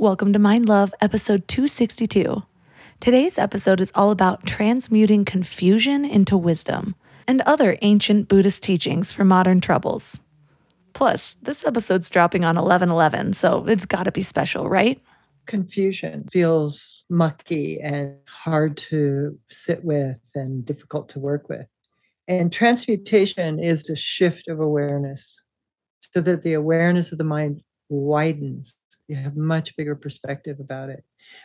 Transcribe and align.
Welcome 0.00 0.32
to 0.32 0.38
Mind 0.38 0.68
Love, 0.68 0.94
episode 1.00 1.48
262. 1.48 2.44
Today's 3.00 3.36
episode 3.36 3.80
is 3.80 3.90
all 3.96 4.12
about 4.12 4.46
transmuting 4.46 5.24
confusion 5.24 6.04
into 6.04 6.36
wisdom 6.36 6.94
and 7.26 7.40
other 7.40 7.76
ancient 7.82 8.28
Buddhist 8.28 8.62
teachings 8.62 9.10
for 9.10 9.24
modern 9.24 9.60
troubles. 9.60 10.20
Plus, 10.92 11.36
this 11.42 11.66
episode's 11.66 12.08
dropping 12.08 12.44
on 12.44 12.56
11 12.56 12.90
11, 12.90 13.32
so 13.32 13.66
it's 13.66 13.86
gotta 13.86 14.12
be 14.12 14.22
special, 14.22 14.68
right? 14.68 15.00
Confusion 15.46 16.28
feels 16.30 17.04
mucky 17.10 17.80
and 17.80 18.14
hard 18.28 18.76
to 18.76 19.36
sit 19.48 19.84
with 19.84 20.30
and 20.36 20.64
difficult 20.64 21.08
to 21.08 21.18
work 21.18 21.48
with. 21.48 21.66
And 22.28 22.52
transmutation 22.52 23.58
is 23.58 23.90
a 23.90 23.96
shift 23.96 24.46
of 24.46 24.60
awareness 24.60 25.42
so 25.98 26.20
that 26.20 26.42
the 26.42 26.52
awareness 26.52 27.10
of 27.10 27.18
the 27.18 27.24
mind 27.24 27.64
widens 27.88 28.78
you 29.08 29.16
have 29.16 29.36
much 29.36 29.74
bigger 29.76 29.96
perspective 29.96 30.60
about 30.60 30.90
it. 30.90 31.02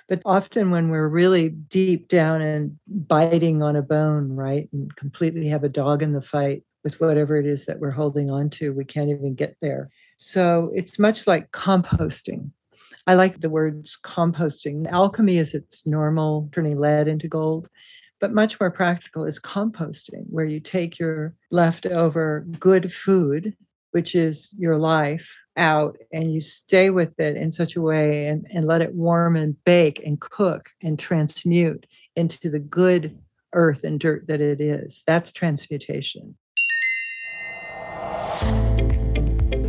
But 0.07 0.21
often 0.25 0.69
when 0.69 0.89
we're 0.89 1.07
really 1.07 1.49
deep 1.49 2.09
down 2.09 2.41
and 2.41 2.77
biting 2.87 3.61
on 3.61 3.75
a 3.75 3.81
bone, 3.81 4.33
right, 4.33 4.69
and 4.73 4.93
completely 4.95 5.47
have 5.47 5.63
a 5.63 5.69
dog 5.69 6.03
in 6.03 6.11
the 6.11 6.21
fight 6.21 6.63
with 6.83 6.99
whatever 6.99 7.37
it 7.37 7.45
is 7.45 7.65
that 7.65 7.79
we're 7.79 7.91
holding 7.91 8.29
on 8.29 8.49
to, 8.49 8.73
we 8.73 8.83
can't 8.83 9.09
even 9.09 9.33
get 9.33 9.55
there. 9.61 9.89
So 10.17 10.71
it's 10.75 10.99
much 10.99 11.25
like 11.25 11.51
composting. 11.51 12.51
I 13.07 13.15
like 13.15 13.39
the 13.39 13.49
words 13.49 13.97
composting. 14.01 14.87
Alchemy 14.87 15.37
is 15.37 15.53
its 15.53 15.85
normal 15.85 16.49
turning 16.51 16.79
lead 16.79 17.07
into 17.07 17.27
gold, 17.27 17.69
but 18.19 18.33
much 18.33 18.59
more 18.59 18.71
practical 18.71 19.25
is 19.25 19.39
composting, 19.39 20.25
where 20.29 20.45
you 20.45 20.59
take 20.59 20.99
your 20.99 21.33
leftover 21.51 22.45
good 22.59 22.91
food, 22.91 23.55
which 23.93 24.15
is 24.15 24.53
your 24.57 24.77
life, 24.77 25.33
out 25.57 25.97
and 26.11 26.33
you 26.33 26.41
stay 26.41 26.89
with 26.89 27.19
it 27.19 27.37
in 27.37 27.51
such 27.51 27.75
a 27.75 27.81
way 27.81 28.27
and, 28.27 28.45
and 28.53 28.65
let 28.65 28.81
it 28.81 28.93
warm 28.93 29.35
and 29.35 29.61
bake 29.63 30.01
and 30.05 30.19
cook 30.19 30.69
and 30.81 30.97
transmute 30.97 31.85
into 32.15 32.49
the 32.49 32.59
good 32.59 33.17
earth 33.53 33.83
and 33.83 33.99
dirt 33.99 34.27
that 34.27 34.41
it 34.41 34.59
is. 34.59 35.03
That's 35.05 35.31
transmutation. 35.31 36.35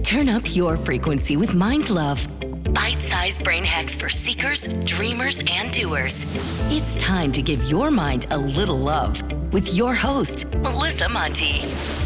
Turn 0.02 0.28
up 0.28 0.54
your 0.54 0.76
frequency 0.76 1.36
with 1.36 1.54
Mind 1.54 1.90
Love. 1.90 2.26
Bite 2.72 3.02
sized 3.02 3.44
brain 3.44 3.64
hacks 3.64 3.94
for 3.94 4.08
seekers, 4.08 4.66
dreamers, 4.84 5.40
and 5.50 5.72
doers. 5.72 6.24
It's 6.72 6.96
time 6.96 7.32
to 7.32 7.42
give 7.42 7.64
your 7.64 7.90
mind 7.90 8.26
a 8.30 8.38
little 8.38 8.78
love 8.78 9.22
with 9.52 9.76
your 9.76 9.94
host, 9.94 10.46
Melissa 10.56 11.08
Monte. 11.08 12.03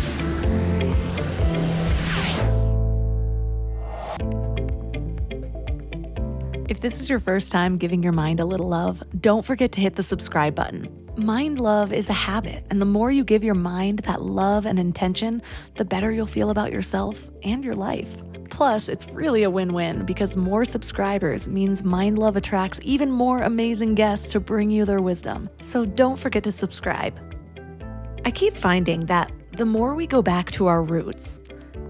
If 6.68 6.80
this 6.80 7.00
is 7.00 7.08
your 7.08 7.18
first 7.18 7.50
time 7.50 7.78
giving 7.78 8.02
your 8.02 8.12
mind 8.12 8.40
a 8.40 8.44
little 8.44 8.68
love, 8.68 9.02
don't 9.22 9.42
forget 9.42 9.72
to 9.72 9.80
hit 9.80 9.96
the 9.96 10.02
subscribe 10.02 10.54
button. 10.54 11.08
Mind 11.16 11.58
love 11.58 11.94
is 11.94 12.10
a 12.10 12.12
habit, 12.12 12.62
and 12.68 12.78
the 12.78 12.84
more 12.84 13.10
you 13.10 13.24
give 13.24 13.42
your 13.42 13.54
mind 13.54 14.00
that 14.00 14.20
love 14.20 14.66
and 14.66 14.78
intention, 14.78 15.40
the 15.76 15.86
better 15.86 16.12
you'll 16.12 16.26
feel 16.26 16.50
about 16.50 16.70
yourself 16.70 17.30
and 17.42 17.64
your 17.64 17.74
life. 17.74 18.10
Plus, 18.50 18.90
it's 18.90 19.08
really 19.08 19.44
a 19.44 19.50
win 19.50 19.72
win 19.72 20.04
because 20.04 20.36
more 20.36 20.66
subscribers 20.66 21.48
means 21.48 21.82
Mind 21.82 22.18
Love 22.18 22.36
attracts 22.36 22.80
even 22.82 23.10
more 23.10 23.40
amazing 23.40 23.94
guests 23.94 24.30
to 24.32 24.38
bring 24.38 24.70
you 24.70 24.84
their 24.84 25.00
wisdom. 25.00 25.48
So 25.62 25.86
don't 25.86 26.18
forget 26.18 26.44
to 26.44 26.52
subscribe. 26.52 27.18
I 28.26 28.30
keep 28.30 28.52
finding 28.52 29.06
that 29.06 29.32
the 29.56 29.64
more 29.64 29.94
we 29.94 30.06
go 30.06 30.20
back 30.20 30.50
to 30.50 30.66
our 30.66 30.82
roots, 30.82 31.40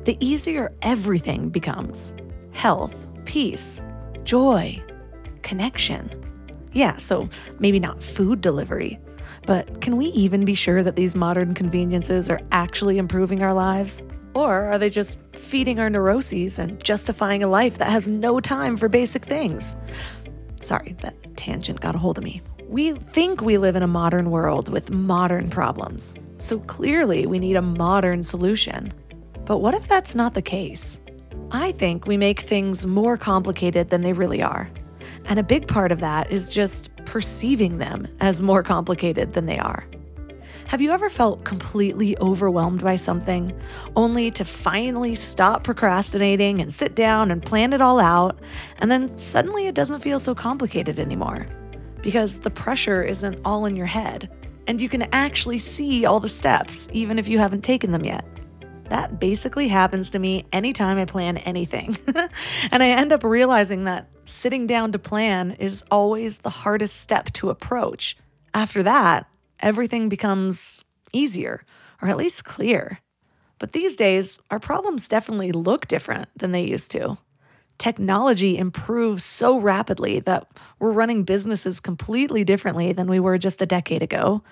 the 0.05 0.16
easier 0.21 0.72
everything 0.83 1.49
becomes 1.49 2.15
health, 2.53 3.09
peace, 3.25 3.83
joy, 4.28 4.78
connection. 5.41 6.11
Yeah, 6.75 6.99
so 6.99 7.31
maybe 7.61 7.81
not 7.81 8.03
food 8.03 8.43
delivery, 8.43 9.00
but 9.47 9.81
can 9.81 9.97
we 9.97 10.09
even 10.09 10.44
be 10.44 10.55
sure 10.55 10.83
that 10.83 10.97
these 10.97 11.15
modern 11.15 11.55
conveniences 11.55 12.28
are 12.28 12.43
actually 12.53 12.99
improving 12.99 13.43
our 13.43 13.55
lives? 13.55 14.03
Or 14.34 14.66
are 14.66 14.77
they 14.77 14.91
just 14.91 15.19
feeding 15.33 15.81
our 15.81 15.89
neuroses 15.89 16.59
and 16.59 16.78
justifying 16.84 17.43
a 17.43 17.47
life 17.47 17.78
that 17.78 17.89
has 17.89 18.06
no 18.06 18.39
time 18.39 18.77
for 18.77 18.91
basic 18.91 19.25
things? 19.25 19.78
Sorry, 20.60 20.95
that 21.00 21.16
tangent 21.39 21.81
got 21.81 21.95
a 21.95 21.99
hold 21.99 22.19
of 22.19 22.25
me. 22.25 22.43
We 22.69 22.93
think 22.93 23.41
we 23.41 23.56
live 23.56 23.77
in 23.77 23.83
a 23.83 23.87
modern 23.87 24.31
world 24.31 24.69
with 24.69 24.91
modern 24.91 25.49
problems, 25.49 26.15
so 26.37 26.59
clearly 26.60 27.25
we 27.25 27.39
need 27.39 27.56
a 27.56 27.62
modern 27.62 28.22
solution. 28.22 28.93
But 29.47 29.62
what 29.62 29.72
if 29.72 29.89
that's 29.89 30.15
not 30.15 30.34
the 30.34 30.43
case? 30.43 31.00
I 31.50 31.72
think 31.72 32.06
we 32.06 32.19
make 32.19 32.41
things 32.41 32.86
more 32.86 33.16
complicated 33.16 33.88
than 33.88 34.03
they 34.03 34.12
really 34.12 34.42
are. 34.42 34.70
And 35.25 35.38
a 35.38 35.42
big 35.42 35.66
part 35.66 35.92
of 35.92 36.00
that 36.00 36.31
is 36.31 36.48
just 36.48 36.94
perceiving 37.06 37.78
them 37.78 38.06
as 38.20 38.42
more 38.42 38.62
complicated 38.62 39.32
than 39.32 39.47
they 39.47 39.59
are. 39.59 39.86
Have 40.66 40.82
you 40.82 40.91
ever 40.91 41.09
felt 41.09 41.44
completely 41.44 42.19
overwhelmed 42.19 42.82
by 42.82 42.97
something, 42.97 43.59
only 43.97 44.31
to 44.32 44.44
finally 44.44 45.14
stop 45.14 45.64
procrastinating 45.64 46.60
and 46.60 46.70
sit 46.70 46.94
down 46.94 47.31
and 47.31 47.42
plan 47.42 47.72
it 47.72 47.80
all 47.80 47.98
out, 47.98 48.38
and 48.78 48.91
then 48.91 49.16
suddenly 49.16 49.66
it 49.66 49.75
doesn't 49.75 50.00
feel 50.00 50.19
so 50.19 50.34
complicated 50.34 51.00
anymore? 51.00 51.47
Because 52.03 52.41
the 52.41 52.50
pressure 52.50 53.03
isn't 53.03 53.41
all 53.47 53.65
in 53.65 53.76
your 53.76 53.86
head, 53.86 54.28
and 54.66 54.82
you 54.82 54.91
can 54.91 55.09
actually 55.15 55.59
see 55.59 56.04
all 56.04 56.20
the 56.20 56.28
steps, 56.28 56.88
even 56.92 57.19
if 57.19 57.28
you 57.28 57.38
haven't 57.38 57.62
taken 57.62 57.92
them 57.92 58.04
yet. 58.04 58.26
That 58.88 59.21
basically 59.21 59.69
happens 59.69 60.10
to 60.10 60.19
me 60.19 60.47
anytime 60.53 60.99
I 60.99 61.04
plan 61.04 61.37
anything. 61.38 61.97
and 62.71 62.82
I 62.82 62.88
end 62.88 63.12
up 63.12 63.22
realizing 63.22 63.84
that 63.84 64.09
sitting 64.25 64.66
down 64.66 64.93
to 64.93 64.99
plan 64.99 65.53
is 65.53 65.84
always 65.91 66.38
the 66.38 66.50
hardest 66.50 67.00
step 67.00 67.32
to 67.34 67.50
approach. 67.50 68.16
After 68.54 68.82
that, 68.82 69.28
everything 69.60 70.09
becomes 70.09 70.82
easier, 71.12 71.65
or 72.00 72.09
at 72.09 72.16
least 72.16 72.44
clear. 72.44 73.00
But 73.59 73.72
these 73.72 73.97
days, 73.97 74.38
our 74.50 74.60
problems 74.60 75.09
definitely 75.09 75.53
look 75.53 75.87
different 75.87 76.28
than 76.37 76.53
they 76.53 76.62
used 76.62 76.91
to. 76.93 77.19
Technology 77.78 78.59
improves 78.59 79.22
so 79.22 79.59
rapidly 79.59 80.21
that 80.21 80.48
we're 80.78 80.91
running 80.91 81.25
businesses 81.25 81.78
completely 81.78 82.43
differently 82.44 82.93
than 82.93 83.06
we 83.09 83.21
were 83.21 83.38
just 83.38 83.62
a 83.62 83.66
decade 83.66 84.03
ago. 84.03 84.43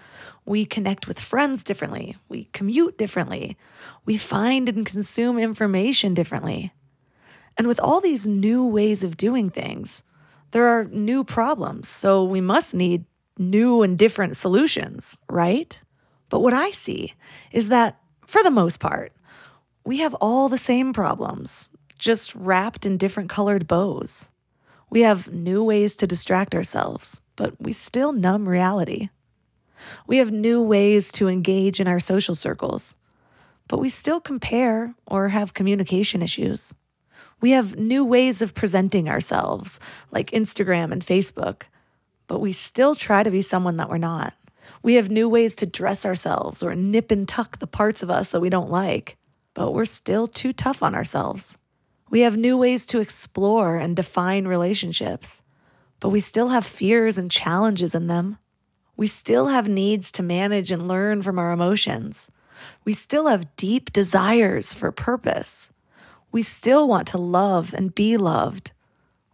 We 0.46 0.64
connect 0.64 1.08
with 1.08 1.20
friends 1.20 1.64
differently. 1.64 2.16
We 2.28 2.44
commute 2.52 2.96
differently. 2.96 3.58
We 4.04 4.16
find 4.16 4.68
and 4.68 4.86
consume 4.86 5.38
information 5.38 6.14
differently. 6.14 6.72
And 7.58 7.66
with 7.66 7.80
all 7.80 8.00
these 8.00 8.26
new 8.26 8.64
ways 8.66 9.02
of 9.02 9.16
doing 9.16 9.50
things, 9.50 10.04
there 10.52 10.66
are 10.66 10.84
new 10.84 11.24
problems. 11.24 11.88
So 11.88 12.24
we 12.24 12.40
must 12.40 12.74
need 12.74 13.04
new 13.38 13.82
and 13.82 13.98
different 13.98 14.36
solutions, 14.36 15.18
right? 15.28 15.82
But 16.28 16.40
what 16.40 16.52
I 16.52 16.70
see 16.70 17.14
is 17.52 17.68
that, 17.68 17.98
for 18.24 18.42
the 18.42 18.50
most 18.50 18.78
part, 18.78 19.12
we 19.84 19.98
have 19.98 20.14
all 20.14 20.48
the 20.48 20.58
same 20.58 20.92
problems, 20.92 21.70
just 21.98 22.34
wrapped 22.34 22.86
in 22.86 22.98
different 22.98 23.30
colored 23.30 23.66
bows. 23.66 24.30
We 24.90 25.02
have 25.02 25.32
new 25.32 25.64
ways 25.64 25.96
to 25.96 26.06
distract 26.06 26.54
ourselves, 26.54 27.20
but 27.34 27.60
we 27.60 27.72
still 27.72 28.12
numb 28.12 28.49
reality. 28.49 29.08
We 30.06 30.19
have 30.19 30.32
new 30.32 30.62
ways 30.62 31.12
to 31.12 31.28
engage 31.28 31.81
in 31.81 31.88
our 31.88 32.00
social 32.00 32.34
circles, 32.34 32.96
but 33.69 33.78
we 33.78 33.88
still 33.88 34.20
compare 34.20 34.94
or 35.06 35.28
have 35.28 35.55
communication 35.55 36.23
issues. 36.23 36.75
We 37.40 37.50
have 37.50 37.76
new 37.76 38.05
ways 38.05 38.40
of 38.40 38.55
presenting 38.55 39.08
ourselves, 39.08 39.78
like 40.11 40.31
Instagram 40.31 40.93
and 40.93 41.05
Facebook, 41.05 41.62
but 42.26 42.40
we 42.40 42.52
still 42.52 42.94
try 42.94 43.23
to 43.23 43.31
be 43.31 43.43
someone 43.43 43.76
that 43.76 43.90
we're 43.90 43.99
not. 43.99 44.34
We 44.82 44.94
have 44.94 45.11
new 45.11 45.28
ways 45.28 45.55
to 45.56 45.67
dress 45.67 46.06
ourselves 46.06 46.62
or 46.62 46.75
nip 46.75 47.11
and 47.11 47.28
tuck 47.28 47.58
the 47.58 47.67
parts 47.67 48.02
of 48.02 48.11
us 48.11 48.31
that 48.31 48.40
we 48.40 48.50
don't 48.50 48.70
like, 48.70 49.17
but 49.55 49.73
we're 49.73 49.84
still 49.84 50.26
too 50.26 50.52
tough 50.52 50.82
on 50.82 50.94
ourselves. 50.94 51.58
We 52.08 52.20
have 52.20 52.37
new 52.37 52.56
ways 52.56 52.87
to 52.87 53.00
explore 53.00 53.76
and 53.76 53.96
define 53.96 54.46
relationships, 54.46 55.43
but 55.99 56.11
we 56.11 56.20
still 56.20 56.49
have 56.49 56.64
fears 56.64 57.19
and 57.19 57.31
challenges 57.31 57.94
in 57.94 58.06
them. 58.06 58.38
We 58.96 59.06
still 59.06 59.48
have 59.48 59.69
needs 59.69 60.10
to 60.12 60.22
manage 60.22 60.70
and 60.70 60.88
learn 60.88 61.22
from 61.22 61.38
our 61.38 61.52
emotions. 61.52 62.31
We 62.84 62.94
still 62.94 63.26
have 63.26 63.56
deep 63.56 63.93
desires 63.93 64.72
for 64.72 64.90
purpose. 64.90 65.70
We 66.32 66.43
still 66.43 66.88
want 66.88 67.08
to 67.08 67.19
love 67.19 67.75
and 67.75 67.94
be 67.94 68.16
loved. 68.16 68.72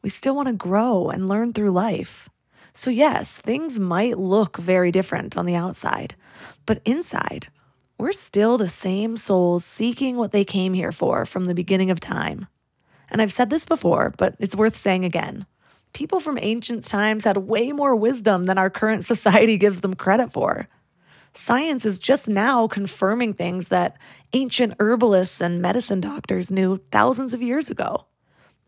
We 0.02 0.10
still 0.10 0.34
want 0.34 0.48
to 0.48 0.54
grow 0.54 1.10
and 1.10 1.28
learn 1.28 1.52
through 1.52 1.70
life. 1.70 2.28
So, 2.72 2.90
yes, 2.90 3.36
things 3.36 3.78
might 3.78 4.18
look 4.18 4.56
very 4.56 4.90
different 4.90 5.36
on 5.36 5.46
the 5.46 5.54
outside, 5.54 6.14
but 6.64 6.80
inside, 6.84 7.48
we're 7.98 8.12
still 8.12 8.56
the 8.56 8.68
same 8.68 9.16
souls 9.16 9.64
seeking 9.64 10.16
what 10.16 10.32
they 10.32 10.44
came 10.44 10.74
here 10.74 10.90
for 10.90 11.26
from 11.26 11.44
the 11.44 11.54
beginning 11.54 11.90
of 11.90 12.00
time. 12.00 12.46
And 13.10 13.20
I've 13.20 13.32
said 13.32 13.50
this 13.50 13.66
before, 13.66 14.14
but 14.16 14.34
it's 14.38 14.56
worth 14.56 14.74
saying 14.74 15.04
again. 15.04 15.46
People 15.92 16.20
from 16.20 16.38
ancient 16.40 16.84
times 16.84 17.24
had 17.24 17.36
way 17.36 17.72
more 17.72 17.94
wisdom 17.94 18.46
than 18.46 18.58
our 18.58 18.70
current 18.70 19.04
society 19.04 19.58
gives 19.58 19.80
them 19.80 19.94
credit 19.94 20.32
for. 20.32 20.68
Science 21.34 21.86
is 21.86 21.98
just 21.98 22.28
now 22.28 22.66
confirming 22.66 23.32
things 23.32 23.68
that 23.68 23.96
ancient 24.32 24.74
herbalists 24.78 25.40
and 25.40 25.62
medicine 25.62 26.00
doctors 26.00 26.50
knew 26.50 26.80
thousands 26.90 27.32
of 27.32 27.42
years 27.42 27.70
ago. 27.70 28.06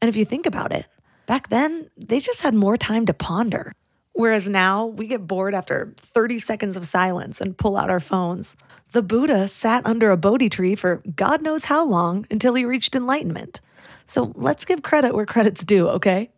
And 0.00 0.08
if 0.08 0.16
you 0.16 0.24
think 0.24 0.46
about 0.46 0.72
it, 0.72 0.86
back 1.26 1.48
then, 1.48 1.90
they 1.96 2.20
just 2.20 2.40
had 2.40 2.54
more 2.54 2.76
time 2.76 3.06
to 3.06 3.14
ponder. 3.14 3.72
Whereas 4.12 4.48
now, 4.48 4.86
we 4.86 5.06
get 5.06 5.26
bored 5.26 5.54
after 5.54 5.92
30 5.96 6.38
seconds 6.38 6.76
of 6.76 6.86
silence 6.86 7.40
and 7.40 7.58
pull 7.58 7.76
out 7.76 7.90
our 7.90 8.00
phones. 8.00 8.56
The 8.92 9.02
Buddha 9.02 9.48
sat 9.48 9.84
under 9.84 10.10
a 10.10 10.16
Bodhi 10.16 10.48
tree 10.48 10.74
for 10.74 11.02
God 11.16 11.42
knows 11.42 11.64
how 11.64 11.84
long 11.84 12.26
until 12.30 12.54
he 12.54 12.64
reached 12.64 12.94
enlightenment. 12.94 13.60
So 14.06 14.32
let's 14.36 14.64
give 14.64 14.82
credit 14.82 15.14
where 15.14 15.26
credit's 15.26 15.64
due, 15.64 15.88
okay? 15.88 16.30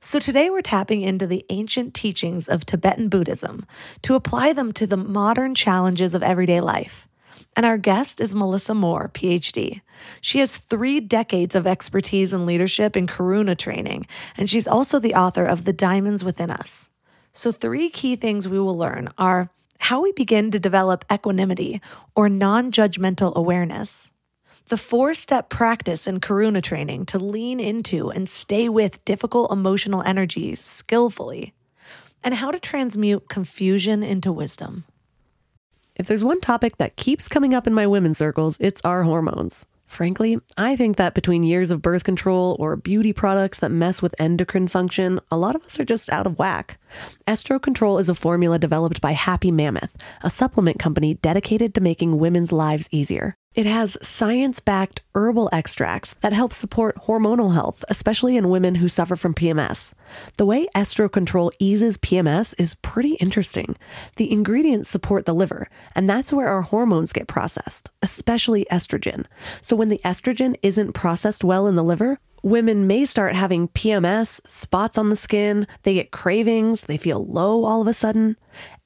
So 0.00 0.18
today 0.18 0.50
we're 0.50 0.62
tapping 0.62 1.02
into 1.02 1.26
the 1.26 1.44
ancient 1.50 1.94
teachings 1.94 2.48
of 2.48 2.64
Tibetan 2.64 3.08
Buddhism 3.08 3.66
to 4.02 4.14
apply 4.14 4.52
them 4.52 4.72
to 4.72 4.86
the 4.86 4.96
modern 4.96 5.54
challenges 5.54 6.14
of 6.14 6.22
everyday 6.22 6.60
life. 6.60 7.08
And 7.56 7.64
our 7.64 7.78
guest 7.78 8.20
is 8.20 8.34
Melissa 8.34 8.74
Moore, 8.74 9.10
PhD. 9.14 9.80
She 10.20 10.40
has 10.40 10.56
three 10.56 11.00
decades 11.00 11.54
of 11.54 11.66
expertise 11.66 12.32
in 12.32 12.46
leadership 12.46 12.96
and 12.96 13.08
Karuna 13.08 13.56
training, 13.56 14.06
and 14.36 14.50
she's 14.50 14.66
also 14.66 14.98
the 14.98 15.14
author 15.14 15.44
of 15.44 15.64
The 15.64 15.72
Diamonds 15.72 16.24
Within 16.24 16.50
Us. 16.50 16.88
So, 17.32 17.52
three 17.52 17.90
key 17.90 18.16
things 18.16 18.48
we 18.48 18.58
will 18.58 18.76
learn 18.76 19.08
are 19.18 19.50
how 19.78 20.00
we 20.00 20.12
begin 20.12 20.50
to 20.50 20.58
develop 20.58 21.04
equanimity 21.12 21.80
or 22.14 22.28
non 22.28 22.72
judgmental 22.72 23.34
awareness, 23.34 24.10
the 24.68 24.76
four 24.78 25.12
step 25.12 25.50
practice 25.50 26.06
in 26.06 26.20
Karuna 26.20 26.62
training 26.62 27.04
to 27.06 27.18
lean 27.18 27.60
into 27.60 28.10
and 28.10 28.28
stay 28.28 28.68
with 28.68 29.04
difficult 29.04 29.52
emotional 29.52 30.02
energies 30.02 30.60
skillfully, 30.60 31.52
and 32.22 32.34
how 32.34 32.50
to 32.50 32.58
transmute 32.58 33.28
confusion 33.28 34.02
into 34.02 34.32
wisdom. 34.32 34.84
If 35.96 36.06
there's 36.06 36.24
one 36.24 36.40
topic 36.40 36.78
that 36.78 36.96
keeps 36.96 37.28
coming 37.28 37.54
up 37.54 37.66
in 37.66 37.74
my 37.74 37.86
women's 37.86 38.18
circles, 38.18 38.56
it's 38.58 38.80
our 38.84 39.02
hormones. 39.02 39.66
Frankly, 39.86 40.38
I 40.56 40.74
think 40.76 40.96
that 40.96 41.14
between 41.14 41.42
years 41.42 41.70
of 41.70 41.82
birth 41.82 42.02
control 42.02 42.56
or 42.58 42.74
beauty 42.74 43.12
products 43.12 43.60
that 43.60 43.70
mess 43.70 44.00
with 44.00 44.14
endocrine 44.18 44.66
function, 44.66 45.20
a 45.30 45.36
lot 45.36 45.54
of 45.54 45.62
us 45.64 45.78
are 45.78 45.84
just 45.84 46.10
out 46.10 46.26
of 46.26 46.38
whack. 46.38 46.80
Estro 47.28 47.60
Control 47.60 47.98
is 47.98 48.08
a 48.08 48.14
formula 48.14 48.58
developed 48.58 49.00
by 49.00 49.12
Happy 49.12 49.52
Mammoth, 49.52 49.96
a 50.22 50.30
supplement 50.30 50.78
company 50.78 51.14
dedicated 51.14 51.74
to 51.74 51.80
making 51.80 52.18
women's 52.18 52.50
lives 52.50 52.88
easier. 52.90 53.36
It 53.54 53.66
has 53.66 53.96
science 54.02 54.58
backed 54.58 55.02
herbal 55.14 55.48
extracts 55.52 56.14
that 56.22 56.32
help 56.32 56.52
support 56.52 56.96
hormonal 57.04 57.54
health, 57.54 57.84
especially 57.88 58.36
in 58.36 58.48
women 58.48 58.74
who 58.74 58.88
suffer 58.88 59.14
from 59.14 59.32
PMS. 59.32 59.92
The 60.38 60.44
way 60.44 60.66
Estro 60.74 61.10
Control 61.10 61.52
eases 61.60 61.96
PMS 61.96 62.56
is 62.58 62.74
pretty 62.74 63.14
interesting. 63.14 63.76
The 64.16 64.32
ingredients 64.32 64.88
support 64.88 65.24
the 65.24 65.34
liver, 65.34 65.68
and 65.94 66.10
that's 66.10 66.32
where 66.32 66.48
our 66.48 66.62
hormones 66.62 67.12
get 67.12 67.28
processed, 67.28 67.90
especially 68.02 68.66
estrogen. 68.72 69.24
So 69.60 69.76
when 69.76 69.88
the 69.88 70.00
estrogen 70.04 70.56
isn't 70.60 70.92
processed 70.92 71.44
well 71.44 71.68
in 71.68 71.76
the 71.76 71.84
liver, 71.84 72.18
women 72.44 72.86
may 72.86 73.06
start 73.06 73.34
having 73.34 73.68
PMS, 73.68 74.38
spots 74.46 74.98
on 74.98 75.08
the 75.08 75.16
skin, 75.16 75.66
they 75.82 75.94
get 75.94 76.10
cravings, 76.10 76.82
they 76.82 76.98
feel 76.98 77.24
low 77.24 77.64
all 77.64 77.80
of 77.80 77.88
a 77.88 77.94
sudden. 77.94 78.36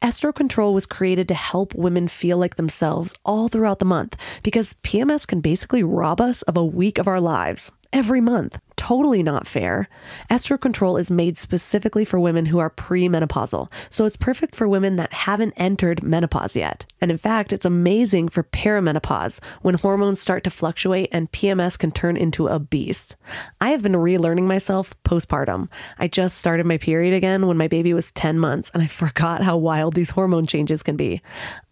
Estro 0.00 0.32
Control 0.32 0.72
was 0.72 0.86
created 0.86 1.26
to 1.26 1.34
help 1.34 1.74
women 1.74 2.06
feel 2.06 2.38
like 2.38 2.54
themselves 2.54 3.16
all 3.24 3.48
throughout 3.48 3.80
the 3.80 3.84
month 3.84 4.16
because 4.44 4.74
PMS 4.84 5.26
can 5.26 5.40
basically 5.40 5.82
rob 5.82 6.20
us 6.20 6.42
of 6.42 6.56
a 6.56 6.64
week 6.64 6.98
of 6.98 7.08
our 7.08 7.20
lives 7.20 7.72
every 7.92 8.20
month. 8.20 8.60
Totally 8.78 9.24
not 9.24 9.44
fair. 9.44 9.88
Estro 10.30 10.58
Control 10.58 10.96
is 10.96 11.10
made 11.10 11.36
specifically 11.36 12.04
for 12.04 12.20
women 12.20 12.46
who 12.46 12.60
are 12.60 12.70
premenopausal, 12.70 13.70
so 13.90 14.06
it's 14.06 14.16
perfect 14.16 14.54
for 14.54 14.68
women 14.68 14.94
that 14.96 15.12
haven't 15.12 15.52
entered 15.56 16.04
menopause 16.04 16.54
yet. 16.54 16.86
And 17.00 17.10
in 17.10 17.18
fact, 17.18 17.52
it's 17.52 17.64
amazing 17.64 18.28
for 18.28 18.44
perimenopause 18.44 19.40
when 19.62 19.74
hormones 19.74 20.20
start 20.20 20.44
to 20.44 20.50
fluctuate 20.50 21.08
and 21.10 21.30
PMS 21.32 21.76
can 21.76 21.90
turn 21.90 22.16
into 22.16 22.46
a 22.46 22.60
beast. 22.60 23.16
I 23.60 23.70
have 23.70 23.82
been 23.82 23.92
relearning 23.92 24.46
myself 24.46 24.94
postpartum. 25.02 25.68
I 25.98 26.06
just 26.06 26.38
started 26.38 26.64
my 26.64 26.78
period 26.78 27.14
again 27.14 27.48
when 27.48 27.56
my 27.56 27.66
baby 27.66 27.92
was 27.92 28.12
10 28.12 28.38
months, 28.38 28.70
and 28.72 28.82
I 28.82 28.86
forgot 29.02 29.42
how 29.42 29.56
wild 29.56 29.94
these 29.94 30.10
hormone 30.10 30.46
changes 30.46 30.84
can 30.84 30.96
be. 30.96 31.20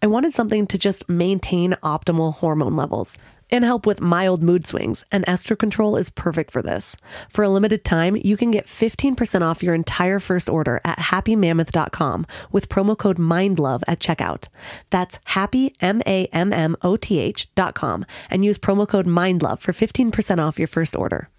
I 0.01 0.07
wanted 0.07 0.33
something 0.33 0.67
to 0.67 0.77
just 0.77 1.07
maintain 1.07 1.71
optimal 1.81 2.35
hormone 2.35 2.75
levels 2.75 3.17
and 3.49 3.63
help 3.63 3.85
with 3.85 4.01
mild 4.01 4.43
mood 4.43 4.67
swings, 4.67 5.05
and 5.09 5.25
Estro 5.25 5.57
Control 5.57 5.95
is 5.95 6.09
perfect 6.09 6.51
for 6.51 6.61
this. 6.61 6.96
For 7.29 7.43
a 7.43 7.49
limited 7.49 7.83
time, 7.83 8.15
you 8.15 8.37
can 8.37 8.51
get 8.51 8.65
15% 8.65 9.41
off 9.41 9.63
your 9.63 9.73
entire 9.73 10.19
first 10.19 10.49
order 10.49 10.81
at 10.83 10.99
happymammoth.com 10.99 12.25
with 12.51 12.69
promo 12.69 12.97
code 12.97 13.17
MINDLOVE 13.17 13.83
at 13.87 13.99
checkout. 13.99 14.47
That's 14.89 15.19
happy, 15.25 15.75
M 15.79 16.01
A 16.05 16.25
M 16.27 16.51
M 16.51 16.75
O 16.81 16.97
T 16.97 17.19
H.com, 17.19 18.05
and 18.29 18.43
use 18.43 18.57
promo 18.57 18.87
code 18.87 19.07
MINDLOVE 19.07 19.59
for 19.59 19.71
15% 19.71 20.39
off 20.39 20.59
your 20.59 20.67
first 20.67 20.95
order. 20.95 21.29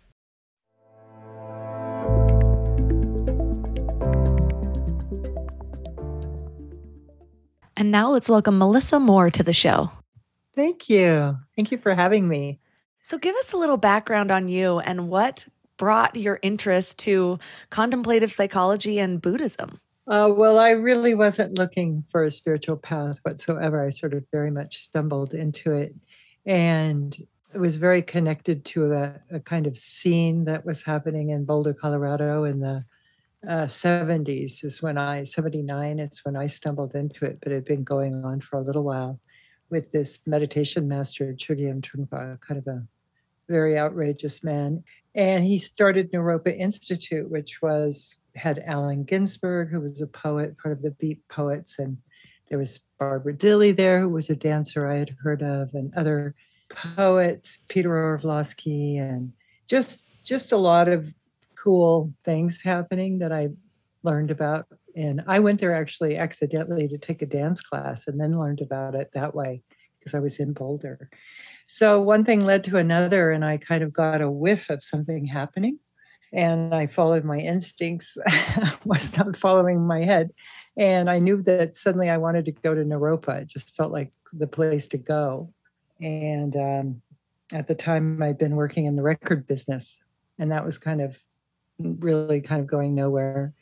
And 7.77 7.93
now 7.93 8.11
let's 8.11 8.29
welcome 8.29 8.59
Melissa 8.59 8.99
Moore 8.99 9.31
to 9.31 9.45
the 9.45 9.53
show. 9.53 9.93
Thank 10.57 10.89
you. 10.89 11.39
Thank 11.55 11.71
you 11.71 11.79
for 11.79 11.95
having 11.95 12.27
me. 12.27 12.59
So, 13.09 13.17
give 13.17 13.35
us 13.37 13.55
a 13.55 13.57
little 13.57 13.79
background 13.79 14.31
on 14.31 14.49
you 14.49 14.81
and 14.81 15.09
what 15.09 15.47
brought 15.79 16.15
your 16.15 16.39
interest 16.43 16.99
to 16.99 17.39
contemplative 17.71 18.31
psychology 18.31 18.99
and 18.99 19.19
Buddhism. 19.19 19.81
Uh, 20.07 20.31
well, 20.31 20.59
I 20.59 20.73
really 20.73 21.15
wasn't 21.15 21.57
looking 21.57 22.03
for 22.03 22.23
a 22.23 22.31
spiritual 22.31 22.77
path 22.77 23.17
whatsoever. 23.23 23.83
I 23.83 23.89
sort 23.89 24.13
of 24.13 24.27
very 24.31 24.51
much 24.51 24.77
stumbled 24.77 25.33
into 25.33 25.73
it. 25.73 25.95
And 26.45 27.19
it 27.55 27.59
was 27.59 27.79
very 27.79 28.03
connected 28.03 28.67
to 28.67 28.93
a, 28.93 29.15
a 29.31 29.41
kind 29.41 29.67
of 29.67 29.75
scene 29.75 30.45
that 30.45 30.67
was 30.67 30.83
happening 30.83 31.31
in 31.31 31.47
Boulder, 31.47 31.73
Colorado 31.73 32.45
in 32.45 32.61
the 32.61 32.85
uh, 33.49 33.65
70s, 33.69 34.63
is 34.63 34.83
when 34.83 34.99
I, 34.99 35.23
79, 35.23 35.99
it's 35.99 36.27
when 36.27 36.37
I 36.37 36.47
stumbled 36.47 36.95
into 36.95 37.25
it, 37.25 37.39
but 37.41 37.53
it 37.53 37.55
had 37.55 37.65
been 37.65 37.85
going 37.85 38.23
on 38.27 38.43
for 38.43 38.59
a 38.59 38.63
little 38.63 38.85
while 38.85 39.19
with 39.71 39.93
this 39.93 40.21
meditation 40.27 40.89
master, 40.89 41.33
Chogyam 41.33 41.81
Trungpa, 41.81 42.39
kind 42.43 42.59
of 42.59 42.67
a 42.67 42.87
very 43.49 43.79
outrageous 43.79 44.43
man. 44.43 44.85
And 45.15 45.45
he 45.45 45.59
started 45.59 46.13
Naropa 46.13 46.57
Institute, 46.57 47.31
which 47.31 47.61
was 47.63 48.17
had 48.37 48.63
Allen 48.65 49.05
Ginsberg, 49.05 49.71
who 49.71 49.81
was 49.81 50.01
a 50.01 50.07
poet, 50.07 50.57
part 50.59 50.73
of 50.73 50.83
the 50.83 50.93
Beat 50.93 51.27
Poets, 51.29 51.79
and 51.79 51.99
there 52.49 52.59
was 52.59 52.81
Barbara 52.99 53.35
Dilley 53.35 53.75
there, 53.75 54.01
who 54.01 54.09
was 54.09 54.31
a 54.31 54.37
dancer 54.37 54.87
I 54.87 54.97
had 54.97 55.17
heard 55.23 55.43
of, 55.43 55.75
and 55.75 55.93
other 55.95 56.35
poets, 56.71 57.59
Peter 57.69 57.95
Orlovsky, 57.95 58.97
and 58.97 59.33
just 59.67 60.03
just 60.25 60.53
a 60.53 60.57
lot 60.57 60.89
of 60.89 61.13
cool 61.63 62.13
things 62.23 62.63
happening 62.63 63.19
that 63.19 63.33
I 63.33 63.49
learned 64.05 64.31
about 64.31 64.67
and 64.99 65.23
I 65.29 65.39
went 65.39 65.61
there 65.61 65.75
actually 65.75 66.17
accidentally 66.17 66.89
to 66.89 66.99
take 66.99 67.23
a 67.23 67.27
dance 67.27 67.61
class 67.61 68.09
and 68.09 68.21
then 68.21 68.39
learned 68.39 68.61
about 68.61 68.97
it 68.97 69.13
that 69.13 69.33
way 69.33 69.63
because 69.97 70.13
I 70.13 70.19
was 70.19 70.41
in 70.41 70.53
Boulder. 70.53 71.09
So 71.71 72.01
one 72.01 72.25
thing 72.25 72.47
led 72.47 72.65
to 72.65 72.79
another, 72.79 73.31
and 73.31 73.45
I 73.45 73.59
kind 73.59 73.85
of 73.85 73.93
got 73.93 74.23
a 74.23 74.31
whiff 74.31 74.71
of 74.71 74.83
something 74.83 75.27
happening. 75.27 75.79
And 76.33 76.75
I 76.75 76.87
followed 76.87 77.25
my 77.25 77.39
instincts, 77.39 78.17
was 78.87 79.17
not 79.19 79.37
following 79.37 79.87
my 79.87 80.01
head. 80.01 80.31
And 80.79 81.11
I 81.11 81.19
knew 81.19 81.43
that 81.43 81.75
suddenly 81.75 82.09
I 82.09 82.17
wanted 82.17 82.47
to 82.47 82.53
go 82.53 82.75
to 82.75 82.85
Naropa. 82.85 83.43
It 83.43 83.51
just 83.51 83.77
felt 83.77 83.93
like 83.93 84.11
the 84.33 84.47
place 84.47 84.87
to 84.89 84.99
go. 84.99 85.53
And 86.01 86.57
um, 86.57 87.03
at 87.53 87.69
the 87.69 87.75
time, 87.75 88.23
I'd 88.23 88.39
been 88.39 88.57
working 88.57 88.87
in 88.87 88.97
the 88.97 89.03
record 89.03 89.47
business, 89.47 89.99
and 90.39 90.51
that 90.51 90.65
was 90.65 90.79
kind 90.79 91.03
of 91.03 91.23
really 91.79 92.41
kind 92.41 92.63
of 92.63 92.67
going 92.67 92.95
nowhere 92.95 93.53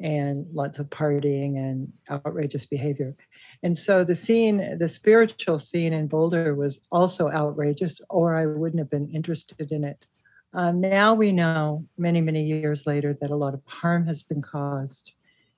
and 0.00 0.46
lots 0.52 0.78
of 0.78 0.88
partying 0.90 1.56
and 1.56 1.92
outrageous 2.10 2.66
behavior. 2.66 3.16
And 3.62 3.76
so 3.76 4.04
the 4.04 4.14
scene, 4.14 4.78
the 4.78 4.88
spiritual 4.88 5.58
scene 5.58 5.92
in 5.92 6.06
Boulder 6.06 6.54
was 6.54 6.78
also 6.92 7.28
outrageous, 7.30 8.00
or 8.08 8.36
I 8.36 8.46
wouldn't 8.46 8.78
have 8.78 8.90
been 8.90 9.08
interested 9.08 9.72
in 9.72 9.84
it. 9.84 10.06
Um, 10.54 10.80
now 10.80 11.14
we 11.14 11.32
know, 11.32 11.84
many, 11.98 12.20
many 12.20 12.44
years 12.44 12.86
later, 12.86 13.16
that 13.20 13.30
a 13.30 13.36
lot 13.36 13.54
of 13.54 13.60
harm 13.66 14.06
has 14.06 14.22
been 14.22 14.40
caused 14.40 15.12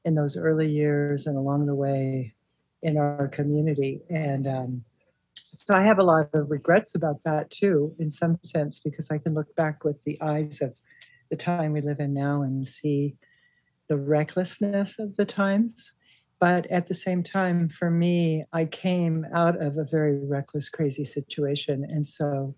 in 0.05 0.15
those 0.15 0.37
early 0.37 0.71
years 0.71 1.27
and 1.27 1.37
along 1.37 1.67
the 1.67 1.75
way 1.75 2.35
in 2.83 2.97
our 2.97 3.29
community. 3.29 4.01
And 4.09 4.47
um, 4.47 4.85
so 5.53 5.75
I 5.75 5.83
have 5.83 5.99
a 5.99 6.03
lot 6.03 6.31
of 6.33 6.51
regrets 6.51 6.95
about 6.95 7.23
that 7.25 7.51
too, 7.51 7.95
in 7.99 8.09
some 8.09 8.39
sense, 8.43 8.81
because 8.81 9.11
I 9.11 9.19
can 9.19 9.35
look 9.35 9.55
back 9.55 9.85
with 9.85 10.03
the 10.05 10.21
eyes 10.23 10.61
of 10.63 10.75
the 11.31 11.37
time 11.37 11.73
we 11.73 11.81
live 11.81 12.01
in 12.01 12.15
now 12.15 12.43
and 12.43 12.67
see 12.67 13.17
the 13.91 13.99
recklessness 13.99 15.01
of 15.01 15.17
the 15.17 15.27
times. 15.27 15.93
But 16.39 16.67
at 16.71 16.87
the 16.87 16.95
same 16.95 17.23
time, 17.23 17.69
for 17.69 17.91
me, 17.91 18.45
I 18.53 18.65
came 18.65 19.27
out 19.35 19.61
of 19.61 19.77
a 19.77 19.85
very 19.85 20.25
reckless, 20.25 20.71
crazy 20.71 21.05
situation. 21.05 21.85
And 21.87 22.07
so 22.07 22.55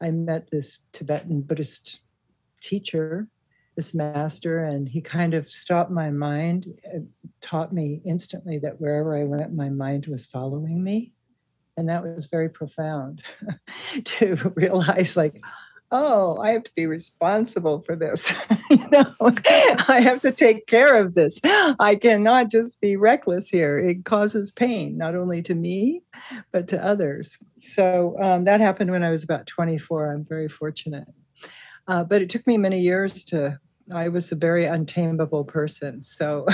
I 0.00 0.10
met 0.10 0.50
this 0.50 0.80
Tibetan 0.92 1.42
Buddhist 1.42 2.00
teacher, 2.62 3.28
this 3.76 3.94
master, 3.94 4.64
and 4.64 4.88
he 4.88 5.02
kind 5.02 5.34
of 5.34 5.50
stopped 5.50 5.90
my 5.90 6.10
mind, 6.10 6.66
taught 7.42 7.74
me 7.74 8.00
instantly 8.06 8.58
that 8.58 8.80
wherever 8.80 9.14
I 9.16 9.24
went, 9.24 9.54
my 9.54 9.68
mind 9.68 10.06
was 10.06 10.26
following 10.26 10.82
me. 10.82 11.12
And 11.76 11.88
that 11.90 12.02
was 12.02 12.26
very 12.26 12.48
profound 12.48 13.22
to 14.04 14.34
realize, 14.56 15.14
like, 15.14 15.40
oh, 15.92 16.38
I 16.40 16.50
have 16.50 16.64
to 16.64 16.72
be 16.74 16.86
responsible 16.86 17.80
for 17.80 17.96
this. 17.96 18.32
you 18.70 18.88
know, 18.90 19.04
I 19.88 20.00
have 20.02 20.20
to 20.20 20.32
take 20.32 20.66
care 20.66 21.00
of 21.00 21.14
this. 21.14 21.40
I 21.44 21.96
cannot 22.00 22.50
just 22.50 22.80
be 22.80 22.96
reckless 22.96 23.48
here. 23.48 23.78
It 23.78 24.04
causes 24.04 24.52
pain, 24.52 24.96
not 24.96 25.14
only 25.14 25.42
to 25.42 25.54
me, 25.54 26.02
but 26.52 26.68
to 26.68 26.84
others. 26.84 27.38
So 27.58 28.16
um, 28.20 28.44
that 28.44 28.60
happened 28.60 28.90
when 28.90 29.04
I 29.04 29.10
was 29.10 29.24
about 29.24 29.46
24. 29.46 30.12
I'm 30.12 30.24
very 30.24 30.48
fortunate. 30.48 31.08
Uh, 31.88 32.04
but 32.04 32.22
it 32.22 32.30
took 32.30 32.46
me 32.46 32.56
many 32.56 32.80
years 32.80 33.24
to 33.24 33.58
I 33.92 34.08
was 34.08 34.30
a 34.32 34.36
very 34.36 34.64
untamable 34.64 35.44
person. 35.44 36.02
So 36.04 36.46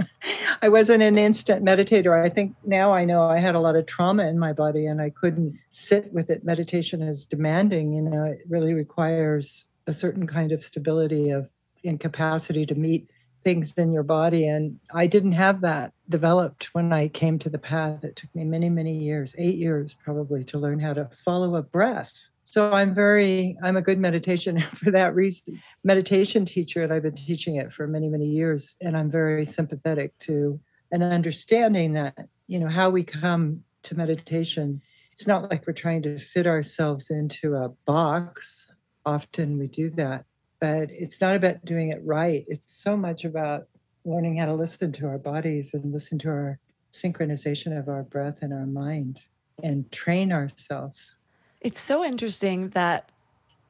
I 0.62 0.68
wasn't 0.68 1.02
an 1.02 1.18
instant 1.18 1.64
meditator. 1.64 2.22
I 2.22 2.28
think 2.28 2.54
now 2.64 2.92
I 2.92 3.04
know 3.04 3.24
I 3.24 3.38
had 3.38 3.54
a 3.54 3.60
lot 3.60 3.76
of 3.76 3.86
trauma 3.86 4.26
in 4.26 4.38
my 4.38 4.52
body 4.52 4.86
and 4.86 5.00
I 5.00 5.10
couldn't 5.10 5.58
sit 5.68 6.12
with 6.12 6.30
it. 6.30 6.44
Meditation 6.44 7.02
is 7.02 7.26
demanding, 7.26 7.92
you 7.92 8.02
know, 8.02 8.24
it 8.24 8.40
really 8.48 8.74
requires 8.74 9.64
a 9.86 9.92
certain 9.92 10.26
kind 10.26 10.52
of 10.52 10.62
stability 10.62 11.30
of 11.30 11.48
incapacity 11.82 12.64
to 12.66 12.74
meet 12.74 13.10
things 13.42 13.76
in 13.76 13.90
your 13.92 14.04
body. 14.04 14.46
And 14.46 14.78
I 14.94 15.06
didn't 15.06 15.32
have 15.32 15.60
that 15.62 15.92
developed 16.08 16.72
when 16.72 16.92
I 16.92 17.08
came 17.08 17.38
to 17.40 17.50
the 17.50 17.58
path. 17.58 18.04
It 18.04 18.16
took 18.16 18.34
me 18.34 18.44
many, 18.44 18.68
many 18.68 18.96
years, 18.96 19.34
eight 19.36 19.56
years 19.56 19.94
probably, 19.94 20.44
to 20.44 20.58
learn 20.58 20.78
how 20.78 20.94
to 20.94 21.10
follow 21.12 21.56
a 21.56 21.62
breath 21.62 22.28
so 22.52 22.70
I'm 22.70 22.92
very, 22.92 23.56
I'm 23.62 23.78
a 23.78 23.80
good 23.80 23.98
meditation 23.98 24.60
for 24.74 24.90
that 24.90 25.14
reason, 25.14 25.62
meditation 25.84 26.44
teacher, 26.44 26.82
and 26.82 26.92
I've 26.92 27.02
been 27.02 27.14
teaching 27.14 27.56
it 27.56 27.72
for 27.72 27.86
many, 27.86 28.10
many 28.10 28.26
years. 28.26 28.74
And 28.82 28.94
I'm 28.94 29.10
very 29.10 29.46
sympathetic 29.46 30.18
to 30.18 30.60
an 30.90 31.02
understanding 31.02 31.94
that, 31.94 32.28
you 32.48 32.58
know, 32.58 32.68
how 32.68 32.90
we 32.90 33.04
come 33.04 33.64
to 33.84 33.94
meditation. 33.94 34.82
It's 35.12 35.26
not 35.26 35.50
like 35.50 35.66
we're 35.66 35.72
trying 35.72 36.02
to 36.02 36.18
fit 36.18 36.46
ourselves 36.46 37.08
into 37.08 37.54
a 37.54 37.70
box. 37.86 38.70
Often 39.06 39.56
we 39.56 39.66
do 39.66 39.88
that, 39.88 40.26
but 40.60 40.90
it's 40.90 41.22
not 41.22 41.34
about 41.34 41.64
doing 41.64 41.88
it 41.88 42.02
right. 42.04 42.44
It's 42.48 42.70
so 42.70 42.98
much 42.98 43.24
about 43.24 43.62
learning 44.04 44.36
how 44.36 44.44
to 44.44 44.54
listen 44.54 44.92
to 44.92 45.06
our 45.06 45.16
bodies 45.16 45.72
and 45.72 45.90
listen 45.90 46.18
to 46.18 46.28
our 46.28 46.58
synchronization 46.92 47.78
of 47.78 47.88
our 47.88 48.02
breath 48.02 48.42
and 48.42 48.52
our 48.52 48.66
mind 48.66 49.22
and 49.62 49.90
train 49.90 50.30
ourselves 50.30 51.14
it's 51.62 51.80
so 51.80 52.04
interesting 52.04 52.68
that 52.70 53.08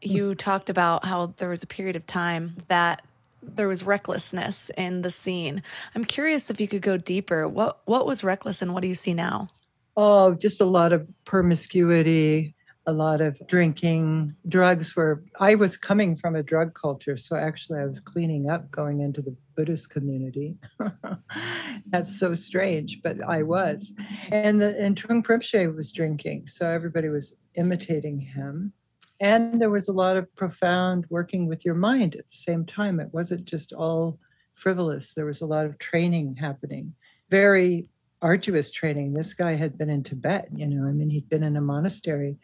you 0.01 0.33
mm. 0.33 0.39
talked 0.39 0.69
about 0.69 1.05
how 1.05 1.35
there 1.37 1.51
was 1.51 1.63
a 1.63 1.67
period 1.67 1.97
of 1.97 2.07
time 2.07 2.57
that 2.69 3.03
there 3.43 3.69
was 3.69 3.83
recklessness 3.83 4.71
in 4.77 5.03
the 5.03 5.11
scene. 5.11 5.63
I'm 5.95 6.05
curious 6.05 6.51
if 6.51 6.61
you 6.61 6.69
could 6.69 6.83
go 6.83 6.97
deeper. 6.97 7.49
What 7.49 7.81
what 7.85 8.07
was 8.07 8.25
reckless 8.25 8.63
and 8.63 8.73
what 8.73 8.83
do 8.83 8.89
you 8.89 8.95
see 8.95 9.15
now? 9.15 9.49
Oh, 9.97 10.35
just 10.35 10.61
a 10.61 10.65
lot 10.65 10.93
of 10.93 11.07
promiscuity, 11.25 12.55
a 12.87 12.93
lot 12.93 13.21
of 13.21 13.41
drinking. 13.47 14.35
Drugs 14.49 14.97
were 14.97 15.23
I 15.41 15.55
was 15.55 15.77
coming 15.77 16.17
from 16.17 16.35
a 16.35 16.43
drug 16.43 16.75
culture, 16.75 17.17
so 17.17 17.37
actually 17.37 17.81
I 17.81 17.87
was 17.87 18.01
cleaning 18.01 18.51
up 18.51 18.71
going 18.71 19.01
into 19.01 19.23
the 19.23 19.37
Buddhist 19.57 19.91
community. 19.91 20.57
That's 21.87 22.19
so 22.19 22.35
strange, 22.35 23.01
but 23.03 23.23
I 23.27 23.43
was. 23.43 23.93
And 24.31 24.61
the 24.61 24.79
and 24.81 24.97
Trungpa 24.97 25.27
Rinpoche 25.27 25.75
was 25.75 25.93
drinking, 25.93 26.49
so 26.49 26.67
everybody 26.67 27.09
was 27.09 27.35
imitating 27.55 28.19
him. 28.19 28.73
And 29.21 29.61
there 29.61 29.71
was 29.71 29.89
a 29.89 29.93
lot 29.93 30.17
of 30.17 30.35
profound 30.35 31.07
working 31.09 31.47
with 31.47 31.65
your 31.65 31.77
mind 31.77 32.17
at 32.17 32.27
the 32.27 32.35
same 32.35 32.67
time. 32.67 32.99
It 32.99 33.13
wasn't 33.13 33.45
just 33.45 33.73
all 33.73 34.19
frivolous, 34.55 35.15
there 35.15 35.27
was 35.27 35.41
a 35.41 35.47
lot 35.47 35.67
of 35.67 35.79
training 35.79 36.37
happening, 36.37 36.95
very 37.31 37.87
arduous 38.21 38.71
training. 38.71 39.13
This 39.13 39.35
guy 39.35 39.55
had 39.55 39.77
been 39.77 39.91
in 39.91 40.03
Tibet, 40.03 40.49
you 40.55 40.67
know, 40.67 40.87
I 40.87 40.93
mean, 40.93 41.11
he'd 41.11 41.29
been 41.29 41.43
in 41.43 41.57
a 41.57 41.61
monastery. 41.61 42.39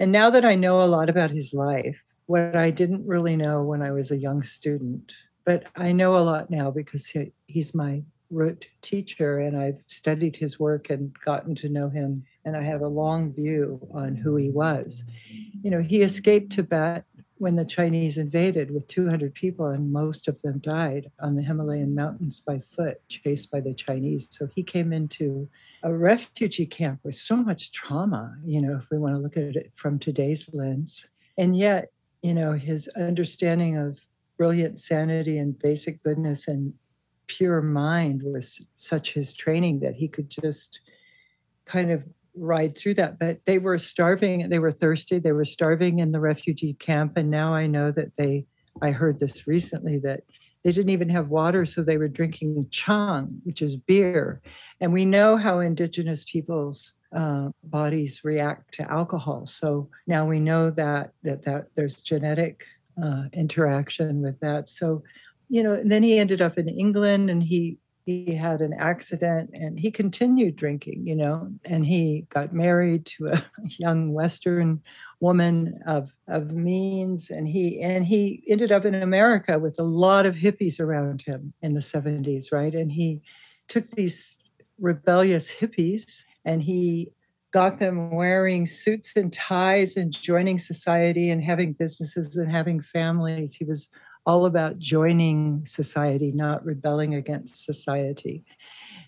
And 0.00 0.12
now 0.12 0.30
that 0.30 0.46
I 0.46 0.54
know 0.54 0.82
a 0.82 0.86
lot 0.86 1.10
about 1.10 1.30
his 1.30 1.52
life, 1.52 2.02
what 2.24 2.56
I 2.56 2.70
didn't 2.70 3.06
really 3.06 3.36
know 3.36 3.62
when 3.62 3.82
I 3.82 3.92
was 3.92 4.10
a 4.10 4.16
young 4.16 4.42
student, 4.42 5.12
but 5.44 5.64
I 5.76 5.92
know 5.92 6.16
a 6.16 6.24
lot 6.24 6.50
now 6.50 6.70
because 6.70 7.06
he, 7.06 7.32
he's 7.46 7.74
my 7.74 8.02
root 8.30 8.66
teacher 8.80 9.38
and 9.40 9.58
I've 9.58 9.84
studied 9.88 10.36
his 10.36 10.58
work 10.58 10.88
and 10.88 11.12
gotten 11.20 11.54
to 11.56 11.68
know 11.68 11.90
him 11.90 12.24
and 12.46 12.56
I 12.56 12.62
have 12.62 12.80
a 12.80 12.88
long 12.88 13.34
view 13.34 13.86
on 13.92 14.14
who 14.16 14.36
he 14.36 14.48
was. 14.48 15.04
You 15.62 15.70
know, 15.70 15.82
he 15.82 16.00
escaped 16.00 16.52
Tibet 16.52 17.04
when 17.40 17.56
the 17.56 17.64
Chinese 17.64 18.18
invaded 18.18 18.70
with 18.70 18.86
200 18.88 19.34
people, 19.34 19.64
and 19.64 19.90
most 19.90 20.28
of 20.28 20.42
them 20.42 20.58
died 20.58 21.10
on 21.20 21.36
the 21.36 21.42
Himalayan 21.42 21.94
mountains 21.94 22.38
by 22.38 22.58
foot, 22.58 23.00
chased 23.08 23.50
by 23.50 23.60
the 23.60 23.72
Chinese. 23.72 24.28
So 24.30 24.46
he 24.54 24.62
came 24.62 24.92
into 24.92 25.48
a 25.82 25.94
refugee 25.94 26.66
camp 26.66 27.00
with 27.02 27.14
so 27.14 27.36
much 27.36 27.72
trauma, 27.72 28.36
you 28.44 28.60
know, 28.60 28.76
if 28.76 28.90
we 28.90 28.98
want 28.98 29.14
to 29.14 29.20
look 29.22 29.38
at 29.38 29.56
it 29.56 29.72
from 29.74 29.98
today's 29.98 30.50
lens. 30.52 31.08
And 31.38 31.56
yet, 31.56 31.92
you 32.20 32.34
know, 32.34 32.52
his 32.52 32.88
understanding 32.88 33.74
of 33.74 34.04
brilliant 34.36 34.78
sanity 34.78 35.38
and 35.38 35.58
basic 35.58 36.02
goodness 36.02 36.46
and 36.46 36.74
pure 37.26 37.62
mind 37.62 38.20
was 38.22 38.60
such 38.74 39.14
his 39.14 39.32
training 39.32 39.80
that 39.80 39.94
he 39.94 40.08
could 40.08 40.28
just 40.28 40.80
kind 41.64 41.90
of 41.90 42.04
ride 42.40 42.76
through 42.76 42.94
that. 42.94 43.18
But 43.18 43.44
they 43.44 43.58
were 43.58 43.78
starving, 43.78 44.48
they 44.48 44.58
were 44.58 44.72
thirsty, 44.72 45.18
they 45.18 45.32
were 45.32 45.44
starving 45.44 45.98
in 45.98 46.12
the 46.12 46.20
refugee 46.20 46.74
camp. 46.74 47.16
And 47.16 47.30
now 47.30 47.54
I 47.54 47.66
know 47.66 47.92
that 47.92 48.16
they, 48.16 48.46
I 48.82 48.90
heard 48.90 49.18
this 49.18 49.46
recently 49.46 49.98
that 50.00 50.22
they 50.64 50.72
didn't 50.72 50.90
even 50.90 51.08
have 51.08 51.28
water, 51.28 51.64
so 51.64 51.82
they 51.82 51.96
were 51.96 52.08
drinking 52.08 52.66
chang, 52.70 53.40
which 53.44 53.62
is 53.62 53.76
beer. 53.76 54.42
And 54.80 54.92
we 54.92 55.04
know 55.04 55.36
how 55.36 55.60
indigenous 55.60 56.24
peoples' 56.24 56.92
uh, 57.14 57.48
bodies 57.64 58.20
react 58.24 58.74
to 58.74 58.90
alcohol. 58.90 59.46
So 59.46 59.88
now 60.06 60.26
we 60.26 60.38
know 60.38 60.70
that 60.70 61.12
that, 61.22 61.42
that 61.44 61.66
there's 61.76 61.94
genetic 61.94 62.64
uh, 63.02 63.24
interaction 63.32 64.20
with 64.20 64.38
that. 64.40 64.68
So, 64.68 65.02
you 65.48 65.62
know, 65.62 65.82
then 65.82 66.02
he 66.02 66.18
ended 66.18 66.40
up 66.42 66.58
in 66.58 66.68
England 66.68 67.30
and 67.30 67.42
he 67.42 67.78
he 68.04 68.34
had 68.34 68.60
an 68.60 68.72
accident 68.72 69.50
and 69.52 69.78
he 69.78 69.90
continued 69.90 70.56
drinking, 70.56 71.06
you 71.06 71.14
know, 71.14 71.50
and 71.64 71.84
he 71.84 72.26
got 72.30 72.52
married 72.52 73.06
to 73.06 73.28
a 73.28 73.44
young 73.78 74.12
Western 74.12 74.82
woman 75.20 75.80
of, 75.86 76.14
of 76.26 76.52
means 76.52 77.30
and 77.30 77.46
he 77.46 77.80
and 77.80 78.06
he 78.06 78.42
ended 78.48 78.72
up 78.72 78.84
in 78.84 78.94
America 78.94 79.58
with 79.58 79.78
a 79.78 79.84
lot 79.84 80.24
of 80.26 80.36
hippies 80.36 80.80
around 80.80 81.22
him 81.22 81.52
in 81.62 81.74
the 81.74 81.80
70s, 81.80 82.52
right? 82.52 82.74
And 82.74 82.90
he 82.90 83.20
took 83.68 83.90
these 83.90 84.36
rebellious 84.78 85.52
hippies 85.52 86.24
and 86.44 86.62
he 86.62 87.12
got 87.52 87.78
them 87.78 88.10
wearing 88.10 88.64
suits 88.64 89.16
and 89.16 89.32
ties 89.32 89.96
and 89.96 90.12
joining 90.12 90.58
society 90.58 91.30
and 91.30 91.42
having 91.42 91.72
businesses 91.72 92.36
and 92.36 92.50
having 92.50 92.80
families. 92.80 93.54
He 93.54 93.64
was 93.64 93.88
all 94.30 94.46
about 94.46 94.78
joining 94.78 95.64
society, 95.64 96.30
not 96.30 96.64
rebelling 96.64 97.16
against 97.16 97.64
society. 97.64 98.44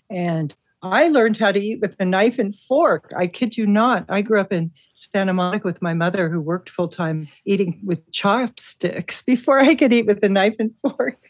And 0.09 0.53
I 0.81 1.07
learned 1.07 1.37
how 1.37 1.53
to 1.53 1.61
eat 1.61 1.79
with 1.79 1.95
a 1.97 2.03
knife 2.03 2.37
and 2.39 2.53
fork. 2.53 3.09
I 3.15 3.27
kid 3.27 3.55
you 3.55 3.65
not. 3.65 4.03
I 4.09 4.21
grew 4.21 4.41
up 4.41 4.51
in 4.51 4.71
Santa 4.95 5.31
Monica 5.31 5.65
with 5.65 5.81
my 5.81 5.93
mother, 5.93 6.27
who 6.27 6.41
worked 6.41 6.69
full 6.69 6.89
time 6.89 7.29
eating 7.45 7.79
with 7.85 8.11
chopsticks 8.11 9.21
before 9.33 9.61
I 9.61 9.75
could 9.75 9.93
eat 9.93 10.07
with 10.07 10.21
a 10.25 10.27
knife 10.27 10.57
and 10.59 10.75
fork. 10.75 11.29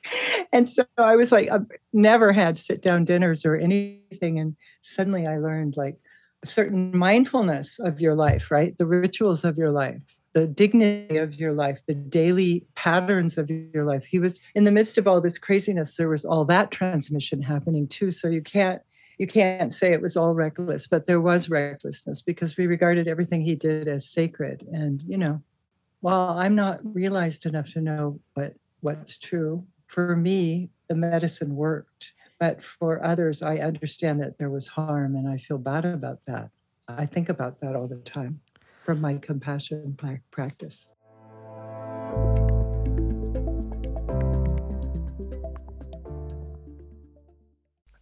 And 0.52 0.68
so 0.68 0.86
I 0.98 1.16
was 1.16 1.32
like, 1.32 1.52
I've 1.52 1.68
never 1.94 2.34
had 2.34 2.58
sit 2.58 2.82
down 2.82 3.06
dinners 3.06 3.46
or 3.46 3.56
anything. 3.56 4.40
And 4.40 4.56
suddenly 4.82 5.28
I 5.28 5.38
learned 5.38 5.78
like 5.78 5.98
a 6.44 6.48
certain 6.48 6.98
mindfulness 6.98 7.78
of 7.78 8.02
your 8.02 8.16
life, 8.16 8.50
right? 8.50 8.76
The 8.76 8.88
rituals 8.88 9.44
of 9.44 9.56
your 9.56 9.72
life 9.72 10.02
the 10.34 10.48
dignity 10.48 11.18
of 11.18 11.40
your 11.40 11.54
life, 11.54 11.86
the 11.86 11.94
daily 11.94 12.66
patterns 12.76 13.38
of 13.38 13.50
your 13.50 13.86
life. 13.86 14.06
He 14.06 14.20
was 14.20 14.42
in 14.56 14.64
the 14.64 14.72
midst 14.72 14.98
of 14.98 15.08
all 15.08 15.22
this 15.22 15.38
craziness. 15.38 15.96
There 15.96 16.10
was 16.10 16.26
all 16.26 16.44
that 16.46 16.72
transmission 16.72 17.42
happening 17.42 17.88
too. 17.88 18.12
So 18.12 18.28
you 18.28 18.42
can't 18.42 18.82
you 19.20 19.28
can't 19.28 19.72
say 19.72 19.94
it 19.94 20.02
was 20.02 20.18
all 20.18 20.34
reckless, 20.34 20.88
but 20.88 21.06
there 21.06 21.22
was 21.22 21.48
recklessness 21.48 22.24
because 22.24 22.58
we 22.58 22.66
regarded 22.66 23.08
everything 23.08 23.42
he 23.42 23.54
did 23.54 23.88
as 23.88 24.10
sacred. 24.10 24.68
And 24.74 25.04
you 25.04 25.18
know, 25.18 25.42
while 26.02 26.36
I'm 26.38 26.56
not 26.56 26.80
realized 26.84 27.46
enough 27.46 27.72
to 27.74 27.82
know 27.82 28.20
what 28.34 28.56
what's 28.82 29.18
true, 29.18 29.66
for 29.86 30.16
me, 30.16 30.70
the 30.90 30.96
medicine 30.96 31.56
worked. 31.56 32.14
But 32.40 32.64
for 32.64 33.02
others, 33.06 33.42
I 33.44 33.58
understand 33.58 34.22
that 34.22 34.40
there 34.40 34.50
was 34.50 34.68
harm 34.68 35.16
and 35.16 35.30
I 35.30 35.38
feel 35.38 35.60
bad 35.60 35.86
about 35.86 36.24
that. 36.26 36.50
I 36.88 37.06
think 37.06 37.30
about 37.30 37.60
that 37.62 37.76
all 37.76 37.88
the 37.88 37.98
time 37.98 38.42
from 38.84 39.02
my 39.02 39.18
compassion 39.18 39.98
practice. 40.32 40.90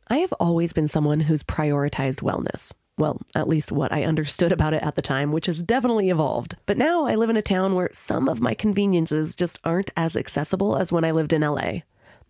I 0.08 0.18
have 0.18 0.34
always 0.42 0.74
been 0.74 0.90
someone 0.90 1.22
who's 1.22 1.44
prioritized 1.44 2.22
wellness. 2.22 2.74
Well, 2.98 3.22
at 3.34 3.48
least 3.48 3.72
what 3.72 3.94
I 3.94 4.04
understood 4.04 4.52
about 4.52 4.74
it 4.74 4.84
at 4.84 4.96
the 4.96 5.02
time, 5.02 5.32
which 5.32 5.46
has 5.46 5.64
definitely 5.64 6.10
evolved. 6.10 6.58
But 6.66 6.78
now 6.78 7.06
I 7.06 7.16
live 7.16 7.30
in 7.30 7.38
a 7.38 7.42
town 7.42 7.76
where 7.76 7.90
some 7.94 8.28
of 8.28 8.42
my 8.42 8.54
conveniences 8.54 9.36
just 9.36 9.60
aren't 9.64 9.92
as 9.96 10.18
accessible 10.18 10.76
as 10.76 10.92
when 10.92 11.06
I 11.06 11.12
lived 11.12 11.32
in 11.32 11.42
LA. 11.42 11.84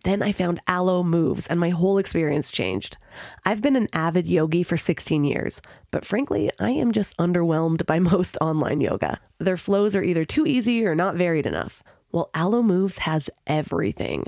Then 0.04 0.22
I 0.22 0.32
found 0.32 0.60
Alo 0.66 1.04
Moves 1.04 1.46
and 1.46 1.60
my 1.60 1.70
whole 1.70 1.98
experience 1.98 2.50
changed. 2.50 2.96
I've 3.44 3.62
been 3.62 3.76
an 3.76 3.88
avid 3.92 4.26
yogi 4.26 4.64
for 4.64 4.76
16 4.76 5.22
years, 5.22 5.62
but 5.92 6.04
frankly, 6.04 6.50
I 6.58 6.70
am 6.70 6.90
just 6.90 7.16
underwhelmed 7.18 7.86
by 7.86 7.98
most 8.12 8.36
online 8.40 8.80
yoga. 8.80 9.20
Their 9.38 9.56
flows 9.56 9.94
are 9.94 10.02
either 10.02 10.24
too 10.24 10.44
easy 10.44 10.84
or 10.84 10.96
not 10.96 11.14
varied 11.14 11.46
enough. 11.46 11.84
Well, 12.10 12.30
Alo 12.34 12.62
Moves 12.62 12.98
has 12.98 13.30
everything. 13.46 14.26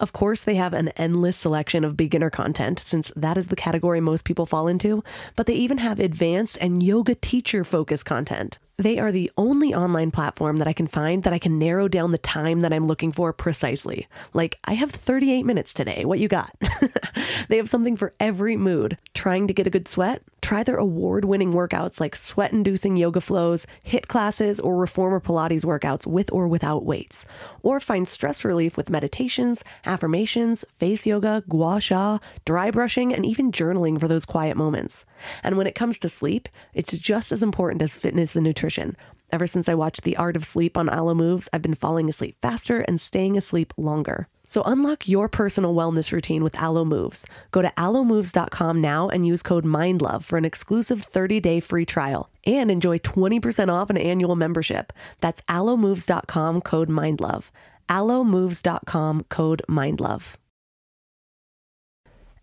Of 0.00 0.14
course, 0.14 0.42
they 0.42 0.54
have 0.54 0.72
an 0.72 0.88
endless 0.90 1.36
selection 1.36 1.84
of 1.84 1.96
beginner 1.96 2.30
content, 2.30 2.78
since 2.78 3.12
that 3.14 3.36
is 3.36 3.48
the 3.48 3.56
category 3.56 4.00
most 4.00 4.24
people 4.24 4.46
fall 4.46 4.68
into, 4.68 5.04
but 5.34 5.44
they 5.46 5.54
even 5.54 5.78
have 5.78 5.98
advanced 5.98 6.56
and 6.62 6.82
yoga 6.82 7.14
teacher 7.14 7.62
focused 7.62 8.06
content. 8.06 8.58
They 8.78 8.98
are 8.98 9.10
the 9.10 9.32
only 9.38 9.74
online 9.74 10.10
platform 10.10 10.58
that 10.58 10.68
I 10.68 10.74
can 10.74 10.86
find 10.86 11.22
that 11.22 11.32
I 11.32 11.38
can 11.38 11.58
narrow 11.58 11.88
down 11.88 12.12
the 12.12 12.18
time 12.18 12.60
that 12.60 12.74
I'm 12.74 12.86
looking 12.86 13.10
for 13.10 13.32
precisely. 13.32 14.06
Like, 14.34 14.58
I 14.64 14.74
have 14.74 14.90
38 14.90 15.46
minutes 15.46 15.72
today. 15.72 16.04
What 16.04 16.18
you 16.18 16.28
got? 16.28 16.54
they 17.48 17.56
have 17.56 17.70
something 17.70 17.96
for 17.96 18.12
every 18.20 18.54
mood. 18.54 18.98
Trying 19.14 19.46
to 19.48 19.54
get 19.54 19.66
a 19.66 19.70
good 19.70 19.88
sweat? 19.88 20.20
Try 20.42 20.62
their 20.62 20.76
award 20.76 21.24
winning 21.24 21.54
workouts 21.54 22.00
like 22.00 22.14
sweat 22.14 22.52
inducing 22.52 22.98
yoga 22.98 23.22
flows, 23.22 23.66
HIIT 23.86 24.08
classes, 24.08 24.60
or 24.60 24.76
reformer 24.76 25.20
Pilates 25.20 25.64
workouts 25.64 26.06
with 26.06 26.30
or 26.30 26.46
without 26.46 26.84
weights. 26.84 27.24
Or 27.62 27.80
find 27.80 28.06
stress 28.06 28.44
relief 28.44 28.76
with 28.76 28.90
meditations, 28.90 29.64
affirmations, 29.86 30.66
face 30.78 31.06
yoga, 31.06 31.42
gua 31.48 31.80
sha, 31.80 32.18
dry 32.44 32.70
brushing, 32.70 33.14
and 33.14 33.24
even 33.24 33.50
journaling 33.50 33.98
for 33.98 34.06
those 34.06 34.26
quiet 34.26 34.56
moments. 34.56 35.06
And 35.42 35.56
when 35.56 35.66
it 35.66 35.74
comes 35.74 35.98
to 36.00 36.10
sleep, 36.10 36.48
it's 36.74 36.96
just 36.96 37.32
as 37.32 37.42
important 37.42 37.80
as 37.80 37.96
fitness 37.96 38.36
and 38.36 38.44
nutrition 38.44 38.65
nutrition. 38.66 38.96
Ever 39.32 39.46
since 39.46 39.68
I 39.68 39.74
watched 39.74 40.02
The 40.02 40.16
Art 40.16 40.36
of 40.36 40.44
Sleep 40.44 40.76
on 40.76 40.88
Alo 40.88 41.14
Moves, 41.14 41.48
I've 41.52 41.62
been 41.62 41.74
falling 41.74 42.08
asleep 42.08 42.36
faster 42.40 42.80
and 42.80 43.00
staying 43.00 43.36
asleep 43.36 43.72
longer. 43.76 44.28
So 44.44 44.62
unlock 44.62 45.08
your 45.08 45.28
personal 45.28 45.74
wellness 45.74 46.12
routine 46.12 46.44
with 46.44 46.60
Alo 46.60 46.84
Moves. 46.84 47.26
Go 47.50 47.62
to 47.62 47.72
alomoves.com 47.76 48.80
now 48.80 49.08
and 49.08 49.26
use 49.26 49.42
code 49.42 49.64
MINDLOVE 49.64 50.22
for 50.24 50.38
an 50.38 50.44
exclusive 50.44 51.04
30-day 51.04 51.60
free 51.60 51.84
trial 51.84 52.30
and 52.44 52.70
enjoy 52.70 52.98
20% 52.98 53.72
off 53.72 53.90
an 53.90 53.96
annual 53.96 54.36
membership. 54.36 54.92
That's 55.20 55.42
alomoves.com 55.42 56.60
code 56.60 56.88
MINDLOVE. 56.88 57.50
alomoves.com 57.88 59.24
code 59.28 59.62
MINDLOVE. 59.68 60.36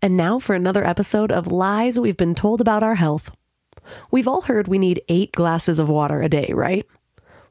And 0.02 0.18
now 0.18 0.38
for 0.38 0.54
another 0.54 0.86
episode 0.86 1.32
of 1.32 1.46
Lies 1.46 1.98
We've 1.98 2.18
Been 2.18 2.34
Told 2.34 2.60
About 2.60 2.82
Our 2.82 2.96
Health. 2.96 3.30
We've 4.10 4.28
all 4.28 4.42
heard 4.42 4.68
we 4.68 4.78
need 4.78 5.02
eight 5.08 5.32
glasses 5.32 5.78
of 5.78 5.88
water 5.88 6.22
a 6.22 6.28
day, 6.28 6.50
right? 6.54 6.86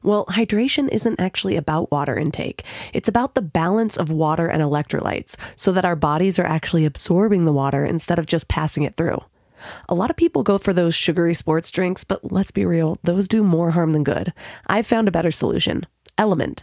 Well, 0.02 0.26
hydration 0.26 0.88
isn't 0.90 1.18
actually 1.18 1.56
about 1.56 1.90
water 1.90 2.16
intake. 2.16 2.62
It's 2.92 3.08
about 3.08 3.34
the 3.34 3.42
balance 3.42 3.96
of 3.96 4.10
water 4.10 4.46
and 4.48 4.62
electrolytes 4.62 5.34
so 5.56 5.72
that 5.72 5.86
our 5.86 5.96
bodies 5.96 6.38
are 6.38 6.46
actually 6.46 6.84
absorbing 6.84 7.46
the 7.46 7.52
water 7.52 7.86
instead 7.86 8.18
of 8.18 8.26
just 8.26 8.48
passing 8.48 8.82
it 8.82 8.96
through. 8.96 9.22
A 9.88 9.94
lot 9.94 10.10
of 10.10 10.16
people 10.16 10.42
go 10.42 10.58
for 10.58 10.74
those 10.74 10.94
sugary 10.94 11.32
sports 11.32 11.70
drinks, 11.70 12.04
but 12.04 12.30
let's 12.30 12.50
be 12.50 12.66
real, 12.66 12.98
those 13.02 13.28
do 13.28 13.42
more 13.42 13.70
harm 13.70 13.92
than 13.92 14.04
good. 14.04 14.34
I've 14.66 14.86
found 14.86 15.08
a 15.08 15.12
better 15.12 15.30
solution 15.30 15.86
Element. 16.16 16.62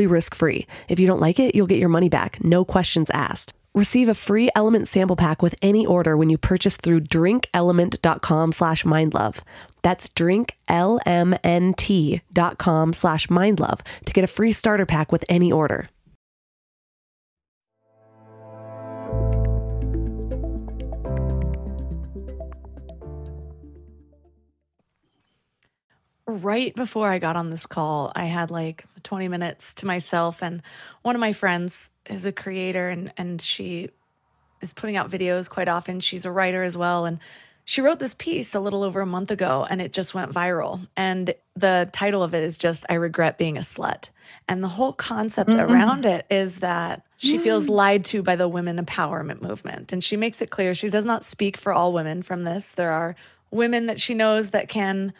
risk 0.07 0.35
free. 0.35 0.67
If 0.87 0.99
you 0.99 1.07
don't 1.07 1.21
like 1.21 1.39
it, 1.39 1.55
you'll 1.55 1.67
get 1.67 1.79
your 1.79 1.89
money 1.89 2.09
back, 2.09 2.43
no 2.43 2.65
questions 2.65 3.09
asked. 3.11 3.53
Receive 3.73 4.09
a 4.09 4.13
free 4.13 4.49
Element 4.53 4.89
sample 4.89 5.15
pack 5.15 5.41
with 5.41 5.55
any 5.61 5.85
order 5.85 6.17
when 6.17 6.29
you 6.29 6.37
purchase 6.37 6.75
through 6.75 6.99
drinkelement.com 7.01 8.51
slash 8.51 8.83
mindlove. 8.83 9.39
That's 9.81 10.09
drinklmnt.com 10.09 12.93
slash 12.93 13.27
mindlove 13.27 13.79
to 14.05 14.13
get 14.13 14.25
a 14.25 14.27
free 14.27 14.51
starter 14.51 14.85
pack 14.85 15.13
with 15.13 15.23
any 15.29 15.53
order. 15.53 15.87
Right 26.31 26.73
before 26.75 27.09
I 27.09 27.19
got 27.19 27.35
on 27.35 27.49
this 27.49 27.65
call, 27.65 28.11
I 28.15 28.25
had 28.25 28.51
like 28.51 28.85
20 29.03 29.27
minutes 29.27 29.73
to 29.75 29.85
myself. 29.85 30.41
And 30.41 30.61
one 31.01 31.15
of 31.15 31.19
my 31.19 31.33
friends 31.33 31.91
is 32.09 32.25
a 32.25 32.31
creator 32.31 32.89
and, 32.89 33.13
and 33.17 33.41
she 33.41 33.89
is 34.61 34.73
putting 34.73 34.95
out 34.95 35.09
videos 35.09 35.49
quite 35.49 35.67
often. 35.67 35.99
She's 35.99 36.25
a 36.25 36.31
writer 36.31 36.63
as 36.63 36.77
well. 36.77 37.05
And 37.05 37.19
she 37.65 37.81
wrote 37.81 37.99
this 37.99 38.13
piece 38.13 38.55
a 38.55 38.59
little 38.59 38.83
over 38.83 39.01
a 39.01 39.05
month 39.05 39.31
ago 39.31 39.65
and 39.69 39.81
it 39.81 39.93
just 39.93 40.13
went 40.13 40.31
viral. 40.31 40.87
And 40.97 41.33
the 41.55 41.89
title 41.91 42.23
of 42.23 42.33
it 42.33 42.43
is 42.43 42.57
just, 42.57 42.85
I 42.89 42.95
Regret 42.95 43.37
Being 43.37 43.57
a 43.57 43.61
Slut. 43.61 44.09
And 44.47 44.63
the 44.63 44.67
whole 44.67 44.93
concept 44.93 45.51
mm-hmm. 45.51 45.71
around 45.71 46.05
it 46.05 46.25
is 46.29 46.57
that 46.57 47.05
she 47.17 47.37
mm. 47.37 47.41
feels 47.41 47.69
lied 47.69 48.05
to 48.05 48.23
by 48.23 48.35
the 48.35 48.47
women 48.47 48.83
empowerment 48.83 49.41
movement. 49.41 49.93
And 49.93 50.03
she 50.03 50.17
makes 50.17 50.41
it 50.41 50.49
clear 50.49 50.73
she 50.73 50.89
does 50.89 51.05
not 51.05 51.23
speak 51.23 51.57
for 51.57 51.71
all 51.71 51.93
women 51.93 52.23
from 52.23 52.43
this. 52.43 52.69
There 52.69 52.91
are 52.91 53.15
women 53.51 53.85
that 53.85 53.99
she 53.99 54.13
knows 54.13 54.49
that 54.49 54.69
can 54.69 55.13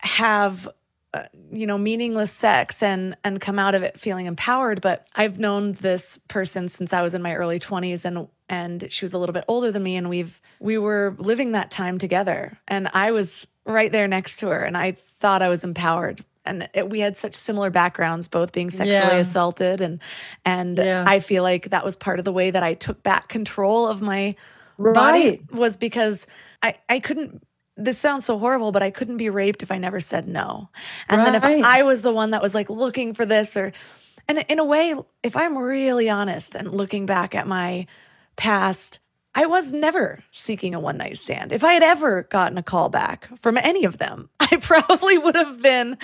have 0.00 0.68
uh, 1.14 1.24
you 1.50 1.66
know 1.66 1.78
meaningless 1.78 2.32
sex 2.32 2.82
and 2.82 3.16
and 3.24 3.40
come 3.40 3.58
out 3.58 3.74
of 3.74 3.82
it 3.82 3.98
feeling 3.98 4.26
empowered 4.26 4.80
but 4.80 5.06
i've 5.14 5.38
known 5.38 5.72
this 5.72 6.18
person 6.28 6.68
since 6.68 6.92
i 6.92 7.00
was 7.00 7.14
in 7.14 7.22
my 7.22 7.34
early 7.34 7.58
20s 7.58 8.04
and 8.04 8.28
and 8.48 8.86
she 8.90 9.04
was 9.04 9.14
a 9.14 9.18
little 9.18 9.32
bit 9.32 9.44
older 9.48 9.70
than 9.70 9.82
me 9.82 9.96
and 9.96 10.10
we've 10.10 10.40
we 10.60 10.76
were 10.76 11.14
living 11.18 11.52
that 11.52 11.70
time 11.70 11.98
together 11.98 12.58
and 12.68 12.88
i 12.92 13.12
was 13.12 13.46
right 13.64 13.92
there 13.92 14.06
next 14.06 14.38
to 14.38 14.48
her 14.48 14.62
and 14.62 14.76
i 14.76 14.92
thought 14.92 15.42
i 15.42 15.48
was 15.48 15.64
empowered 15.64 16.22
and 16.44 16.68
it, 16.74 16.90
we 16.90 17.00
had 17.00 17.16
such 17.16 17.34
similar 17.34 17.70
backgrounds 17.70 18.28
both 18.28 18.52
being 18.52 18.70
sexually 18.70 18.92
yeah. 18.92 19.16
assaulted 19.16 19.80
and 19.80 20.00
and 20.44 20.78
yeah. 20.78 21.04
i 21.06 21.18
feel 21.18 21.42
like 21.42 21.70
that 21.70 21.84
was 21.84 21.96
part 21.96 22.18
of 22.18 22.24
the 22.24 22.32
way 22.32 22.50
that 22.50 22.62
i 22.62 22.74
took 22.74 23.02
back 23.02 23.28
control 23.28 23.86
of 23.86 24.02
my 24.02 24.34
right. 24.76 24.94
body 24.94 25.42
was 25.52 25.76
because 25.76 26.26
i 26.62 26.74
i 26.88 26.98
couldn't 26.98 27.45
this 27.76 27.98
sounds 27.98 28.24
so 28.24 28.38
horrible, 28.38 28.72
but 28.72 28.82
I 28.82 28.90
couldn't 28.90 29.18
be 29.18 29.30
raped 29.30 29.62
if 29.62 29.70
I 29.70 29.78
never 29.78 30.00
said 30.00 30.26
no. 30.26 30.70
And 31.08 31.18
right. 31.18 31.32
then 31.32 31.34
if 31.34 31.64
I 31.64 31.82
was 31.82 32.02
the 32.02 32.12
one 32.12 32.30
that 32.30 32.42
was 32.42 32.54
like 32.54 32.70
looking 32.70 33.12
for 33.14 33.26
this 33.26 33.56
or 33.56 33.72
and 34.28 34.44
in 34.48 34.58
a 34.58 34.64
way, 34.64 34.94
if 35.22 35.36
I'm 35.36 35.56
really 35.56 36.10
honest 36.10 36.54
and 36.54 36.72
looking 36.72 37.06
back 37.06 37.34
at 37.34 37.46
my 37.46 37.86
past, 38.36 38.98
I 39.34 39.46
was 39.46 39.72
never 39.72 40.24
seeking 40.32 40.74
a 40.74 40.80
one 40.80 40.96
night 40.96 41.18
stand. 41.18 41.52
If 41.52 41.62
I 41.62 41.74
had 41.74 41.82
ever 41.82 42.24
gotten 42.24 42.58
a 42.58 42.62
call 42.62 42.88
back 42.88 43.28
from 43.40 43.58
any 43.58 43.84
of 43.84 43.98
them, 43.98 44.30
I 44.40 44.56
probably 44.56 45.18
would 45.18 45.36
have 45.36 45.60
been 45.60 45.98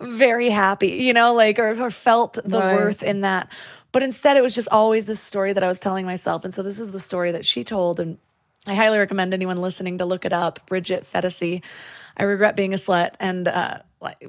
very 0.00 0.50
happy, 0.50 0.88
you 0.88 1.12
know, 1.12 1.34
like, 1.34 1.58
or, 1.58 1.70
or 1.80 1.90
felt 1.90 2.34
the 2.44 2.60
right. 2.60 2.76
worth 2.76 3.02
in 3.02 3.22
that. 3.22 3.50
But 3.92 4.02
instead, 4.02 4.36
it 4.36 4.42
was 4.42 4.54
just 4.54 4.68
always 4.70 5.06
this 5.06 5.20
story 5.20 5.54
that 5.54 5.62
I 5.62 5.68
was 5.68 5.80
telling 5.80 6.04
myself. 6.04 6.44
And 6.44 6.52
so 6.52 6.62
this 6.62 6.78
is 6.78 6.90
the 6.90 7.00
story 7.00 7.32
that 7.32 7.46
she 7.46 7.64
told. 7.64 7.98
And 7.98 8.18
I 8.66 8.74
highly 8.74 8.98
recommend 8.98 9.32
anyone 9.34 9.60
listening 9.60 9.98
to 9.98 10.04
look 10.04 10.24
it 10.24 10.32
up. 10.32 10.66
Bridget 10.66 11.04
Phetasy. 11.04 11.62
I 12.16 12.24
regret 12.24 12.56
being 12.56 12.72
a 12.74 12.78
slut. 12.78 13.14
And 13.20 13.46
uh, 13.48 13.78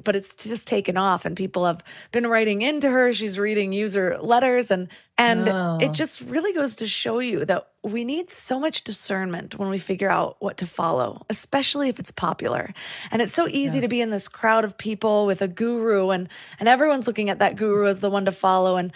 but 0.04 0.16
it's 0.16 0.34
just 0.36 0.68
taken 0.68 0.98
off 0.98 1.26
and 1.26 1.36
people 1.36 1.66
have 1.66 1.84
been 2.12 2.26
writing 2.26 2.62
into 2.62 2.90
her 2.90 3.14
she's 3.14 3.38
reading 3.38 3.74
user 3.74 4.18
letters 4.22 4.72
and 4.72 4.88
and 5.18 5.48
Oh. 5.50 5.78
it 5.80 5.92
just 5.94 6.22
really 6.22 6.54
goes 6.54 6.76
to 6.78 6.88
show 6.88 7.20
you 7.20 7.46
that 7.46 7.68
we 7.84 8.04
need 8.04 8.32
so 8.32 8.60
much 8.60 8.84
discernment 8.84 9.60
when 9.60 9.70
we 9.70 9.78
figure 9.78 10.10
out 10.10 10.38
what 10.40 10.58
to 10.58 10.66
follow 10.66 11.26
especially 11.30 11.90
if 11.90 12.00
it's 12.00 12.12
popular 12.12 12.74
and 13.12 13.22
it's 13.22 13.34
so 13.34 13.48
easy 13.50 13.80
to 13.82 13.88
be 13.88 14.02
in 14.02 14.10
this 14.10 14.28
crowd 14.28 14.66
of 14.66 14.78
people 14.78 15.26
with 15.26 15.42
a 15.42 15.48
guru 15.48 16.10
and 16.10 16.30
and 16.60 16.68
everyone's 16.68 17.06
looking 17.06 17.30
at 17.30 17.40
that 17.40 17.56
guru 17.56 17.88
as 17.88 18.00
the 18.00 18.10
one 18.10 18.26
to 18.26 18.32
follow 18.32 18.78
and 18.78 18.92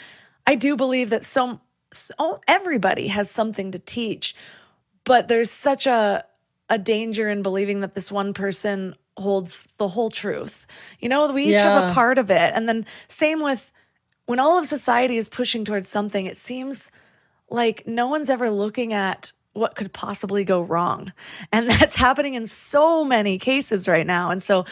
i 0.47 0.55
do 0.55 0.75
believe 0.75 1.09
that 1.11 1.23
so, 1.25 1.59
so 1.93 2.41
everybody 2.47 3.07
has 3.09 3.29
something 3.29 3.71
to 3.71 3.77
teach 3.77 4.33
but 5.11 5.27
there's 5.27 5.51
such 5.51 5.87
a 5.87 6.23
a 6.69 6.77
danger 6.77 7.29
in 7.29 7.41
believing 7.41 7.81
that 7.81 7.95
this 7.95 8.09
one 8.09 8.31
person 8.31 8.95
holds 9.17 9.67
the 9.77 9.89
whole 9.89 10.09
truth. 10.09 10.65
You 11.01 11.09
know, 11.09 11.29
we 11.33 11.47
each 11.47 11.55
have 11.55 11.89
a 11.89 11.93
part 11.93 12.17
of 12.17 12.31
it. 12.31 12.53
And 12.55 12.69
then 12.69 12.85
same 13.09 13.41
with 13.41 13.73
when 14.25 14.39
all 14.39 14.57
of 14.57 14.65
society 14.65 15.17
is 15.17 15.27
pushing 15.27 15.65
towards 15.65 15.89
something, 15.89 16.27
it 16.27 16.37
seems 16.37 16.91
like 17.49 17.85
no 17.85 18.07
one's 18.07 18.29
ever 18.29 18.49
looking 18.49 18.93
at 18.93 19.33
what 19.51 19.75
could 19.75 19.91
possibly 19.91 20.45
go 20.45 20.61
wrong. 20.61 21.11
And 21.51 21.69
that's 21.69 21.97
happening 21.97 22.35
in 22.35 22.47
so 22.47 23.03
many 23.03 23.37
cases 23.37 23.89
right 23.89 24.07
now. 24.07 24.31
And 24.31 24.41
so 24.41 24.63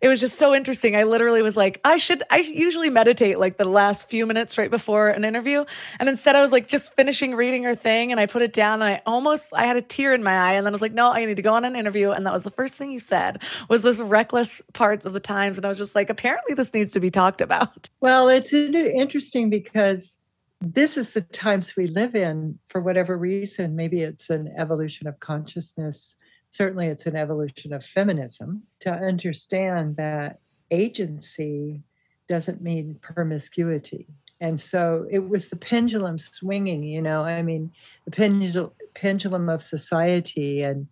it 0.00 0.08
was 0.08 0.20
just 0.20 0.38
so 0.38 0.54
interesting. 0.54 0.94
I 0.94 1.02
literally 1.02 1.42
was 1.42 1.56
like, 1.56 1.80
I 1.84 1.96
should, 1.96 2.22
I 2.30 2.38
usually 2.38 2.90
meditate 2.90 3.38
like 3.38 3.56
the 3.56 3.64
last 3.64 4.08
few 4.08 4.26
minutes 4.26 4.56
right 4.56 4.70
before 4.70 5.08
an 5.08 5.24
interview. 5.24 5.64
And 5.98 6.08
instead 6.08 6.36
I 6.36 6.40
was 6.40 6.52
like 6.52 6.68
just 6.68 6.94
finishing 6.94 7.34
reading 7.34 7.64
her 7.64 7.74
thing 7.74 8.12
and 8.12 8.20
I 8.20 8.26
put 8.26 8.42
it 8.42 8.52
down 8.52 8.82
and 8.82 8.84
I 8.84 9.02
almost, 9.06 9.52
I 9.54 9.66
had 9.66 9.76
a 9.76 9.82
tear 9.82 10.14
in 10.14 10.22
my 10.22 10.32
eye. 10.32 10.52
And 10.52 10.66
then 10.66 10.72
I 10.72 10.76
was 10.76 10.82
like, 10.82 10.94
no, 10.94 11.10
I 11.10 11.24
need 11.24 11.36
to 11.36 11.42
go 11.42 11.52
on 11.52 11.64
an 11.64 11.74
interview. 11.74 12.10
And 12.10 12.24
that 12.26 12.32
was 12.32 12.44
the 12.44 12.50
first 12.50 12.76
thing 12.76 12.92
you 12.92 13.00
said 13.00 13.42
was 13.68 13.82
this 13.82 14.00
reckless 14.00 14.62
parts 14.72 15.04
of 15.04 15.12
the 15.12 15.20
times. 15.20 15.56
And 15.56 15.64
I 15.64 15.68
was 15.68 15.78
just 15.78 15.94
like, 15.94 16.10
apparently 16.10 16.54
this 16.54 16.72
needs 16.72 16.92
to 16.92 17.00
be 17.00 17.10
talked 17.10 17.40
about. 17.40 17.88
Well, 18.00 18.28
it's 18.28 18.52
interesting 18.52 19.50
because 19.50 20.18
this 20.60 20.96
is 20.96 21.12
the 21.12 21.20
times 21.20 21.76
we 21.76 21.86
live 21.86 22.14
in 22.14 22.58
for 22.68 22.80
whatever 22.80 23.16
reason. 23.16 23.76
Maybe 23.76 24.00
it's 24.00 24.30
an 24.30 24.52
evolution 24.56 25.06
of 25.06 25.20
consciousness. 25.20 26.16
Certainly, 26.50 26.88
it's 26.88 27.06
an 27.06 27.16
evolution 27.16 27.72
of 27.72 27.84
feminism 27.84 28.62
to 28.80 28.92
understand 28.92 29.96
that 29.96 30.38
agency 30.70 31.82
doesn't 32.28 32.62
mean 32.62 32.98
promiscuity. 33.00 34.06
And 34.40 34.60
so 34.60 35.06
it 35.10 35.28
was 35.28 35.50
the 35.50 35.56
pendulum 35.56 36.18
swinging, 36.18 36.84
you 36.84 37.02
know. 37.02 37.22
I 37.22 37.42
mean, 37.42 37.72
the 38.04 38.10
pendulum, 38.10 38.70
pendulum 38.94 39.48
of 39.48 39.62
society. 39.62 40.62
And 40.62 40.86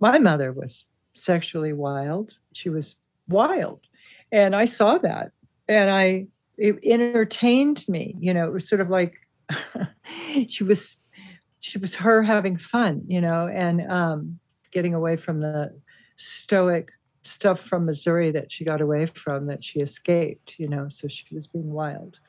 my 0.00 0.18
mother 0.18 0.52
was 0.52 0.86
sexually 1.12 1.72
wild. 1.72 2.38
She 2.52 2.70
was 2.70 2.96
wild. 3.28 3.80
And 4.32 4.56
I 4.56 4.64
saw 4.64 4.98
that. 4.98 5.32
And 5.68 5.90
I, 5.90 6.26
it 6.56 6.78
entertained 6.84 7.86
me, 7.88 8.16
you 8.18 8.32
know, 8.32 8.46
it 8.46 8.52
was 8.52 8.68
sort 8.68 8.80
of 8.80 8.88
like 8.88 9.14
she 10.48 10.64
was, 10.64 10.96
she 11.60 11.78
was 11.78 11.96
her 11.96 12.22
having 12.22 12.56
fun, 12.56 13.02
you 13.06 13.20
know, 13.20 13.46
and 13.48 13.82
um, 13.90 14.38
getting 14.70 14.94
away 14.94 15.16
from 15.16 15.40
the 15.40 15.78
stoic 16.16 16.90
stuff 17.22 17.60
from 17.60 17.86
Missouri 17.86 18.30
that 18.30 18.52
she 18.52 18.64
got 18.64 18.80
away 18.80 19.06
from, 19.06 19.46
that 19.46 19.64
she 19.64 19.80
escaped, 19.80 20.58
you 20.58 20.68
know, 20.68 20.88
so 20.88 21.08
she 21.08 21.34
was 21.34 21.46
being 21.46 21.72
wild. 21.72 22.20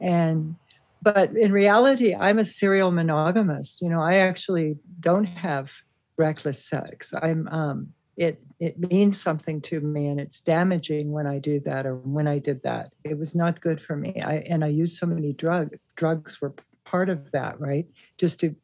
And, 0.00 0.56
but 1.00 1.36
in 1.36 1.52
reality, 1.52 2.14
I'm 2.14 2.38
a 2.38 2.44
serial 2.44 2.92
monogamist. 2.92 3.80
You 3.80 3.88
know, 3.88 4.00
I 4.00 4.16
actually 4.16 4.76
don't 5.00 5.24
have 5.24 5.72
reckless 6.18 6.64
sex. 6.64 7.12
I'm, 7.20 7.48
um, 7.48 7.94
it 8.16 8.42
it 8.60 8.78
means 8.78 9.20
something 9.20 9.60
to 9.62 9.80
me 9.80 10.06
and 10.06 10.20
it's 10.20 10.38
damaging 10.40 11.12
when 11.12 11.26
I 11.26 11.38
do 11.38 11.60
that 11.60 11.86
or 11.86 11.96
when 11.96 12.28
I 12.28 12.38
did 12.38 12.62
that. 12.62 12.92
It 13.04 13.18
was 13.18 13.34
not 13.34 13.60
good 13.60 13.80
for 13.80 13.96
me. 13.96 14.20
I 14.20 14.44
and 14.48 14.64
I 14.64 14.68
used 14.68 14.98
so 14.98 15.06
many 15.06 15.32
drug 15.32 15.76
drugs 15.96 16.40
were 16.40 16.54
part 16.84 17.08
of 17.08 17.32
that, 17.32 17.58
right? 17.58 17.86
Just 18.18 18.38
to 18.40 18.54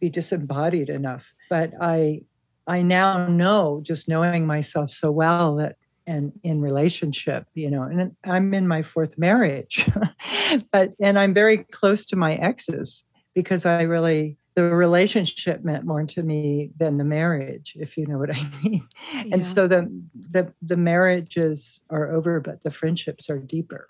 be 0.00 0.08
disembodied 0.08 0.88
enough. 0.88 1.32
But 1.50 1.72
I 1.80 2.22
I 2.66 2.82
now 2.82 3.26
know 3.26 3.80
just 3.82 4.08
knowing 4.08 4.46
myself 4.46 4.90
so 4.90 5.10
well 5.10 5.56
that 5.56 5.76
and 6.06 6.38
in 6.42 6.60
relationship, 6.60 7.46
you 7.54 7.70
know, 7.70 7.82
and 7.82 8.14
I'm 8.24 8.52
in 8.52 8.68
my 8.68 8.82
fourth 8.82 9.16
marriage. 9.16 9.88
but 10.72 10.92
and 11.00 11.18
I'm 11.18 11.32
very 11.32 11.58
close 11.58 12.04
to 12.06 12.16
my 12.16 12.34
exes 12.34 13.04
because 13.34 13.66
I 13.66 13.82
really 13.82 14.36
the 14.54 14.64
relationship 14.64 15.64
meant 15.64 15.84
more 15.84 16.04
to 16.04 16.22
me 16.22 16.70
than 16.78 16.96
the 16.96 17.04
marriage, 17.04 17.76
if 17.78 17.96
you 17.96 18.06
know 18.06 18.18
what 18.18 18.34
I 18.34 18.50
mean. 18.62 18.86
Yeah. 19.12 19.24
And 19.32 19.44
so 19.44 19.66
the 19.66 19.90
the 20.14 20.52
the 20.62 20.76
marriages 20.76 21.80
are 21.90 22.10
over, 22.10 22.40
but 22.40 22.62
the 22.62 22.70
friendships 22.70 23.28
are 23.28 23.38
deeper. 23.38 23.88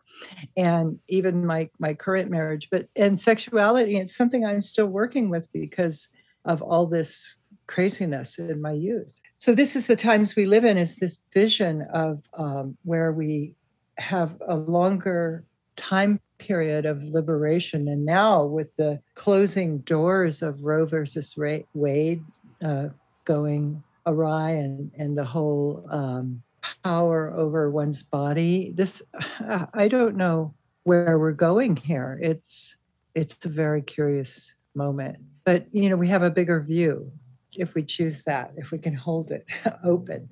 And 0.56 0.98
even 1.08 1.44
my 1.44 1.68
my 1.78 1.94
current 1.94 2.30
marriage, 2.30 2.68
but 2.70 2.88
and 2.96 3.20
sexuality, 3.20 3.96
it's 3.96 4.16
something 4.16 4.46
I'm 4.46 4.62
still 4.62 4.87
working 4.87 5.28
with 5.28 5.50
because 5.52 6.08
of 6.44 6.62
all 6.62 6.87
this 6.87 7.34
craziness 7.66 8.38
in 8.38 8.61
my 8.61 8.72
youth. 8.72 9.20
So 9.38 9.55
this 9.55 9.77
is 9.77 9.87
the 9.87 9.96
times 9.96 10.37
we 10.37 10.46
live 10.46 10.64
in. 10.64 10.79
Is 10.79 10.96
this 10.96 11.20
vision 11.33 11.83
of 11.92 12.29
um, 12.35 12.77
where 12.85 13.12
we 13.12 13.55
have 13.98 14.37
a 14.46 14.57
longer 14.57 15.44
time 15.77 16.20
period 16.38 16.85
of 16.87 17.03
liberation. 17.03 17.88
And 17.88 18.05
now, 18.05 18.44
with 18.44 18.74
the 18.77 19.00
closing 19.14 19.79
doors 19.79 20.42
of 20.42 20.64
Roe 20.64 20.87
versus 20.87 21.37
Wade 21.74 22.24
uh, 22.62 22.88
going 23.24 23.83
awry 24.07 24.50
and, 24.50 24.90
and 24.96 25.16
the 25.16 25.24
whole 25.24 25.87
um, 25.90 26.42
power 26.83 27.33
over 27.33 27.70
one's 27.70 28.03
body, 28.03 28.72
this, 28.74 29.03
I 29.74 29.88
don't 29.88 30.16
know 30.16 30.55
where 30.85 31.18
we're 31.18 31.33
going 31.33 31.77
here. 31.77 32.18
It's, 32.22 32.77
it's 33.14 33.44
a 33.44 33.48
very 33.48 33.81
curious 33.81 34.55
moment. 34.74 35.18
But, 35.44 35.66
you 35.72 35.88
know, 35.88 35.96
we 35.96 36.09
have 36.09 36.22
a 36.22 36.31
bigger 36.31 36.61
view 36.61 37.11
if 37.59 37.75
we 37.75 37.83
choose 37.83 38.23
that, 38.25 38.53
if 38.57 38.71
we 38.71 38.79
can 38.79 38.95
hold 38.95 39.31
it 39.31 39.47
open. 39.85 40.29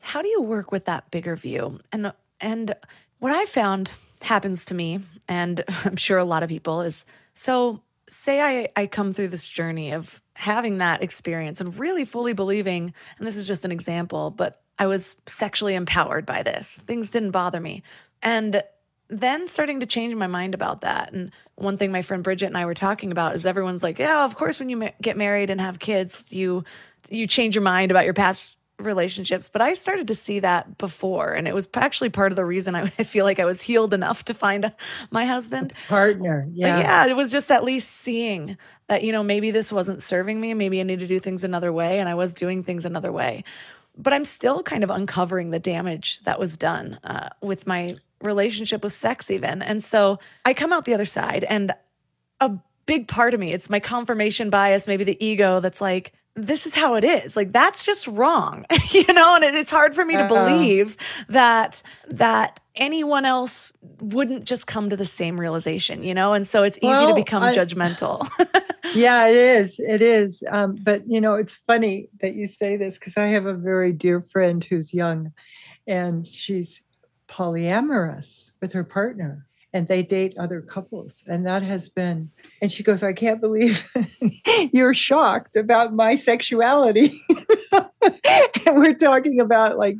How 0.00 0.22
do 0.22 0.28
you 0.28 0.42
work 0.42 0.72
with 0.72 0.86
that 0.86 1.10
bigger 1.10 1.36
view? 1.36 1.80
And 1.92 2.12
and 2.40 2.74
what 3.18 3.32
I 3.32 3.44
found 3.46 3.92
happens 4.22 4.64
to 4.66 4.74
me, 4.74 5.00
and 5.28 5.62
I'm 5.84 5.96
sure 5.96 6.18
a 6.18 6.24
lot 6.24 6.42
of 6.42 6.48
people, 6.48 6.80
is 6.82 7.04
so 7.34 7.82
say 8.08 8.40
I, 8.40 8.68
I 8.76 8.86
come 8.86 9.12
through 9.12 9.28
this 9.28 9.46
journey 9.46 9.92
of 9.92 10.20
having 10.34 10.78
that 10.78 11.02
experience 11.02 11.60
and 11.60 11.78
really 11.78 12.04
fully 12.04 12.32
believing, 12.32 12.92
and 13.18 13.26
this 13.26 13.36
is 13.36 13.46
just 13.46 13.64
an 13.64 13.72
example, 13.72 14.30
but 14.30 14.62
I 14.78 14.86
was 14.86 15.14
sexually 15.26 15.74
empowered 15.74 16.26
by 16.26 16.42
this. 16.42 16.80
Things 16.86 17.10
didn't 17.10 17.30
bother 17.32 17.60
me. 17.60 17.82
And 18.22 18.62
then 19.10 19.48
starting 19.48 19.80
to 19.80 19.86
change 19.86 20.14
my 20.14 20.26
mind 20.26 20.54
about 20.54 20.82
that. 20.82 21.12
And 21.12 21.32
one 21.56 21.76
thing 21.76 21.92
my 21.92 22.02
friend 22.02 22.22
Bridget 22.22 22.46
and 22.46 22.56
I 22.56 22.64
were 22.64 22.74
talking 22.74 23.10
about 23.12 23.34
is 23.34 23.44
everyone's 23.44 23.82
like, 23.82 23.98
yeah, 23.98 24.24
of 24.24 24.36
course, 24.36 24.58
when 24.58 24.70
you 24.70 24.76
ma- 24.76 24.90
get 25.02 25.16
married 25.16 25.50
and 25.50 25.60
have 25.60 25.78
kids, 25.78 26.32
you 26.32 26.64
you 27.08 27.26
change 27.26 27.54
your 27.54 27.62
mind 27.62 27.90
about 27.90 28.04
your 28.04 28.14
past 28.14 28.56
relationships. 28.78 29.48
But 29.48 29.62
I 29.62 29.74
started 29.74 30.08
to 30.08 30.14
see 30.14 30.40
that 30.40 30.78
before, 30.78 31.32
and 31.32 31.46
it 31.48 31.54
was 31.54 31.68
actually 31.74 32.10
part 32.10 32.32
of 32.32 32.36
the 32.36 32.44
reason 32.44 32.74
I, 32.74 32.82
I 32.98 33.04
feel 33.04 33.24
like 33.24 33.38
I 33.38 33.44
was 33.44 33.60
healed 33.60 33.92
enough 33.92 34.24
to 34.26 34.34
find 34.34 34.72
my 35.10 35.24
husband. 35.24 35.72
Partner, 35.88 36.46
But 36.48 36.56
yeah. 36.56 36.80
yeah, 36.80 37.06
it 37.06 37.16
was 37.16 37.30
just 37.30 37.50
at 37.50 37.64
least 37.64 37.90
seeing 37.90 38.56
that, 38.88 39.02
you 39.02 39.12
know, 39.12 39.22
maybe 39.22 39.50
this 39.50 39.72
wasn't 39.72 40.02
serving 40.02 40.40
me. 40.40 40.54
Maybe 40.54 40.80
I 40.80 40.82
need 40.82 41.00
to 41.00 41.06
do 41.06 41.18
things 41.20 41.44
another 41.44 41.72
way. 41.72 42.00
And 42.00 42.08
I 42.08 42.14
was 42.14 42.34
doing 42.34 42.62
things 42.62 42.84
another 42.84 43.12
way. 43.12 43.44
But 43.96 44.12
I'm 44.12 44.24
still 44.24 44.62
kind 44.62 44.82
of 44.82 44.90
uncovering 44.90 45.50
the 45.50 45.58
damage 45.58 46.20
that 46.20 46.38
was 46.40 46.56
done 46.56 46.98
uh, 47.04 47.28
with 47.42 47.66
my 47.66 47.92
relationship 48.22 48.82
with 48.84 48.92
sex, 48.92 49.30
even. 49.30 49.62
And 49.62 49.82
so 49.82 50.18
I 50.44 50.54
come 50.54 50.72
out 50.72 50.84
the 50.84 50.94
other 50.94 51.04
side, 51.06 51.44
and 51.44 51.72
a 52.40 52.52
big 52.86 53.08
part 53.08 53.34
of 53.34 53.40
me, 53.40 53.52
it's 53.52 53.70
my 53.70 53.80
confirmation 53.80 54.50
bias, 54.50 54.86
maybe 54.86 55.04
the 55.04 55.22
ego 55.24 55.60
that's 55.60 55.80
like, 55.80 56.12
this 56.36 56.64
is 56.66 56.74
how 56.74 56.94
it 56.94 57.04
is. 57.04 57.36
Like 57.36 57.52
that's 57.52 57.84
just 57.84 58.06
wrong, 58.06 58.64
you 58.90 59.12
know. 59.12 59.34
And 59.34 59.44
it- 59.44 59.54
it's 59.54 59.70
hard 59.70 59.94
for 59.94 60.04
me 60.04 60.16
to 60.16 60.26
believe 60.28 60.96
that 61.28 61.82
that 62.08 62.60
anyone 62.76 63.24
else 63.24 63.72
wouldn't 64.00 64.44
just 64.44 64.66
come 64.66 64.88
to 64.90 64.96
the 64.96 65.04
same 65.04 65.38
realization, 65.38 66.02
you 66.04 66.14
know. 66.14 66.32
And 66.32 66.46
so 66.46 66.62
it's 66.62 66.78
easy 66.80 67.06
to 67.06 67.14
become 67.14 67.42
I- 67.42 67.54
judgmental. 67.54 68.28
yeah 68.94 69.26
it 69.28 69.36
is 69.36 69.78
it 69.78 70.00
is 70.00 70.42
um, 70.50 70.76
but 70.82 71.06
you 71.06 71.20
know 71.20 71.34
it's 71.34 71.56
funny 71.56 72.08
that 72.22 72.34
you 72.34 72.46
say 72.46 72.76
this 72.76 72.98
because 72.98 73.16
i 73.16 73.26
have 73.26 73.44
a 73.46 73.52
very 73.54 73.92
dear 73.92 74.20
friend 74.20 74.64
who's 74.64 74.92
young 74.92 75.30
and 75.86 76.26
she's 76.26 76.82
polyamorous 77.30 78.50
with 78.60 78.72
her 78.72 78.84
partner 78.84 79.46
and 79.72 79.86
they 79.86 80.02
date 80.02 80.36
other 80.36 80.60
couples 80.60 81.22
and 81.28 81.46
that 81.46 81.62
has 81.62 81.88
been 81.88 82.28
and 82.60 82.72
she 82.72 82.82
goes 82.82 83.04
i 83.04 83.12
can't 83.12 83.40
believe 83.40 83.88
you're 84.72 84.94
shocked 84.94 85.56
about 85.56 85.92
my 85.92 86.14
sexuality. 86.14 87.12
And 88.66 88.76
we're 88.76 88.94
talking 88.94 89.40
about 89.40 89.78
like 89.78 89.96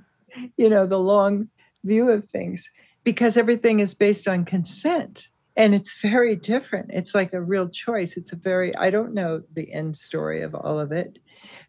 you 0.56 0.68
know 0.68 0.86
the 0.86 0.98
long 0.98 1.48
view 1.84 2.10
of 2.10 2.24
things 2.24 2.70
because 3.04 3.36
everything 3.36 3.80
is 3.80 3.94
based 3.94 4.28
on 4.28 4.44
consent 4.44 5.28
and 5.56 5.74
it's 5.74 6.00
very 6.00 6.36
different. 6.36 6.90
It's 6.92 7.14
like 7.14 7.32
a 7.32 7.42
real 7.42 7.68
choice. 7.68 8.16
It's 8.16 8.32
a 8.32 8.36
very 8.36 8.74
i 8.76 8.90
don't 8.90 9.14
know 9.14 9.42
the 9.52 9.72
end 9.72 9.96
story 9.96 10.42
of 10.42 10.54
all 10.54 10.78
of 10.78 10.92
it. 10.92 11.18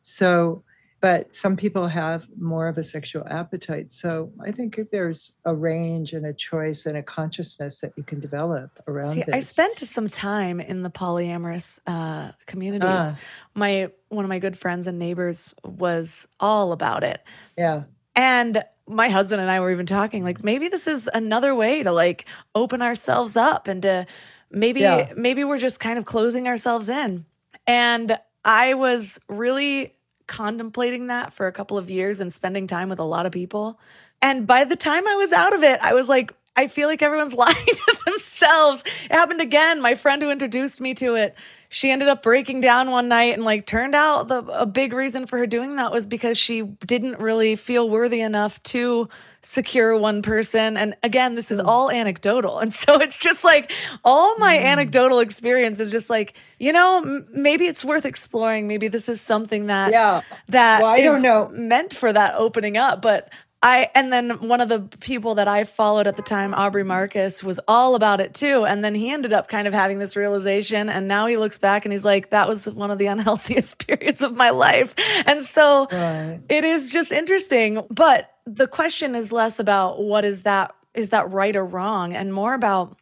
So 0.01 0.63
but 1.01 1.35
some 1.35 1.57
people 1.57 1.87
have 1.87 2.27
more 2.39 2.67
of 2.67 2.77
a 2.77 2.83
sexual 2.83 3.23
appetite. 3.27 3.91
So 3.91 4.31
I 4.45 4.51
think 4.51 4.79
there's 4.91 5.33
a 5.45 5.53
range 5.53 6.13
and 6.13 6.25
a 6.27 6.33
choice 6.33 6.85
and 6.85 6.95
a 6.95 7.03
consciousness 7.03 7.81
that 7.81 7.93
you 7.97 8.03
can 8.03 8.19
develop 8.19 8.69
around 8.87 9.15
See, 9.15 9.23
this. 9.23 9.33
I 9.33 9.39
spent 9.39 9.79
some 9.79 10.07
time 10.07 10.59
in 10.59 10.83
the 10.83 10.91
polyamorous 10.91 11.79
uh, 11.87 12.31
communities. 12.45 12.89
Ah. 12.89 13.15
My 13.55 13.89
one 14.09 14.23
of 14.23 14.29
my 14.29 14.39
good 14.39 14.55
friends 14.57 14.87
and 14.87 14.99
neighbors 14.99 15.53
was 15.65 16.27
all 16.39 16.71
about 16.71 17.03
it, 17.03 17.21
yeah. 17.57 17.83
and 18.15 18.63
my 18.87 19.09
husband 19.09 19.41
and 19.41 19.49
I 19.49 19.59
were 19.61 19.71
even 19.71 19.85
talking 19.85 20.23
like 20.23 20.43
maybe 20.43 20.67
this 20.67 20.85
is 20.85 21.09
another 21.13 21.55
way 21.55 21.81
to 21.81 21.91
like 21.91 22.25
open 22.53 22.81
ourselves 22.81 23.37
up 23.37 23.67
and 23.67 23.81
to 23.83 24.05
maybe 24.51 24.81
Yeah. 24.81 25.13
maybe 25.15 25.43
we're 25.45 25.57
just 25.57 25.79
kind 25.79 25.97
of 25.97 26.05
closing 26.05 26.47
ourselves 26.47 26.89
in. 26.89 27.25
And 27.65 28.19
I 28.43 28.73
was 28.73 29.19
really 29.29 29.93
contemplating 30.27 31.07
that 31.07 31.33
for 31.33 31.47
a 31.47 31.51
couple 31.51 31.77
of 31.77 31.89
years 31.89 32.19
and 32.19 32.33
spending 32.33 32.67
time 32.67 32.89
with 32.89 32.99
a 32.99 33.03
lot 33.03 33.25
of 33.25 33.31
people. 33.31 33.79
And 34.21 34.45
by 34.45 34.63
the 34.63 34.75
time 34.75 35.07
I 35.07 35.15
was 35.15 35.31
out 35.31 35.53
of 35.53 35.63
it, 35.63 35.79
I 35.81 35.93
was 35.93 36.09
like, 36.09 36.33
I 36.55 36.67
feel 36.67 36.87
like 36.87 37.01
everyone's 37.01 37.33
lying 37.35 37.55
to 37.55 37.97
themselves. 38.41 38.83
It 39.05 39.11
happened 39.11 39.41
again. 39.41 39.81
My 39.81 39.95
friend 39.95 40.21
who 40.21 40.31
introduced 40.31 40.81
me 40.81 40.93
to 40.95 41.15
it, 41.15 41.35
she 41.69 41.89
ended 41.89 42.09
up 42.09 42.21
breaking 42.21 42.61
down 42.61 42.91
one 42.91 43.07
night 43.07 43.33
and 43.33 43.43
like 43.45 43.65
turned 43.65 43.95
out 43.95 44.27
the 44.27 44.43
a 44.47 44.65
big 44.65 44.91
reason 44.91 45.25
for 45.25 45.37
her 45.37 45.47
doing 45.47 45.77
that 45.77 45.91
was 45.91 46.05
because 46.05 46.37
she 46.37 46.63
didn't 46.63 47.19
really 47.19 47.55
feel 47.55 47.89
worthy 47.89 48.19
enough 48.19 48.61
to 48.63 49.07
secure 49.41 49.97
one 49.97 50.21
person. 50.21 50.75
And 50.75 50.95
again, 51.01 51.35
this 51.35 51.49
is 51.49 51.61
hmm. 51.61 51.67
all 51.67 51.89
anecdotal. 51.89 52.59
And 52.59 52.73
so 52.73 52.99
it's 52.99 53.17
just 53.17 53.43
like 53.43 53.71
all 54.03 54.37
my 54.37 54.57
hmm. 54.57 54.65
anecdotal 54.65 55.19
experience 55.19 55.79
is 55.79 55.91
just 55.91 56.09
like, 56.09 56.33
you 56.59 56.73
know, 56.73 56.97
m- 56.97 57.27
maybe 57.31 57.67
it's 57.67 57.85
worth 57.85 58.05
exploring. 58.05 58.67
Maybe 58.67 58.87
this 58.87 59.07
is 59.07 59.21
something 59.21 59.67
that 59.67 59.91
Yeah. 59.91 60.21
that 60.49 60.81
Well, 60.81 60.91
I 60.91 61.01
don't 61.01 61.21
know. 61.21 61.49
meant 61.53 61.93
for 61.93 62.11
that 62.11 62.35
opening 62.35 62.75
up. 62.77 63.01
But 63.01 63.31
I 63.63 63.89
and 63.93 64.11
then 64.11 64.47
one 64.47 64.59
of 64.59 64.69
the 64.69 64.79
people 64.99 65.35
that 65.35 65.47
I 65.47 65.65
followed 65.65 66.07
at 66.07 66.15
the 66.15 66.23
time, 66.23 66.53
Aubrey 66.53 66.83
Marcus, 66.83 67.43
was 67.43 67.59
all 67.67 67.93
about 67.95 68.19
it 68.19 68.33
too. 68.33 68.65
And 68.65 68.83
then 68.83 68.95
he 68.95 69.11
ended 69.11 69.33
up 69.33 69.47
kind 69.47 69.67
of 69.67 69.73
having 69.73 69.99
this 69.99 70.15
realization, 70.15 70.89
and 70.89 71.07
now 71.07 71.27
he 71.27 71.37
looks 71.37 71.57
back 71.59 71.85
and 71.85 71.91
he's 71.91 72.05
like, 72.05 72.31
"That 72.31 72.47
was 72.47 72.65
one 72.65 72.89
of 72.89 72.97
the 72.97 73.05
unhealthiest 73.07 73.85
periods 73.85 74.21
of 74.21 74.35
my 74.35 74.49
life." 74.49 74.95
And 75.25 75.45
so 75.45 75.87
Right. 75.91 76.39
it 76.49 76.63
is 76.63 76.89
just 76.89 77.11
interesting. 77.11 77.85
But 77.89 78.31
the 78.45 78.67
question 78.67 79.13
is 79.15 79.31
less 79.31 79.59
about 79.59 80.01
what 80.01 80.25
is 80.25 80.41
that 80.41 80.73
is 80.93 81.09
that 81.09 81.31
right 81.31 81.55
or 81.55 81.65
wrong, 81.65 82.13
and 82.15 82.33
more 82.33 82.53
about 82.53 82.97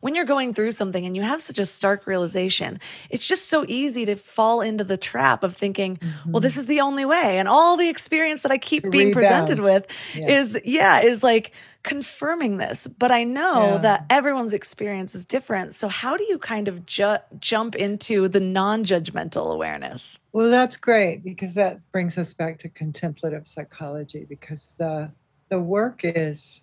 when 0.00 0.14
you're 0.14 0.24
going 0.24 0.52
through 0.54 0.72
something 0.72 1.06
and 1.06 1.16
you 1.16 1.22
have 1.22 1.40
such 1.40 1.58
a 1.58 1.66
stark 1.66 2.06
realization, 2.06 2.80
it's 3.08 3.26
just 3.26 3.46
so 3.46 3.64
easy 3.68 4.04
to 4.04 4.16
fall 4.16 4.60
into 4.60 4.84
the 4.84 4.96
trap 4.96 5.42
of 5.42 5.56
thinking, 5.56 5.98
well, 6.26 6.40
this 6.40 6.54
mm-hmm. 6.54 6.60
is 6.60 6.66
the 6.66 6.80
only 6.80 7.04
way. 7.04 7.38
And 7.38 7.48
all 7.48 7.76
the 7.76 7.88
experience 7.88 8.42
that 8.42 8.52
I 8.52 8.58
keep 8.58 8.90
being 8.90 9.12
presented 9.12 9.60
with 9.60 9.86
Yeah. 10.14 10.40
is, 10.40 10.58
yeah, 10.64 11.00
is 11.00 11.22
like 11.22 11.52
confirming 11.82 12.58
this. 12.58 12.86
But 12.86 13.10
I 13.10 13.24
know 13.24 13.74
Yeah. 13.74 13.78
that 13.78 14.06
everyone's 14.10 14.52
experience 14.52 15.14
is 15.14 15.24
different. 15.24 15.74
So, 15.74 15.88
how 15.88 16.16
do 16.16 16.24
you 16.24 16.38
kind 16.38 16.68
of 16.68 16.84
ju- 16.84 17.18
jump 17.38 17.74
into 17.74 18.28
the 18.28 18.40
non 18.40 18.84
judgmental 18.84 19.52
awareness? 19.52 20.18
Well, 20.32 20.50
that's 20.50 20.76
great 20.76 21.24
because 21.24 21.54
that 21.54 21.80
brings 21.92 22.18
us 22.18 22.34
back 22.34 22.58
to 22.58 22.68
contemplative 22.68 23.46
psychology 23.46 24.26
because 24.28 24.72
the 24.78 25.12
the 25.48 25.60
work 25.60 26.00
is 26.04 26.62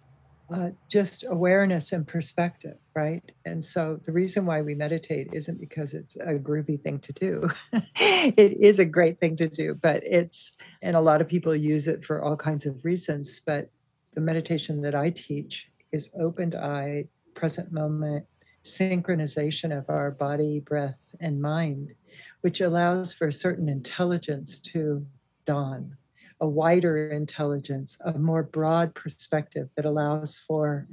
uh, 0.53 0.69
just 0.89 1.25
awareness 1.27 1.91
and 1.91 2.07
perspective, 2.07 2.77
right? 2.95 3.23
And 3.45 3.63
so 3.63 3.99
the 4.05 4.11
reason 4.11 4.45
why 4.45 4.61
we 4.61 4.75
meditate 4.75 5.27
isn't 5.33 5.59
because 5.59 5.93
it's 5.93 6.15
a 6.15 6.35
groovy 6.35 6.81
thing 6.81 6.99
to 6.99 7.13
do. 7.13 7.49
it 7.95 8.57
is 8.59 8.79
a 8.79 8.85
great 8.85 9.19
thing 9.19 9.35
to 9.37 9.49
do, 9.49 9.75
but 9.75 10.03
it's 10.05 10.53
and 10.81 10.95
a 10.95 11.01
lot 11.01 11.21
of 11.21 11.27
people 11.27 11.55
use 11.55 11.87
it 11.87 12.05
for 12.05 12.23
all 12.23 12.37
kinds 12.37 12.65
of 12.65 12.85
reasons. 12.85 13.41
But 13.45 13.69
the 14.13 14.21
meditation 14.21 14.81
that 14.81 14.95
I 14.95 15.09
teach 15.09 15.69
is 15.91 16.09
opened 16.19 16.55
eye, 16.55 17.05
present 17.33 17.71
moment, 17.71 18.25
synchronization 18.63 19.77
of 19.77 19.89
our 19.89 20.11
body, 20.11 20.59
breath, 20.59 20.99
and 21.19 21.41
mind 21.41 21.93
which 22.41 22.61
allows 22.61 23.13
for 23.13 23.27
a 23.27 23.33
certain 23.33 23.69
intelligence 23.69 24.59
to 24.59 25.05
dawn, 25.45 25.97
a 26.39 26.47
wider 26.47 27.09
intelligence, 27.09 27.97
a 28.05 28.17
more 28.17 28.43
broad 28.43 28.93
perspective 28.95 29.69
that 29.75 29.85
allows 29.85 30.39
for 30.39 30.87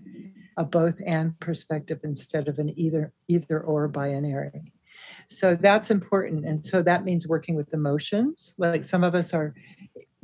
a 0.57 0.65
both 0.65 1.01
and 1.07 1.39
perspective 1.41 2.01
instead 2.05 2.49
of 2.49 2.59
an 2.59 2.79
either 2.79 3.13
either 3.29 3.61
or 3.61 3.89
binary. 3.89 4.73
So 5.29 5.55
that's 5.55 5.91
important. 5.91 6.47
And 6.47 6.65
so 6.65 6.83
that 6.83 7.05
means 7.05 7.27
working 7.27 7.57
with 7.57 7.75
emotions. 7.75 8.55
Like 8.59 8.85
some 8.85 9.03
of 9.03 9.15
us 9.15 9.35
are 9.35 9.55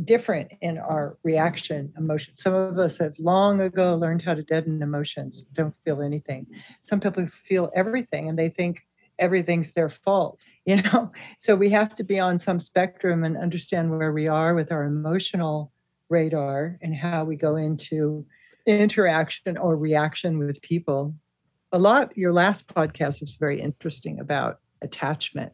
different 0.05 0.53
in 0.61 0.79
our 0.79 1.19
reaction 1.23 1.93
emotion. 1.99 2.35
Some 2.37 2.55
of 2.55 2.79
us 2.79 2.99
have 2.99 3.19
long 3.19 3.61
ago 3.61 3.97
learned 3.97 4.23
how 4.23 4.35
to 4.35 4.43
deaden 4.43 4.83
emotions, 4.83 5.47
don't 5.53 5.75
feel 5.85 6.01
anything. 6.01 6.47
Some 6.81 7.01
people 7.01 7.27
feel 7.27 7.71
everything 7.75 8.29
and 8.29 8.39
they 8.39 8.49
think 8.49 8.87
everything's 9.21 9.73
their 9.73 9.89
fault 9.89 10.41
you 10.67 10.77
know? 10.83 11.11
So 11.39 11.57
we 11.57 11.71
have 11.71 11.95
to 11.97 12.05
be 12.05 12.19
on 12.19 12.39
some 12.39 12.61
spectrum 12.61 13.25
and 13.25 13.37
understand 13.37 13.91
where 13.91 14.13
we 14.13 14.29
are 14.29 14.55
with 14.55 14.71
our 14.71 14.85
emotional 14.85 15.73
radar 16.09 16.79
and 16.83 16.95
how 16.95 17.25
we 17.25 17.37
go 17.37 17.57
into 17.57 18.27
interaction 18.67 19.57
or 19.57 19.77
reaction 19.77 20.39
with 20.39 20.61
people. 20.63 21.15
A 21.73 21.79
lot 21.79 22.17
your 22.17 22.33
last 22.33 22.67
podcast 22.67 23.21
was 23.21 23.37
very 23.37 23.61
interesting 23.61 24.21
about 24.21 24.61
attachment 24.83 25.53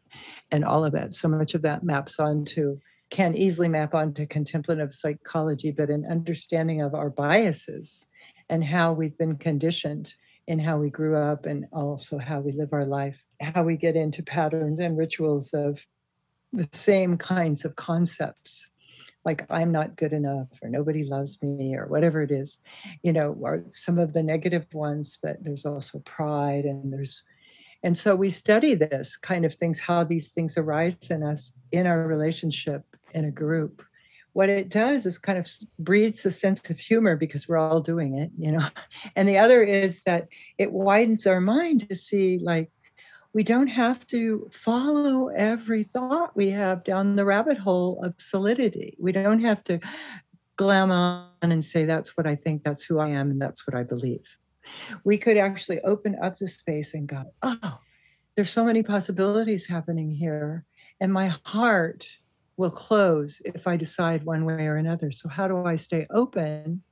and 0.51 0.65
all 0.65 0.85
of 0.85 0.93
that. 0.93 1.13
So 1.13 1.29
much 1.29 1.55
of 1.55 1.63
that 1.63 1.85
maps 1.85 2.19
onto 2.19 2.79
can 3.11 3.37
easily 3.37 3.69
map 3.69 3.95
onto 3.95 4.27
contemplative 4.27 4.93
psychology 4.93 5.71
but 5.71 5.91
an 5.91 6.05
understanding 6.05 6.83
of 6.83 6.95
our 6.95 7.11
biases 7.11 8.05
and 8.49 8.65
how 8.65 8.93
we've 8.93 9.17
been 9.17 9.37
conditioned 9.37 10.15
in 10.47 10.59
how 10.59 10.79
we 10.79 10.91
grew 10.91 11.17
up 11.17 11.47
and 11.47 11.67
also 11.73 12.19
how 12.19 12.41
we 12.41 12.53
live 12.53 12.73
our 12.73 12.85
life, 12.85 13.25
how 13.41 13.63
we 13.63 13.77
get 13.77 13.97
into 13.97 14.23
patterns 14.23 14.79
and 14.79 14.97
rituals 14.97 15.53
of 15.53 15.85
the 16.53 16.69
same 16.73 17.19
kinds 17.19 17.65
of 17.65 17.77
concepts, 17.77 18.69
like 19.25 19.45
I'm 19.51 19.73
not 19.73 19.97
good 19.97 20.13
enough 20.13 20.49
or 20.63 20.69
nobody 20.69 21.05
loves 21.05 21.43
me 21.43 21.75
or 21.75 21.87
whatever 21.87 22.23
it 22.23 22.31
is, 22.31 22.59
you 23.03 23.13
know, 23.13 23.37
are 23.45 23.65
some 23.71 23.99
of 23.99 24.13
the 24.13 24.23
negative 24.23 24.67
ones, 24.73 25.19
but 25.21 25.43
there's 25.43 25.67
also 25.67 25.99
pride 26.01 26.65
and 26.65 26.93
there's 26.93 27.23
and 27.83 27.97
so 27.97 28.17
we 28.17 28.31
study 28.31 28.75
this 28.75 29.17
kind 29.17 29.45
of 29.45 29.55
things, 29.55 29.79
how 29.79 30.03
these 30.03 30.33
things 30.33 30.57
arise 30.57 30.99
in 31.11 31.23
us 31.23 31.53
in 31.71 31.87
our 31.87 32.07
relationship 32.07 32.85
in 33.15 33.25
a 33.25 33.31
group 33.31 33.83
what 34.37 34.51
it 34.51 34.69
does 34.69 35.07
is 35.07 35.17
kind 35.17 35.39
of 35.39 35.49
breeds 35.79 36.27
a 36.27 36.31
sense 36.31 36.69
of 36.69 36.79
humor 36.79 37.17
because 37.17 37.49
we're 37.49 37.57
all 37.57 37.81
doing 37.81 38.19
it, 38.19 38.31
you 38.37 38.53
know. 38.53 38.69
And 39.17 39.27
the 39.27 39.39
other 39.39 39.63
is 39.63 40.03
that 40.03 40.29
it 40.59 40.73
widens 40.73 41.27
our 41.27 41.41
mind 41.41 41.89
to 41.89 41.95
see 41.95 42.39
like 42.39 42.71
we 43.33 43.43
don't 43.43 43.69
have 43.69 44.07
to 44.09 44.47
follow 44.53 45.29
every 45.29 45.85
thought 45.85 46.37
we 46.37 46.51
have 46.51 46.85
down 46.85 47.17
the 47.17 47.25
rabbit 47.25 47.57
hole 47.57 47.99
of 48.05 48.15
solidity. 48.19 48.95
We 49.01 49.11
don't 49.11 49.41
have 49.41 49.65
to 49.65 49.81
glam 50.57 50.91
on 50.91 51.31
and 51.41 51.65
say 51.65 51.87
that's 51.87 52.15
what 52.15 52.27
I 52.27 52.35
think, 52.35 52.63
that's 52.63 52.85
who 52.85 52.99
I 52.99 53.09
am, 53.09 53.31
and 53.31 53.41
that's 53.41 53.67
what 53.67 53.75
I 53.75 53.85
believe. 53.85 54.37
We 55.03 55.17
could 55.17 55.39
actually 55.39 55.81
open 55.81 56.15
up 56.23 56.37
the 56.37 56.49
space 56.49 56.93
and 56.93 57.09
go, 57.09 57.33
oh, 57.41 57.79
there's 58.35 58.51
so 58.51 58.67
many 58.67 58.83
possibilities 58.83 59.67
happening 59.67 60.11
here. 60.11 60.67
And 61.01 61.11
my 61.11 61.29
heart 61.45 62.19
will 62.57 62.71
close 62.71 63.41
if 63.45 63.67
I 63.67 63.77
decide 63.77 64.25
one 64.25 64.45
way 64.45 64.67
or 64.67 64.77
another. 64.77 65.11
So, 65.11 65.29
how 65.29 65.49
do 65.49 65.65
I 65.65 65.77
stay 65.77 66.07
open 66.11 66.83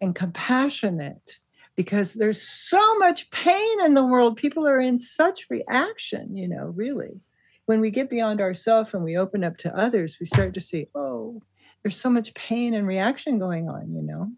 and 0.00 0.14
compassionate? 0.14 1.40
Because 1.76 2.14
there's 2.14 2.42
so 2.42 2.98
much 2.98 3.30
pain 3.30 3.80
in 3.84 3.94
the 3.94 4.04
world. 4.04 4.36
People 4.36 4.66
are 4.66 4.80
in 4.80 4.98
such 4.98 5.46
reaction, 5.48 6.36
you 6.36 6.48
know, 6.48 6.72
really. 6.76 7.20
When 7.66 7.80
we 7.80 7.90
get 7.90 8.10
beyond 8.10 8.40
ourselves 8.40 8.92
and 8.92 9.04
we 9.04 9.16
open 9.16 9.44
up 9.44 9.56
to 9.58 9.76
others, 9.76 10.18
we 10.18 10.26
start 10.26 10.54
to 10.54 10.60
see, 10.60 10.88
oh, 10.94 11.42
there's 11.82 11.96
so 11.96 12.10
much 12.10 12.34
pain 12.34 12.74
and 12.74 12.86
reaction 12.86 13.38
going 13.38 13.68
on, 13.68 13.94
you 13.94 14.02
know. 14.02 14.32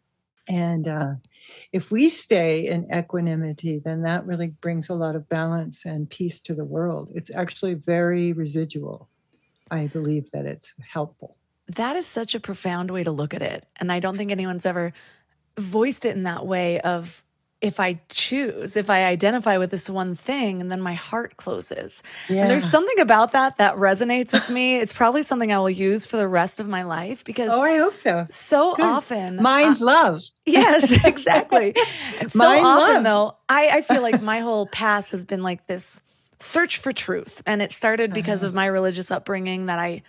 And 0.48 0.88
uh, 0.88 1.14
if 1.72 1.90
we 1.90 2.08
stay 2.08 2.66
in 2.66 2.92
equanimity, 2.92 3.78
then 3.78 4.02
that 4.02 4.26
really 4.26 4.48
brings 4.48 4.88
a 4.88 4.94
lot 4.94 5.16
of 5.16 5.28
balance 5.28 5.84
and 5.84 6.10
peace 6.10 6.40
to 6.42 6.54
the 6.54 6.64
world. 6.64 7.10
It's 7.14 7.30
actually 7.30 7.74
very 7.74 8.32
residual. 8.32 9.08
I 9.72 9.86
believe 9.88 10.30
that 10.32 10.46
it's 10.46 10.72
helpful. 10.86 11.36
That 11.76 11.96
is 11.96 12.06
such 12.06 12.34
a 12.34 12.40
profound 12.40 12.90
way 12.90 13.02
to 13.02 13.10
look 13.10 13.32
at 13.34 13.42
it. 13.42 13.64
And 13.76 13.90
I 13.90 14.00
don't 14.00 14.16
think 14.18 14.30
anyone's 14.30 14.66
ever 14.66 14.92
voiced 15.58 16.04
it 16.04 16.14
in 16.16 16.24
that 16.24 16.46
way 16.46 16.80
of 16.80 17.24
if 17.62 17.78
I 17.78 18.00
choose, 18.08 18.76
if 18.76 18.90
I 18.90 19.04
identify 19.04 19.56
with 19.56 19.70
this 19.70 19.88
one 19.88 20.16
thing, 20.16 20.60
and 20.60 20.70
then 20.70 20.80
my 20.80 20.94
heart 20.94 21.36
closes. 21.36 22.02
And 22.28 22.50
there's 22.50 22.64
something 22.64 22.98
about 22.98 23.32
that 23.32 23.58
that 23.58 23.76
resonates 23.76 24.32
with 24.32 24.50
me. 24.50 24.76
It's 24.78 24.92
probably 24.92 25.22
something 25.22 25.52
I 25.52 25.58
will 25.58 25.70
use 25.70 26.04
for 26.04 26.16
the 26.16 26.26
rest 26.26 26.58
of 26.58 26.66
my 26.68 26.82
life 26.82 27.22
because 27.24 27.52
Oh, 27.52 27.62
I 27.62 27.78
hope 27.78 27.94
so. 27.94 28.26
so 28.30 28.74
Good. 28.74 28.84
often 28.84 29.36
Mind 29.36 29.76
uh, 29.80 29.84
love. 29.86 30.22
Yes, 30.46 31.04
exactly. 31.04 31.74
So 32.26 32.38
Mind 32.40 32.66
often, 32.66 32.94
love. 32.94 33.04
though, 33.04 33.36
I, 33.48 33.68
I 33.68 33.80
feel 33.82 34.02
like 34.02 34.20
my 34.20 34.40
whole 34.40 34.66
past 34.66 35.12
has 35.12 35.24
been 35.24 35.42
like 35.44 35.66
this 35.68 36.00
search 36.42 36.78
for 36.78 36.92
truth. 36.92 37.42
And 37.46 37.62
it 37.62 37.72
started 37.72 38.12
because 38.12 38.42
Uh-huh. 38.42 38.48
of 38.48 38.54
my 38.54 38.66
religious 38.66 39.10
upbringing 39.10 39.66
that 39.66 39.78
I 39.78 40.02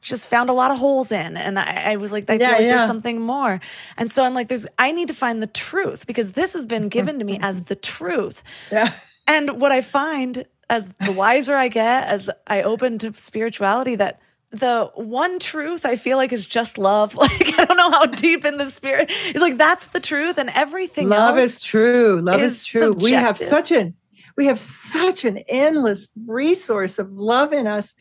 just 0.00 0.28
found 0.28 0.50
a 0.50 0.52
lot 0.52 0.70
of 0.70 0.78
holes 0.78 1.10
in. 1.10 1.36
And 1.36 1.58
I, 1.58 1.92
I 1.92 1.96
was 1.96 2.12
like, 2.12 2.30
I 2.30 2.34
Yeah, 2.34 2.38
feel 2.38 2.52
like 2.58 2.62
yeah. 2.62 2.76
there's 2.76 2.86
something 2.86 3.20
more. 3.20 3.60
And 3.96 4.10
so 4.10 4.22
I'm 4.24 4.32
like, 4.34 4.48
there's, 4.48 4.66
I 4.78 4.92
need 4.92 5.08
to 5.08 5.14
find 5.14 5.42
the 5.42 5.48
truth 5.48 6.06
because 6.06 6.32
this 6.32 6.52
has 6.52 6.64
been 6.64 6.88
given 6.88 7.18
to 7.18 7.24
me 7.24 7.38
as 7.40 7.62
the 7.64 7.74
truth. 7.76 8.42
Yeah. 8.70 8.92
And 9.26 9.58
what 9.60 9.72
I 9.72 9.80
find 9.80 10.44
as 10.68 10.88
the 11.04 11.10
wiser 11.12 11.56
I 11.56 11.68
get, 11.68 12.08
as 12.08 12.28
I 12.46 12.60
open 12.62 12.98
to 12.98 13.12
spirituality, 13.14 13.96
that 13.96 14.20
the 14.50 14.90
one 14.94 15.38
truth 15.38 15.84
I 15.86 15.96
feel 15.96 16.18
like 16.18 16.30
is 16.32 16.46
just 16.46 16.76
love. 16.78 17.14
Like 17.24 17.58
I 17.58 17.64
don't 17.64 17.76
know 17.78 17.90
how 17.90 18.04
deep 18.06 18.44
in 18.44 18.58
the 18.58 18.70
spirit. 18.70 19.06
It's 19.10 19.40
like 19.40 19.56
that's 19.58 19.86
the 19.86 19.98
truth, 20.00 20.36
and 20.38 20.50
everything 20.50 21.08
love 21.08 21.38
else 21.38 21.56
is 21.56 21.62
true 21.62 22.20
love 22.22 22.40
is, 22.42 22.52
is 22.60 22.66
true 22.66 22.92
we 22.92 23.12
have 23.12 23.38
such 23.38 23.70
an 23.72 23.94
we 24.36 24.46
have 24.46 24.58
such 24.58 25.24
an 25.24 25.38
endless 25.48 26.10
resource 26.26 26.98
of 26.98 27.12
love 27.12 27.52
in 27.52 27.66
us 27.66 27.94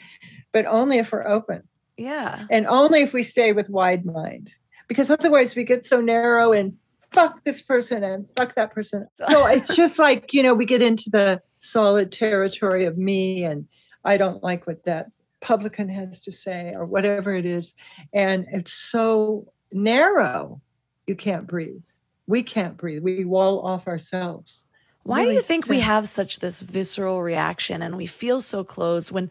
but 0.53 0.65
only 0.67 0.99
if 0.99 1.11
we're 1.11 1.27
open. 1.27 1.63
Yeah, 1.97 2.45
and 2.49 2.65
only 2.67 3.01
if 3.01 3.11
we 3.11 3.23
stay 3.23 3.51
with 3.51 3.69
wide 3.69 4.05
mind. 4.05 4.51
Because 4.87 5.09
otherwise 5.09 5.55
we 5.55 5.63
get 5.63 5.83
so 5.83 5.99
narrow 5.99 6.53
and 6.53 6.77
fuck 7.11 7.43
this 7.43 7.61
person 7.61 8.03
and 8.03 8.27
fuck 8.37 8.55
that 8.55 8.71
person. 8.71 9.07
So 9.25 9.45
it's 9.47 9.75
just 9.75 9.99
like 9.99 10.33
you 10.33 10.43
know 10.43 10.53
we 10.53 10.65
get 10.65 10.81
into 10.81 11.09
the 11.09 11.41
solid 11.59 12.11
territory 12.11 12.83
of 12.83 12.97
me 12.97 13.45
and 13.45 13.65
i 14.03 14.17
don't 14.17 14.43
like 14.43 14.67
what 14.67 14.83
that 14.83 15.07
publican 15.39 15.87
has 15.87 16.19
to 16.19 16.31
say 16.31 16.73
or 16.75 16.85
whatever 16.85 17.33
it 17.33 17.45
is. 17.45 17.73
And 18.13 18.45
it's 18.51 18.73
so 18.73 19.47
narrow. 19.71 20.61
You 21.07 21.15
can't 21.15 21.47
breathe. 21.47 21.83
We 22.27 22.43
can't 22.43 22.77
breathe. 22.77 23.03
We 23.03 23.25
wall 23.25 23.59
off 23.65 23.87
ourselves 23.87 24.65
Why 25.03 25.25
do 25.25 25.31
you 25.31 25.41
think 25.41 25.67
we 25.67 25.81
have 25.81 26.07
such 26.07 26.39
this 26.39 26.61
visceral 26.61 27.21
reaction 27.21 27.81
and 27.81 27.97
we 27.97 28.05
feel 28.05 28.41
so 28.41 28.63
closed 28.63 29.11
when 29.11 29.29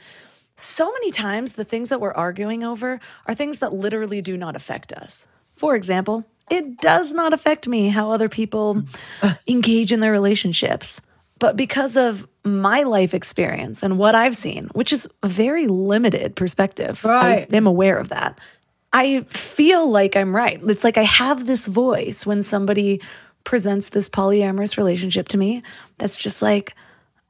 so 0.57 0.93
many 0.93 1.11
times 1.11 1.55
the 1.55 1.65
things 1.65 1.89
that 1.89 2.01
we're 2.01 2.13
arguing 2.13 2.63
over 2.63 3.01
are 3.27 3.35
things 3.35 3.59
that 3.61 3.73
literally 3.73 4.21
do 4.21 4.37
not 4.37 4.55
affect 4.55 4.93
us? 4.93 5.27
For 5.57 5.75
example, 5.75 6.25
it 6.51 6.79
does 6.81 7.13
not 7.13 7.33
affect 7.33 7.67
me 7.67 7.89
how 7.89 8.11
other 8.11 8.29
people 8.29 8.83
engage 9.49 9.93
in 9.93 10.01
their 10.01 10.13
relationships. 10.13 11.01
But 11.39 11.57
because 11.57 11.97
of 11.97 12.29
my 12.45 12.83
life 12.83 13.15
experience 13.15 13.83
and 13.83 13.99
what 13.99 14.15
I've 14.15 14.37
seen, 14.37 14.69
which 14.75 14.93
is 14.93 15.09
a 15.23 15.29
very 15.29 15.67
limited 15.67 16.37
perspective, 16.37 17.05
Right. 17.05 17.49
I 17.51 17.57
am 17.57 17.67
aware 17.67 17.99
of 17.99 18.11
that. 18.11 18.39
I 18.93 19.23
feel 19.23 19.91
like 19.91 20.17
I'm 20.17 20.37
right. 20.37 20.61
It's 20.65 20.85
like 20.85 20.99
I 20.99 21.03
have 21.05 21.47
this 21.47 21.67
voice 21.67 22.27
when 22.27 22.43
somebody 22.43 23.01
presents 23.45 23.91
this 23.91 24.09
polyamorous 24.09 24.77
relationship 24.77 25.29
to 25.29 25.39
me 25.39 25.63
that's 25.99 26.19
just 26.19 26.43
like, 26.43 26.75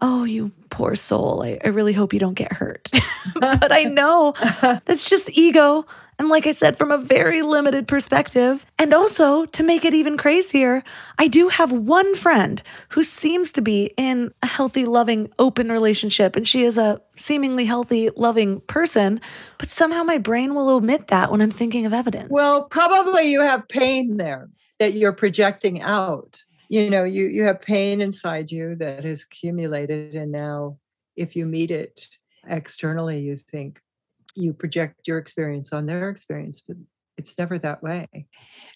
oh, 0.01 0.25
you 0.25 0.51
poor 0.69 0.97
soul. 0.97 1.43
I, 1.43 1.59
I 1.65 1.69
really 1.69 1.93
hope 1.93 2.13
you 2.13 2.19
don't 2.19 2.35
get 2.35 2.53
hurt. 2.53 2.91
but 3.35 3.73
I 3.73 3.85
know 3.85 4.35
that's 4.61 5.09
just 5.09 5.31
ego. 5.39 5.87
And 6.19 6.29
like 6.29 6.47
I 6.47 6.53
said, 6.53 6.77
from 6.77 6.91
a 6.91 6.99
very 6.99 7.43
limited 7.43 7.89
perspective. 7.89 8.67
And 8.79 8.93
also, 8.93 9.47
to 9.47 9.63
make 9.63 9.85
it 9.85 9.95
even 9.95 10.17
crazier, 10.17 10.85
I 11.19 11.27
do 11.27 11.49
have 11.49 11.73
one 11.73 12.15
friend 12.15 12.63
who 12.91 13.03
seems 13.03 13.51
to 13.53 13.63
be 13.63 13.93
in 13.97 14.33
a 14.43 14.47
healthy, 14.47 14.85
loving, 14.85 15.33
open 15.39 15.73
relationship. 15.73 16.37
And 16.37 16.47
she 16.47 16.63
is 16.65 16.79
a 16.79 17.01
seemingly 17.17 17.65
healthy, 17.65 18.11
loving 18.15 18.61
person. 18.63 19.21
But 19.59 19.69
somehow 19.69 20.05
my 20.05 20.19
brain 20.19 20.55
will 20.55 20.69
omit 20.69 21.09
that 21.09 21.31
when 21.31 21.41
I'm 21.41 21.51
thinking 21.51 21.87
of 21.87 21.93
evidence. 21.93 22.29
Well, 22.31 22.65
probably 22.65 23.31
you 23.31 23.41
have 23.41 23.67
pain 23.69 24.17
there 24.17 24.49
that 24.79 24.95
you're 24.95 25.13
projecting 25.13 25.83
out. 25.83 26.43
You 26.69 26.89
know, 26.91 27.05
you 27.05 27.27
you 27.27 27.45
have 27.45 27.61
pain 27.61 28.01
inside 28.01 28.51
you 28.51 28.77
that 28.77 29.05
has 29.05 29.23
accumulated 29.23 30.15
and 30.15 30.33
now 30.33 30.79
if 31.17 31.37
you 31.37 31.45
meet 31.45 31.71
it 31.71 32.09
externally 32.49 33.21
you 33.21 33.37
think 33.37 33.81
you 34.35 34.53
project 34.53 35.07
your 35.07 35.19
experience 35.19 35.73
on 35.73 35.87
their 35.87 36.09
experience, 36.09 36.63
but 36.67 36.77
it's 37.17 37.37
never 37.39 37.59
that 37.59 37.83
way. 37.83 38.09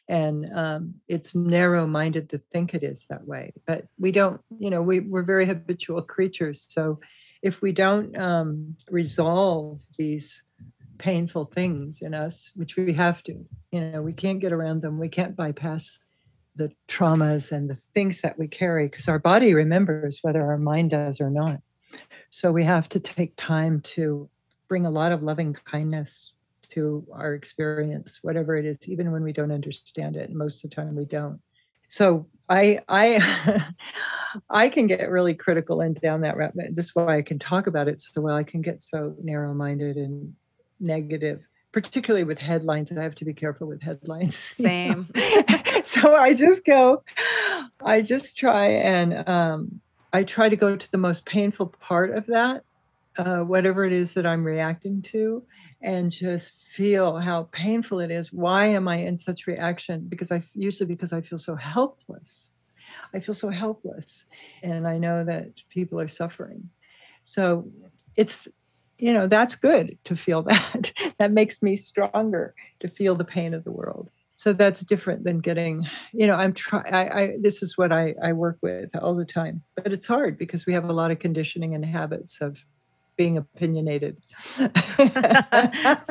And 0.09 0.49
um, 0.55 0.95
it's 1.09 1.35
narrow 1.35 1.87
minded 1.87 2.29
to 2.31 2.39
think 2.39 2.75
it 2.75 2.83
is 2.83 3.07
that 3.09 3.27
way. 3.27 3.53
But 3.67 3.87
we 3.99 4.13
don't, 4.13 4.41
you 4.59 4.71
know, 4.71 4.83
we, 4.83 5.01
we're 5.01 5.23
very 5.23 5.47
habitual 5.47 6.03
creatures. 6.03 6.67
So 6.69 7.01
if 7.43 7.63
we 7.63 7.73
don't 7.73 8.17
um, 8.19 8.77
resolve 8.91 9.81
these 9.99 10.43
painful 10.99 11.45
things 11.45 12.01
in 12.03 12.15
us, 12.15 12.51
which 12.55 12.77
we 12.77 12.93
have 12.93 13.23
to, 13.25 13.45
you 13.71 13.81
know, 13.81 14.03
we 14.03 14.13
can't 14.13 14.41
get 14.41 14.53
around 14.53 14.83
them, 14.83 14.99
we 14.99 15.09
can't 15.09 15.37
bypass 15.37 15.99
the 16.55 16.73
traumas 16.89 17.53
and 17.53 17.69
the 17.69 17.75
things 17.75 18.23
that 18.23 18.39
we 18.39 18.49
carry 18.49 18.87
because 18.87 19.09
our 19.09 19.19
body 19.19 19.55
remembers 19.55 20.21
whether 20.23 20.43
our 20.43 20.59
mind 20.59 20.91
does 20.91 21.21
or 21.21 21.31
not. 21.31 21.61
So 22.31 22.51
we 22.51 22.65
have 22.65 22.89
to 22.91 23.01
take 23.01 23.35
time 23.37 23.81
to 23.81 24.29
bring 24.69 24.87
a 24.87 24.91
lot 24.91 25.13
of 25.13 25.23
loving 25.23 25.53
kindness 25.53 26.33
to 26.71 27.07
our 27.13 27.35
experience, 27.35 28.19
whatever 28.23 28.57
it 28.57 28.65
is, 28.65 28.79
even 28.89 29.13
when 29.13 29.23
we 29.23 29.33
don't 29.33 29.53
understand 29.53 30.17
it. 30.17 30.29
And 30.29 30.39
most 30.39 30.65
of 30.65 30.71
the 30.71 30.75
time 30.75 30.97
we 30.97 31.05
don't. 31.05 31.41
So 31.89 32.27
I 32.49 32.81
I 32.89 33.65
I 34.51 34.69
can 34.69 34.87
get 34.87 35.11
really 35.11 35.35
critical 35.35 35.81
and 35.81 35.99
down 36.01 36.23
that 36.23 36.37
route. 36.37 36.53
This 36.55 36.87
is 36.87 36.95
why 36.95 37.17
I 37.17 37.23
can 37.23 37.39
talk 37.39 37.67
about 37.67 37.89
it 37.89 38.01
so 38.01 38.21
well. 38.21 38.37
I 38.37 38.43
can 38.43 38.63
get 38.63 38.83
so 38.83 39.15
narrow-minded 39.23 39.97
and 39.97 40.35
negative, 40.81 41.47
particularly 41.73 42.25
with 42.25 42.39
headlines. 42.39 42.93
I 42.93 43.03
have 43.03 43.15
to 43.17 43.25
be 43.25 43.35
careful 43.35 43.67
with 43.67 43.83
headlines. 43.83 44.53
you 44.59 44.65
know. 44.65 44.69
Same. 44.69 45.09
so 45.85 46.17
I 46.17 46.35
just 46.35 46.65
go, 46.65 47.03
I 47.85 48.03
just 48.03 48.37
try 48.37 48.67
and 48.67 49.29
um, 49.29 49.81
I 50.13 50.23
try 50.25 50.49
to 50.49 50.57
go 50.57 50.77
to 50.77 50.91
the 50.91 50.99
most 50.99 51.27
painful 51.27 51.69
part 51.69 52.11
of 52.11 52.27
that, 52.27 52.65
uh, 53.19 53.41
whatever 53.41 53.85
it 53.85 53.93
is 53.93 54.15
that 54.15 54.27
I'm 54.27 54.45
reacting 54.45 55.03
to, 55.03 55.45
and 55.83 56.11
just 56.11 56.53
feel 56.53 57.17
how 57.17 57.49
painful 57.53 58.01
it 58.01 58.11
is. 58.11 58.33
Why 58.33 58.67
am 58.67 58.89
I 58.89 58.97
in 58.97 59.19
such 59.19 59.47
reaction? 59.47 60.07
Because 60.09 60.33
I 60.33 60.43
usually 60.55 60.87
because 60.87 61.13
I 61.13 61.21
feel 61.21 61.39
so 61.39 61.55
helpless. 61.55 62.51
I 63.13 63.21
feel 63.21 63.35
so 63.35 63.51
helpless, 63.51 64.27
and 64.63 64.87
I 64.87 64.99
know 64.99 65.25
that 65.25 65.63
people 65.69 66.01
are 66.01 66.09
suffering. 66.09 66.71
So 67.25 67.71
it's 68.17 68.49
you 68.99 69.13
know 69.13 69.27
that's 69.27 69.55
good 69.57 69.99
to 70.05 70.17
feel 70.17 70.43
that. 70.51 70.93
that 71.19 71.33
makes 71.33 71.63
me 71.63 71.77
stronger 71.77 72.55
to 72.81 72.89
feel 72.89 73.15
the 73.15 73.25
pain 73.25 73.55
of 73.55 73.65
the 73.65 73.73
world 73.73 74.11
so 74.35 74.53
that's 74.53 74.81
different 74.81 75.25
than 75.25 75.39
getting 75.39 75.87
you 76.13 76.27
know 76.27 76.35
i'm 76.35 76.53
try 76.53 76.83
I, 76.91 77.21
I 77.23 77.33
this 77.41 77.63
is 77.63 77.77
what 77.79 77.93
I, 77.93 78.15
I 78.23 78.33
work 78.33 78.59
with 78.63 78.95
all 78.97 79.15
the 79.15 79.25
time 79.25 79.63
but 79.77 79.93
it's 79.93 80.07
hard 80.07 80.39
because 80.39 80.67
we 80.67 80.73
have 80.75 80.85
a 80.89 80.93
lot 80.93 81.11
of 81.11 81.19
conditioning 81.19 81.75
and 81.75 81.85
habits 81.85 82.41
of 82.41 82.65
being 83.17 83.39
opinionated 83.39 84.19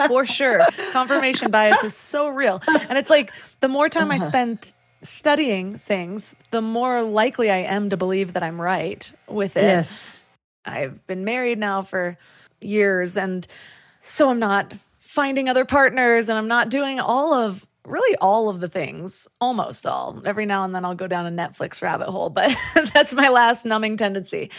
For 0.08 0.26
sure. 0.26 0.60
Confirmation 0.92 1.52
bias 1.52 1.84
is 1.84 1.96
so 1.96 2.30
real. 2.30 2.62
And 2.90 2.98
it's 2.98 3.10
like 3.12 3.32
the 3.62 3.68
more 3.68 3.90
time 3.90 4.12
I 4.12 4.16
Uh-huh. 4.18 4.26
spend 4.26 4.74
studying 5.04 5.78
things, 5.78 6.36
the 6.52 6.62
more 6.62 7.04
likely 7.04 7.52
I 7.52 7.58
am 7.58 7.90
to 7.92 7.98
believe 7.98 8.34
that 8.34 8.42
I'm 8.44 8.60
right 8.60 9.12
with 9.28 9.56
it. 9.56 9.62
yes 9.62 10.16
I've 10.66 11.06
been 11.06 11.24
married 11.26 11.60
now 11.60 11.84
for 11.84 12.18
years 12.66 13.18
and 13.18 13.48
so 14.02 14.30
I'm 14.30 14.40
not 14.40 14.74
finding 15.00 15.50
other 15.50 15.66
partners 15.66 16.30
and 16.30 16.38
I'm 16.38 16.48
not 16.48 16.70
doing 16.70 17.00
all 17.00 17.34
of 17.34 17.66
really 17.86 18.16
all 18.18 18.50
of 18.50 18.60
the 18.60 18.68
things, 18.68 19.28
almost 19.40 19.86
all. 19.86 20.22
Every 20.26 20.46
now 20.46 20.64
and 20.64 20.76
then 20.76 20.86
I'll 20.86 20.96
go 20.96 21.08
down 21.08 21.26
a 21.26 21.32
Netflix 21.32 21.82
rabbit 21.82 22.08
hole, 22.08 22.30
but 22.30 22.56
that's 22.94 23.14
my 23.14 23.30
last 23.30 23.66
numbing 23.66 23.98
tendency. 23.98 24.52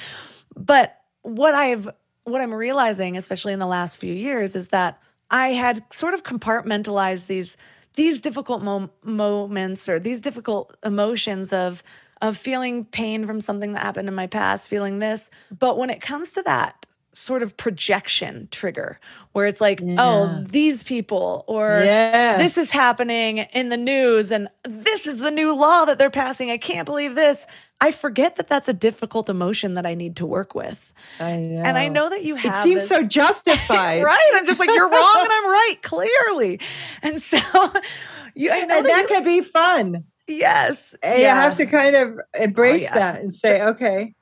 But 0.56 0.98
what 1.22 1.54
I've 1.54 1.88
what 2.24 2.40
I'm 2.40 2.54
realizing 2.54 3.16
especially 3.16 3.52
in 3.52 3.58
the 3.58 3.66
last 3.66 3.96
few 3.98 4.12
years 4.12 4.56
is 4.56 4.68
that 4.68 5.00
I 5.30 5.48
had 5.48 5.82
sort 5.92 6.14
of 6.14 6.22
compartmentalized 6.22 7.26
these 7.26 7.56
these 7.94 8.20
difficult 8.20 8.62
mo- 8.62 8.90
moments 9.02 9.88
or 9.88 9.98
these 9.98 10.20
difficult 10.20 10.76
emotions 10.84 11.52
of 11.52 11.82
of 12.22 12.36
feeling 12.36 12.84
pain 12.84 13.26
from 13.26 13.40
something 13.40 13.72
that 13.72 13.82
happened 13.82 14.08
in 14.08 14.14
my 14.14 14.26
past, 14.26 14.68
feeling 14.68 15.00
this. 15.00 15.28
But 15.56 15.76
when 15.76 15.90
it 15.90 16.00
comes 16.00 16.32
to 16.32 16.42
that 16.42 16.85
sort 17.16 17.42
of 17.42 17.56
projection 17.56 18.46
trigger, 18.50 19.00
where 19.32 19.46
it's 19.46 19.60
like, 19.60 19.80
oh, 19.82 19.86
Yeah. 19.86 19.96
oh, 20.00 20.44
these 20.46 20.82
people, 20.82 21.44
or 21.46 21.80
Yeah. 21.82 22.36
this 22.36 22.58
is 22.58 22.70
happening 22.70 23.38
in 23.38 23.70
the 23.70 23.76
news, 23.78 24.30
and 24.30 24.48
this 24.64 25.06
is 25.06 25.16
the 25.16 25.30
new 25.30 25.54
law 25.54 25.86
that 25.86 25.98
they're 25.98 26.10
passing. 26.10 26.50
I 26.50 26.58
can't 26.58 26.84
believe 26.84 27.14
this. 27.14 27.46
I 27.80 27.90
forget 27.90 28.36
that 28.36 28.48
that's 28.48 28.68
a 28.68 28.72
difficult 28.74 29.30
emotion 29.30 29.74
that 29.74 29.86
I 29.86 29.94
need 29.94 30.16
to 30.16 30.26
work 30.26 30.54
with. 30.54 30.92
I 31.18 31.36
know. 31.36 31.62
And 31.62 31.78
I 31.78 31.88
know 31.88 32.10
that 32.10 32.22
you 32.22 32.34
have 32.36 32.52
it 32.52 32.56
seems 32.56 32.82
this- 32.82 32.88
so 32.88 33.02
justified 33.20 34.02
right. 34.02 34.30
I'm 34.34 34.44
just 34.46 34.60
like, 34.60 34.70
you're 34.70 34.88
wrong 34.90 35.18
and 35.20 35.32
I'm 35.32 35.46
right, 35.46 35.76
clearly. 35.82 36.60
And 37.02 37.22
so 37.22 37.38
you 38.34 38.50
I 38.52 38.60
know 38.64 38.76
and 38.78 38.84
that, 38.86 38.90
that 38.92 39.02
you- 39.08 39.14
could 39.16 39.24
be 39.24 39.40
fun 39.40 40.04
yes. 40.28 40.94
and 41.02 41.18
you 41.20 41.26
have 41.28 41.54
to 41.56 41.66
kind 41.66 41.96
of 41.96 42.18
oh, 42.18 42.42
embrace 42.42 42.82
yeah. 42.82 42.94
that 42.94 43.20
and 43.22 43.32
say 43.32 43.62
okay 43.62 44.12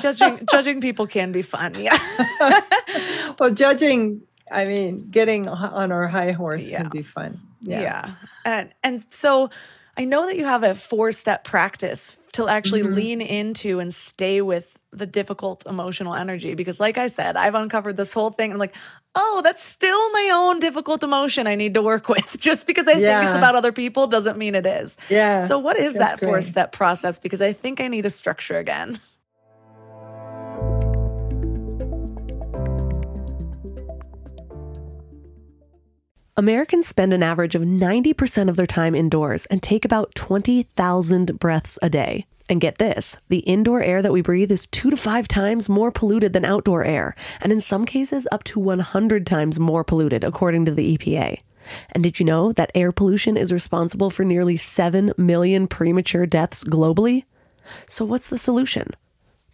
judging 0.00 0.46
judging 0.50 0.80
people 0.80 1.06
can 1.06 1.32
be 1.32 1.42
fun. 1.42 1.74
Yeah. 1.74 1.96
well 3.38 3.50
judging 3.50 4.22
i 4.50 4.64
mean 4.64 5.08
getting 5.10 5.46
on 5.48 5.92
our 5.92 6.08
high 6.08 6.32
horse 6.32 6.68
Yeah. 6.68 6.82
can 6.82 6.90
be 6.90 7.02
fun 7.02 7.40
yeah. 7.60 7.80
yeah. 7.80 8.14
And 8.44 8.74
and 8.82 9.06
so 9.10 9.50
I 9.96 10.04
know 10.04 10.26
that 10.26 10.36
you 10.36 10.44
have 10.44 10.62
a 10.62 10.74
four 10.74 11.12
step 11.12 11.44
practice 11.44 12.16
to 12.32 12.48
actually 12.48 12.82
mm-hmm. 12.82 12.94
lean 12.94 13.20
into 13.20 13.80
and 13.80 13.92
stay 13.92 14.40
with 14.40 14.78
the 14.92 15.06
difficult 15.06 15.66
emotional 15.66 16.14
energy. 16.14 16.54
Because, 16.54 16.80
like 16.80 16.98
I 16.98 17.08
said, 17.08 17.36
I've 17.36 17.54
uncovered 17.54 17.96
this 17.96 18.12
whole 18.12 18.30
thing. 18.30 18.52
I'm 18.52 18.58
like, 18.58 18.74
oh, 19.14 19.40
that's 19.42 19.62
still 19.62 20.10
my 20.12 20.30
own 20.32 20.60
difficult 20.60 21.02
emotion 21.02 21.46
I 21.46 21.56
need 21.56 21.74
to 21.74 21.82
work 21.82 22.08
with. 22.08 22.38
Just 22.38 22.66
because 22.66 22.86
I 22.86 22.92
yeah. 22.92 23.20
think 23.20 23.30
it's 23.30 23.38
about 23.38 23.54
other 23.54 23.72
people 23.72 24.06
doesn't 24.06 24.38
mean 24.38 24.54
it 24.54 24.66
is. 24.66 24.96
Yeah. 25.08 25.40
So, 25.40 25.58
what 25.58 25.76
is 25.76 25.94
that 25.94 26.20
four 26.20 26.40
step 26.42 26.72
process? 26.72 27.18
Because 27.18 27.42
I 27.42 27.52
think 27.52 27.80
I 27.80 27.88
need 27.88 28.06
a 28.06 28.10
structure 28.10 28.58
again. 28.58 28.98
Americans 36.38 36.86
spend 36.86 37.12
an 37.12 37.20
average 37.24 37.56
of 37.56 37.62
90% 37.62 38.48
of 38.48 38.54
their 38.54 38.64
time 38.64 38.94
indoors 38.94 39.44
and 39.46 39.60
take 39.60 39.84
about 39.84 40.14
20,000 40.14 41.36
breaths 41.40 41.80
a 41.82 41.90
day. 41.90 42.26
And 42.48 42.60
get 42.60 42.78
this 42.78 43.16
the 43.28 43.40
indoor 43.40 43.82
air 43.82 44.00
that 44.02 44.12
we 44.12 44.22
breathe 44.22 44.52
is 44.52 44.68
two 44.68 44.88
to 44.88 44.96
five 44.96 45.26
times 45.26 45.68
more 45.68 45.90
polluted 45.90 46.32
than 46.32 46.44
outdoor 46.44 46.84
air, 46.84 47.16
and 47.40 47.50
in 47.50 47.60
some 47.60 47.84
cases, 47.84 48.28
up 48.30 48.44
to 48.44 48.60
100 48.60 49.26
times 49.26 49.58
more 49.58 49.82
polluted, 49.82 50.22
according 50.22 50.64
to 50.66 50.70
the 50.72 50.96
EPA. 50.96 51.40
And 51.90 52.04
did 52.04 52.20
you 52.20 52.24
know 52.24 52.52
that 52.52 52.70
air 52.72 52.92
pollution 52.92 53.36
is 53.36 53.52
responsible 53.52 54.08
for 54.08 54.24
nearly 54.24 54.56
7 54.56 55.12
million 55.16 55.66
premature 55.66 56.24
deaths 56.24 56.62
globally? 56.62 57.24
So, 57.88 58.04
what's 58.04 58.28
the 58.28 58.38
solution? 58.38 58.92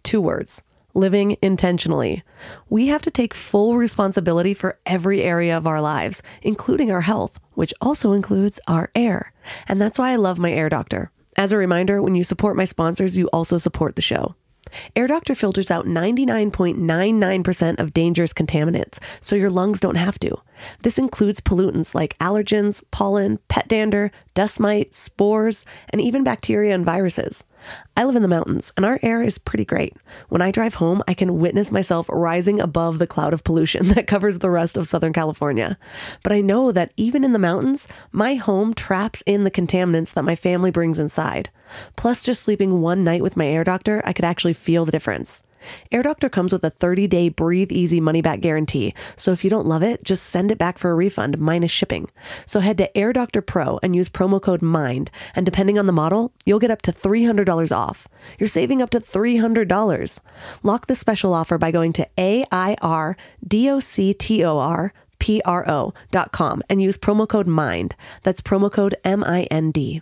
Two 0.03 0.21
words 0.21 0.61
living 0.95 1.37
intentionally. 1.41 2.23
We 2.69 2.87
have 2.87 3.01
to 3.03 3.11
take 3.11 3.33
full 3.33 3.75
responsibility 3.75 4.53
for 4.53 4.79
every 4.85 5.21
area 5.21 5.57
of 5.57 5.67
our 5.67 5.81
lives, 5.81 6.23
including 6.41 6.91
our 6.91 7.01
health, 7.01 7.39
which 7.53 7.73
also 7.81 8.13
includes 8.13 8.59
our 8.67 8.89
air. 8.95 9.33
And 9.67 9.81
that's 9.81 9.99
why 9.99 10.11
I 10.11 10.15
love 10.15 10.39
my 10.39 10.51
air 10.51 10.69
doctor. 10.69 11.11
As 11.37 11.51
a 11.51 11.57
reminder, 11.57 12.01
when 12.01 12.15
you 12.15 12.23
support 12.23 12.55
my 12.55 12.65
sponsors, 12.65 13.17
you 13.17 13.27
also 13.27 13.57
support 13.57 13.95
the 13.95 14.01
show. 14.01 14.35
Air 14.95 15.07
Doctor 15.07 15.35
filters 15.35 15.69
out 15.69 15.85
99.99% 15.85 17.79
of 17.79 17.93
dangerous 17.93 18.33
contaminants, 18.33 18.99
so 19.21 19.35
your 19.35 19.49
lungs 19.49 19.79
don't 19.79 19.95
have 19.95 20.19
to. 20.19 20.35
This 20.83 20.97
includes 20.97 21.41
pollutants 21.41 21.93
like 21.93 22.17
allergens, 22.19 22.83
pollen, 22.91 23.39
pet 23.47 23.67
dander, 23.67 24.11
dust 24.33 24.59
mites, 24.59 24.97
spores, 24.97 25.65
and 25.89 26.01
even 26.01 26.23
bacteria 26.23 26.73
and 26.73 26.85
viruses. 26.85 27.43
I 27.97 28.03
live 28.03 28.15
in 28.15 28.21
the 28.21 28.27
mountains 28.27 28.73
and 28.75 28.85
our 28.85 28.99
air 29.01 29.21
is 29.21 29.37
pretty 29.37 29.65
great. 29.65 29.95
When 30.29 30.41
I 30.41 30.51
drive 30.51 30.75
home, 30.75 31.01
I 31.07 31.13
can 31.13 31.39
witness 31.39 31.71
myself 31.71 32.09
rising 32.09 32.59
above 32.59 32.99
the 32.99 33.07
cloud 33.07 33.33
of 33.33 33.43
pollution 33.43 33.89
that 33.89 34.07
covers 34.07 34.39
the 34.39 34.49
rest 34.49 34.77
of 34.77 34.87
Southern 34.87 35.13
California. 35.13 35.77
But 36.23 36.31
I 36.31 36.41
know 36.41 36.71
that 36.71 36.93
even 36.97 37.23
in 37.23 37.33
the 37.33 37.39
mountains, 37.39 37.87
my 38.11 38.35
home 38.35 38.73
traps 38.73 39.23
in 39.25 39.43
the 39.43 39.51
contaminants 39.51 40.13
that 40.13 40.25
my 40.25 40.35
family 40.35 40.71
brings 40.71 40.99
inside. 40.99 41.49
Plus, 41.95 42.23
just 42.23 42.43
sleeping 42.43 42.81
one 42.81 43.03
night 43.03 43.21
with 43.21 43.37
my 43.37 43.47
air 43.47 43.63
doctor, 43.63 44.01
I 44.05 44.13
could 44.13 44.25
actually 44.25 44.53
feel 44.53 44.85
the 44.85 44.91
difference. 44.91 45.43
Air 45.91 46.03
Doctor 46.03 46.29
comes 46.29 46.51
with 46.51 46.63
a 46.63 46.69
30 46.69 47.07
day 47.07 47.29
breathe 47.29 47.71
easy 47.71 47.99
money 47.99 48.21
back 48.21 48.41
guarantee. 48.41 48.93
So 49.15 49.31
if 49.31 49.43
you 49.43 49.49
don't 49.49 49.67
love 49.67 49.83
it, 49.83 50.03
just 50.03 50.25
send 50.25 50.51
it 50.51 50.57
back 50.57 50.77
for 50.77 50.91
a 50.91 50.95
refund 50.95 51.37
minus 51.39 51.71
shipping. 51.71 52.09
So 52.45 52.59
head 52.59 52.77
to 52.77 52.97
Air 52.97 53.13
Doctor 53.13 53.41
Pro 53.41 53.79
and 53.81 53.95
use 53.95 54.09
promo 54.09 54.41
code 54.41 54.61
MIND. 54.61 55.09
And 55.35 55.45
depending 55.45 55.79
on 55.79 55.85
the 55.85 55.93
model, 55.93 56.33
you'll 56.45 56.59
get 56.59 56.71
up 56.71 56.81
to 56.83 56.91
$300 56.91 57.75
off. 57.75 58.07
You're 58.39 58.47
saving 58.49 58.81
up 58.81 58.89
to 58.91 58.99
$300. 58.99 60.19
Lock 60.63 60.87
this 60.87 60.99
special 60.99 61.33
offer 61.33 61.57
by 61.57 61.71
going 61.71 61.93
to 61.93 62.07
AIRDOCTOR 62.17 63.15
and 66.69 66.81
use 66.81 66.97
promo 66.97 67.27
code 67.27 67.47
MIND. 67.47 67.95
That's 68.23 68.41
promo 68.41 68.71
code 68.71 68.95
M 69.03 69.23
I 69.23 69.43
N 69.43 69.71
D. 69.71 70.01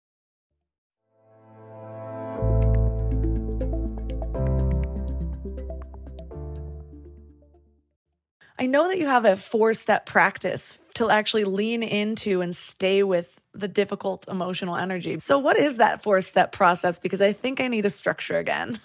I 8.61 8.67
know 8.67 8.87
that 8.89 8.99
you 8.99 9.07
have 9.07 9.25
a 9.25 9.35
four 9.35 9.73
step 9.73 10.05
practice 10.05 10.77
to 10.93 11.09
actually 11.09 11.45
lean 11.45 11.81
into 11.81 12.41
and 12.41 12.55
stay 12.55 13.01
with 13.01 13.41
the 13.55 13.67
difficult 13.67 14.27
emotional 14.27 14.75
energy. 14.75 15.17
So, 15.17 15.39
what 15.39 15.57
is 15.57 15.77
that 15.77 16.03
four 16.03 16.21
step 16.21 16.51
process? 16.51 16.99
Because 16.99 17.23
I 17.23 17.33
think 17.33 17.59
I 17.59 17.67
need 17.67 17.87
a 17.87 17.89
structure 17.89 18.37
again. 18.37 18.79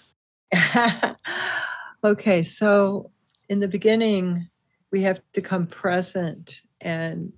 okay, 2.03 2.41
so 2.41 3.11
in 3.49 3.59
the 3.59 3.67
beginning, 3.67 4.49
we 4.91 5.03
have 5.03 5.21
to 5.33 5.41
come 5.43 5.67
present 5.67 6.63
and 6.81 7.31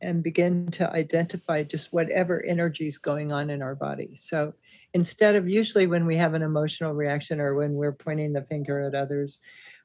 and 0.00 0.20
begin 0.20 0.72
to 0.72 0.90
identify 0.90 1.62
just 1.62 1.92
whatever 1.92 2.44
energy 2.44 2.88
is 2.88 2.98
going 2.98 3.30
on 3.30 3.50
in 3.50 3.62
our 3.62 3.76
body. 3.76 4.16
So 4.16 4.52
instead 4.94 5.36
of 5.36 5.48
usually 5.48 5.86
when 5.86 6.06
we 6.06 6.16
have 6.16 6.34
an 6.34 6.42
emotional 6.42 6.92
reaction 6.92 7.40
or 7.40 7.54
when 7.54 7.74
we're 7.74 7.92
pointing 7.92 8.32
the 8.32 8.42
finger 8.42 8.80
at 8.80 8.96
others, 8.96 9.38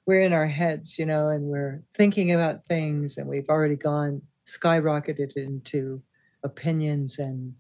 we're 0.10 0.22
in 0.22 0.34
our 0.34 0.48
heads, 0.48 0.98
you 0.98 1.06
know, 1.06 1.28
and 1.28 1.44
we're 1.44 1.84
thinking 1.94 2.32
about 2.32 2.66
things 2.66 3.20
and 3.20 3.28
we've 3.28 3.48
already 3.48 3.76
gone 3.76 4.24
skyrocketed 4.48 5.38
into 5.38 6.02
opinions 6.44 7.20
and 7.20 7.54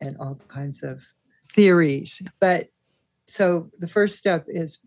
and 0.00 0.16
all 0.18 0.36
kinds 0.46 0.84
of 0.84 1.04
theories. 1.50 2.22
But 2.38 2.68
so 3.26 3.68
the 3.80 3.88
first 3.88 4.16
step 4.16 4.44
is 4.46 4.78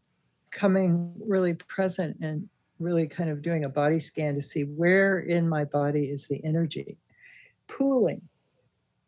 coming 0.51 1.12
really 1.20 1.53
present 1.53 2.16
and 2.22 2.47
really 2.80 3.07
kind 3.07 3.30
of 3.30 3.41
doing 3.41 3.66
a 3.66 3.70
body 3.70 3.99
scan 3.99 4.34
to 4.36 4.41
see 4.41 4.62
where 4.62 5.20
in 5.20 5.49
my 5.49 5.66
body 5.66 6.05
is 6.05 6.30
the 6.30 6.41
energy 6.45 6.97
pooling. 7.68 8.22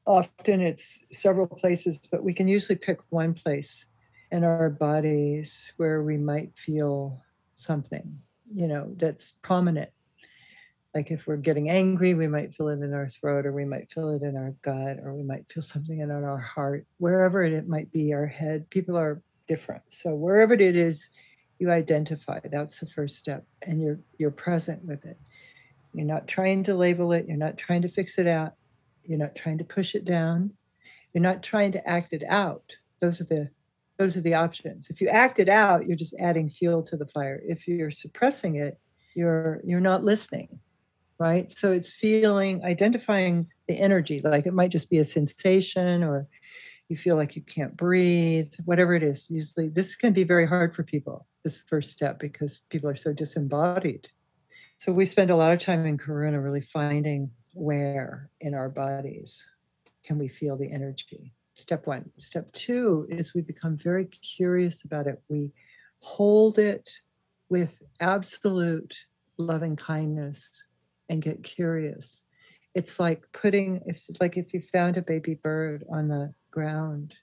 Often 0.06 0.60
it's 0.60 0.99
several 1.14 1.47
places, 1.47 1.99
but 2.12 2.22
we 2.22 2.34
can 2.34 2.49
usually 2.49 2.78
pick 2.78 2.99
one 3.12 3.34
place 3.34 3.86
in 4.30 4.43
our 4.43 4.70
bodies 4.70 5.72
where 5.78 6.04
we 6.04 6.18
might 6.18 6.54
feel 6.54 7.24
something, 7.56 8.20
you 8.54 8.68
know, 8.68 8.93
that's 8.97 9.34
prominent. 9.41 9.89
Like 10.93 11.10
if 11.10 11.26
we're 11.26 11.38
getting 11.38 11.70
angry, 11.70 12.14
we 12.14 12.28
might 12.28 12.54
feel 12.54 12.68
it 12.68 12.82
in 12.82 12.93
our 12.93 13.08
throat, 13.08 13.45
or 13.45 13.51
we 13.51 13.66
might 13.66 13.89
feel 13.89 14.10
it 14.10 14.22
in 14.22 14.38
our 14.38 14.54
gut, 14.62 14.99
or 15.04 15.14
we 15.14 15.24
might 15.24 15.47
feel 15.51 15.64
something 15.64 15.99
in 15.99 16.12
our 16.12 16.38
heart, 16.38 16.86
wherever 16.97 17.43
it 17.43 17.68
might 17.68 17.91
be, 17.91 18.14
our 18.14 18.28
head. 18.28 18.70
People 18.70 18.95
are 18.95 19.22
different. 19.47 19.82
So 19.89 20.14
wherever 20.14 20.54
it 20.54 20.62
is, 20.62 21.10
you 21.60 21.72
identify. 21.72 22.39
That's 22.43 22.80
the 22.80 22.86
first 22.86 23.18
step. 23.18 23.45
And 23.64 23.82
you're 23.82 23.99
you're 24.18 24.32
present 24.32 24.84
with 24.86 25.06
it. 25.06 25.18
You're 25.93 26.06
not 26.06 26.28
trying 26.28 26.64
to 26.66 26.76
label 26.76 27.12
it, 27.14 27.28
you're 27.28 27.38
not 27.38 27.58
trying 27.58 27.84
to 27.84 27.88
fix 27.88 28.18
it 28.18 28.28
out, 28.28 28.54
you're 29.04 29.20
not 29.20 29.36
trying 29.36 29.60
to 29.60 29.64
push 29.64 29.95
it 29.95 30.06
down, 30.06 30.54
you're 31.14 31.22
not 31.22 31.43
trying 31.43 31.72
to 31.74 31.88
act 31.88 32.14
it 32.14 32.24
out. 32.28 32.76
Those 32.99 33.22
are 33.22 33.26
the 33.26 33.49
those 33.98 34.18
are 34.18 34.22
the 34.22 34.34
options. 34.34 34.89
If 34.89 35.02
you 35.02 35.08
act 35.08 35.39
it 35.39 35.50
out, 35.50 35.86
you're 35.86 35.98
just 35.98 36.16
adding 36.20 36.50
fuel 36.50 36.82
to 36.84 36.98
the 36.98 37.06
fire. 37.08 37.41
If 37.46 37.68
you're 37.68 37.91
suppressing 37.91 38.56
it, 38.56 38.80
you're 39.16 39.62
you're 39.64 39.80
not 39.80 40.04
listening, 40.04 40.60
right? 41.20 41.52
So 41.52 41.72
it's 41.72 41.91
feeling, 41.91 42.64
identifying 42.64 43.48
the 43.68 43.80
energy. 43.80 44.22
Like 44.22 44.46
it 44.46 44.54
might 44.54 44.72
just 44.72 44.89
be 44.89 44.98
a 44.98 45.06
sensation, 45.06 46.04
or 46.04 46.28
you 46.89 46.96
feel 46.96 47.16
like 47.16 47.36
you 47.36 47.44
can't 47.44 47.78
breathe, 47.78 48.52
whatever 48.66 48.96
it 48.96 49.04
is. 49.04 49.30
Usually, 49.30 49.70
this 49.70 49.96
can 49.96 50.14
be 50.14 50.24
very 50.24 50.48
hard 50.48 50.76
for 50.76 50.84
people. 50.84 51.28
This 51.44 51.58
first 51.58 51.91
step 51.91 52.20
because 52.20 52.60
people 52.70 52.89
are 52.89 52.96
so 52.96 53.14
disembodied. 53.14 54.10
So 54.80 54.91
we 54.91 55.06
spend 55.06 55.30
a 55.30 55.36
lot 55.36 55.52
of 55.52 55.60
time 55.60 55.86
in 55.86 55.98
Karuna 55.98 56.44
really 56.44 56.62
finding 56.62 57.32
where 57.54 58.30
in 58.41 58.54
our 58.54 58.70
bodies 58.70 59.46
can 60.04 60.18
we 60.18 60.28
feel 60.28 60.58
the 60.58 60.72
energy 60.72 61.34
step 61.56 61.88
one. 61.88 62.10
Step 62.18 62.51
two 62.54 63.08
is 63.10 63.34
we 63.34 63.41
become 63.41 63.78
very 63.78 64.06
curious 64.06 64.84
about 64.84 65.08
it. 65.08 65.22
We 65.30 65.51
hold 65.99 66.60
it 66.60 66.89
with 67.49 67.82
absolute 67.99 68.95
loving 69.38 69.76
kindness 69.76 70.64
and 71.10 71.22
get 71.22 71.43
curious. 71.43 72.24
It's 72.74 72.99
like 72.99 73.24
putting, 73.34 73.82
it's 73.86 74.10
like 74.20 74.38
if 74.38 74.54
you 74.54 74.60
found 74.60 74.97
a 74.97 75.01
baby 75.01 75.36
bird 75.36 75.84
on 75.91 76.08
the 76.08 76.34
ground 76.51 77.14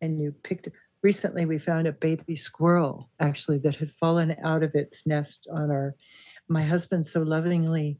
and 0.00 0.18
you 0.20 0.32
picked 0.42 0.66
it. 0.66 0.72
Recently, 1.02 1.44
we 1.44 1.58
found 1.58 1.86
a 1.86 1.92
baby 1.92 2.34
squirrel 2.34 3.10
actually 3.20 3.58
that 3.58 3.74
had 3.74 3.90
fallen 3.90 4.34
out 4.42 4.62
of 4.62 4.74
its 4.74 5.06
nest 5.06 5.46
on 5.52 5.70
our. 5.70 5.94
My 6.48 6.62
husband 6.62 7.06
so 7.06 7.20
lovingly 7.22 7.98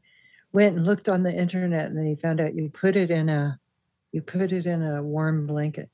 went 0.51 0.77
and 0.77 0.85
looked 0.85 1.09
on 1.09 1.23
the 1.23 1.33
internet 1.33 1.85
and 1.85 1.97
then 1.97 2.05
he 2.05 2.15
found 2.15 2.41
out 2.41 2.55
you 2.55 2.69
put 2.69 2.95
it 2.95 3.11
in 3.11 3.29
a 3.29 3.59
you 4.15 4.21
put 4.21 4.53
it 4.53 4.65
in 4.65 4.81
a 4.81 5.03
warm 5.03 5.45
blanket 5.45 5.89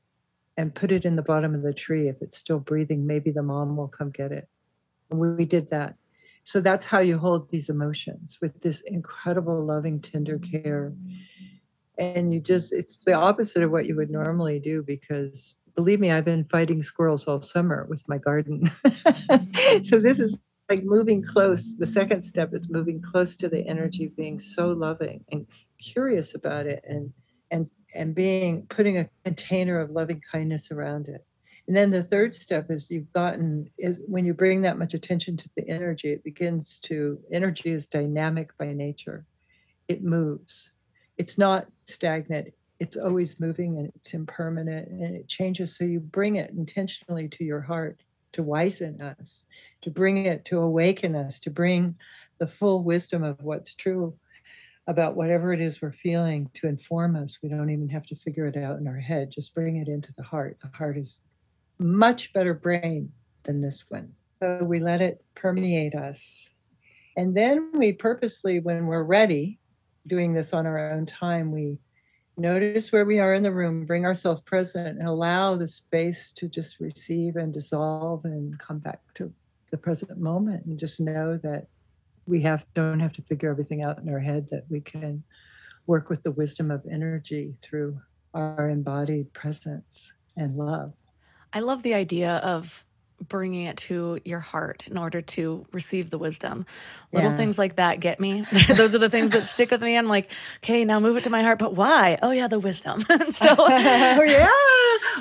and 0.55 0.75
put 0.75 0.91
it 0.91 1.05
in 1.05 1.15
the 1.15 1.23
bottom 1.23 1.55
of 1.55 1.63
the 1.63 1.73
tree. 1.73 2.07
If 2.07 2.21
it's 2.21 2.37
still 2.37 2.59
breathing, 2.59 3.07
maybe 3.07 3.31
the 3.31 3.41
mom 3.41 3.75
will 3.75 3.87
come 3.87 4.11
get 4.11 4.31
it. 4.31 4.47
And 5.09 5.19
we, 5.19 5.43
did 5.43 5.71
that. 5.71 5.95
So 6.43 6.61
that's 6.61 6.85
how 6.85 6.99
you 6.99 7.17
hold 7.17 7.49
these 7.49 7.67
emotions 7.67 8.37
with 8.39 8.59
this 8.59 8.81
incredible, 8.81 9.65
loving, 9.65 9.99
tender 9.99 10.37
care. 10.37 10.93
And 11.97 12.31
you 12.31 12.39
just, 12.39 12.71
it's 12.71 12.97
the 12.97 13.13
opposite 13.13 13.63
of 13.63 13.71
what 13.71 13.87
you 13.87 13.95
would 13.95 14.11
normally 14.11 14.59
do 14.59 14.83
because 14.83 15.55
believe 15.75 15.99
me, 15.99 16.11
I've 16.11 16.23
been 16.23 16.45
fighting 16.45 16.83
squirrels 16.83 17.25
all 17.25 17.41
summer 17.41 17.87
with 17.89 18.07
my 18.07 18.19
garden. 18.19 18.69
so 19.81 19.99
this 19.99 20.19
is 20.19 20.39
like 20.69 20.83
moving 20.83 21.23
close. 21.23 21.75
The 21.75 21.87
second 21.87 22.21
step 22.21 22.53
is 22.53 22.69
moving 22.69 23.01
close 23.01 23.35
to 23.37 23.49
the 23.49 23.65
energy, 23.67 24.13
being 24.15 24.37
so 24.37 24.73
loving 24.73 25.25
and 25.31 25.47
curious 25.79 26.35
about 26.35 26.67
it 26.67 26.85
and 26.87 27.11
and 27.51 27.69
and 27.93 28.15
being 28.15 28.65
putting 28.67 28.97
a 28.97 29.09
container 29.25 29.79
of 29.79 29.91
loving 29.91 30.21
kindness 30.31 30.71
around 30.71 31.07
it. 31.07 31.25
And 31.67 31.75
then 31.75 31.91
the 31.91 32.03
third 32.03 32.33
step 32.33 32.71
is 32.71 32.89
you've 32.89 33.11
gotten 33.13 33.69
is 33.77 34.01
when 34.07 34.25
you 34.25 34.33
bring 34.33 34.61
that 34.61 34.79
much 34.79 34.93
attention 34.93 35.37
to 35.37 35.49
the 35.55 35.67
energy, 35.67 36.11
it 36.11 36.23
begins 36.23 36.79
to 36.83 37.19
energy 37.31 37.69
is 37.69 37.85
dynamic 37.85 38.57
by 38.57 38.73
nature. 38.73 39.25
It 39.87 40.03
moves. 40.03 40.71
It's 41.17 41.37
not 41.37 41.67
stagnant. 41.85 42.53
It's 42.79 42.95
always 42.95 43.39
moving 43.39 43.77
and 43.77 43.91
it's 43.95 44.13
impermanent 44.13 44.87
and 44.89 45.15
it 45.15 45.27
changes. 45.27 45.75
So 45.75 45.83
you 45.83 45.99
bring 45.99 46.37
it 46.37 46.49
intentionally 46.51 47.27
to 47.29 47.43
your 47.43 47.61
heart 47.61 48.01
to 48.33 48.43
wizen 48.43 49.01
us, 49.01 49.43
to 49.81 49.91
bring 49.91 50.25
it 50.25 50.45
to 50.45 50.59
awaken 50.59 51.15
us, 51.15 51.39
to 51.41 51.51
bring 51.51 51.97
the 52.39 52.47
full 52.47 52.83
wisdom 52.83 53.23
of 53.23 53.41
what's 53.43 53.73
true 53.73 54.15
about 54.87 55.15
whatever 55.15 55.53
it 55.53 55.61
is 55.61 55.81
we're 55.81 55.91
feeling 55.91 56.49
to 56.53 56.67
inform 56.67 57.15
us. 57.15 57.39
We 57.41 57.49
don't 57.49 57.69
even 57.69 57.89
have 57.89 58.05
to 58.07 58.15
figure 58.15 58.45
it 58.45 58.57
out 58.57 58.79
in 58.79 58.87
our 58.87 58.99
head, 58.99 59.31
just 59.31 59.53
bring 59.53 59.77
it 59.77 59.87
into 59.87 60.11
the 60.13 60.23
heart. 60.23 60.57
The 60.61 60.75
heart 60.75 60.97
is 60.97 61.21
much 61.77 62.33
better 62.33 62.53
brain 62.53 63.11
than 63.43 63.61
this 63.61 63.85
one. 63.89 64.13
So 64.41 64.59
we 64.63 64.79
let 64.79 65.01
it 65.01 65.23
permeate 65.35 65.95
us. 65.95 66.49
And 67.15 67.35
then 67.35 67.71
we 67.73 67.93
purposely, 67.93 68.59
when 68.59 68.87
we're 68.87 69.03
ready, 69.03 69.59
doing 70.07 70.33
this 70.33 70.53
on 70.53 70.65
our 70.65 70.91
own 70.91 71.05
time, 71.05 71.51
we 71.51 71.77
notice 72.37 72.91
where 72.91 73.05
we 73.05 73.19
are 73.19 73.33
in 73.33 73.43
the 73.43 73.51
room, 73.51 73.85
bring 73.85 74.05
ourselves 74.05 74.41
present, 74.41 74.97
and 74.99 75.07
allow 75.07 75.55
the 75.55 75.67
space 75.67 76.31
to 76.31 76.47
just 76.47 76.79
receive 76.79 77.35
and 77.35 77.53
dissolve 77.53 78.25
and 78.25 78.57
come 78.57 78.79
back 78.79 79.01
to 79.15 79.31
the 79.69 79.77
present 79.77 80.17
moment 80.17 80.65
and 80.65 80.79
just 80.79 80.99
know 80.99 81.37
that 81.37 81.67
we 82.25 82.41
have 82.41 82.65
don't 82.73 82.99
have 82.99 83.13
to 83.13 83.21
figure 83.21 83.49
everything 83.49 83.83
out 83.83 83.99
in 83.99 84.09
our 84.09 84.19
head 84.19 84.47
that 84.51 84.63
we 84.69 84.81
can 84.81 85.23
work 85.87 86.09
with 86.09 86.23
the 86.23 86.31
wisdom 86.31 86.71
of 86.71 86.85
energy 86.89 87.55
through 87.61 87.99
our 88.33 88.69
embodied 88.69 89.33
presence 89.33 90.13
and 90.37 90.55
love. 90.55 90.93
I 91.53 91.59
love 91.59 91.83
the 91.83 91.93
idea 91.93 92.37
of 92.37 92.85
bringing 93.27 93.65
it 93.65 93.77
to 93.77 94.19
your 94.25 94.39
heart 94.39 94.83
in 94.87 94.97
order 94.97 95.21
to 95.21 95.65
receive 95.71 96.09
the 96.09 96.17
wisdom. 96.17 96.65
Little 97.11 97.29
Yeah. 97.29 97.37
things 97.37 97.59
like 97.59 97.75
that 97.75 97.99
get 97.99 98.19
me. 98.19 98.45
Those 98.75 98.95
are 98.95 98.99
the 98.99 99.09
things 99.09 99.31
that 99.31 99.43
stick 99.43 99.69
with 99.69 99.81
me. 99.83 99.95
I'm 99.95 100.07
like, 100.07 100.31
okay, 100.63 100.85
now 100.85 100.99
move 100.99 101.17
it 101.17 101.23
to 101.25 101.29
my 101.29 101.43
heart. 101.43 101.59
But 101.59 101.75
why? 101.75 102.17
Oh, 102.23 102.31
yeah, 102.31 102.47
the 102.47 102.59
wisdom. 102.59 103.01
so, 103.31 103.55
oh 103.59 104.23
yeah 104.23 104.47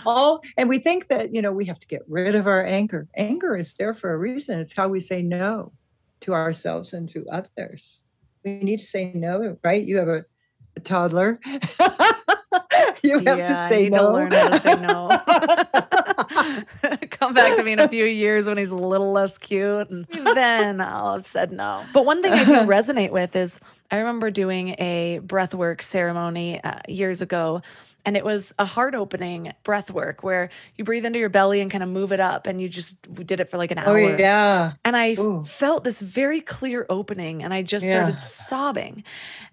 all 0.04 0.40
and 0.56 0.68
we 0.68 0.78
think 0.78 1.08
that 1.08 1.34
you 1.34 1.42
know 1.42 1.52
we 1.52 1.64
have 1.64 1.78
to 1.78 1.86
get 1.86 2.02
rid 2.08 2.34
of 2.34 2.46
our 2.46 2.64
anger 2.64 3.08
anger 3.16 3.56
is 3.56 3.74
there 3.74 3.94
for 3.94 4.12
a 4.12 4.18
reason 4.18 4.58
it's 4.58 4.72
how 4.72 4.88
we 4.88 5.00
say 5.00 5.22
no 5.22 5.72
to 6.20 6.32
ourselves 6.32 6.92
and 6.92 7.08
to 7.08 7.26
others 7.28 8.00
we 8.44 8.58
need 8.60 8.78
to 8.78 8.84
say 8.84 9.12
no 9.14 9.56
right 9.62 9.84
you 9.84 9.96
have 9.98 10.08
a, 10.08 10.24
a 10.76 10.80
toddler 10.80 11.40
you 13.02 13.18
have 13.18 13.38
yeah, 13.38 13.46
to 13.46 13.56
I 13.56 13.68
say 13.68 13.82
need 13.84 13.92
no 13.92 14.06
to 14.06 14.12
learn 14.12 14.32
how 14.32 14.48
to 14.48 14.60
say 14.60 14.74
no. 14.74 15.08
Come 17.10 17.34
back 17.34 17.56
to 17.56 17.62
me 17.62 17.72
in 17.72 17.78
a 17.78 17.88
few 17.88 18.04
years 18.04 18.46
when 18.46 18.56
he's 18.58 18.70
a 18.70 18.76
little 18.76 19.12
less 19.12 19.38
cute, 19.38 19.90
and 19.90 20.06
then 20.10 20.80
I'll 20.80 21.14
have 21.14 21.26
said 21.26 21.52
no. 21.52 21.84
But 21.92 22.04
one 22.04 22.22
thing 22.22 22.32
I 22.32 22.44
do 22.44 22.54
resonate 22.60 23.10
with 23.10 23.36
is 23.36 23.60
I 23.90 23.98
remember 23.98 24.30
doing 24.30 24.70
a 24.78 25.20
breathwork 25.24 25.82
ceremony 25.82 26.62
uh, 26.62 26.78
years 26.88 27.22
ago. 27.22 27.62
And 28.04 28.16
it 28.16 28.24
was 28.24 28.52
a 28.58 28.64
heart 28.64 28.94
opening 28.94 29.52
breath 29.62 29.90
work 29.90 30.22
where 30.22 30.50
you 30.76 30.84
breathe 30.84 31.04
into 31.04 31.18
your 31.18 31.28
belly 31.28 31.60
and 31.60 31.70
kind 31.70 31.82
of 31.82 31.88
move 31.88 32.12
it 32.12 32.20
up. 32.20 32.46
And 32.46 32.60
you 32.60 32.68
just 32.68 32.96
we 33.08 33.24
did 33.24 33.40
it 33.40 33.50
for 33.50 33.58
like 33.58 33.70
an 33.70 33.78
oh 33.78 33.90
hour. 33.90 34.18
yeah 34.18 34.72
And 34.84 34.96
I 34.96 35.12
Ooh. 35.18 35.44
felt 35.44 35.84
this 35.84 36.00
very 36.00 36.40
clear 36.40 36.86
opening 36.88 37.42
and 37.42 37.52
I 37.52 37.62
just 37.62 37.86
Yeah. 37.86 37.92
started 37.92 38.18
sobbing. 38.20 39.04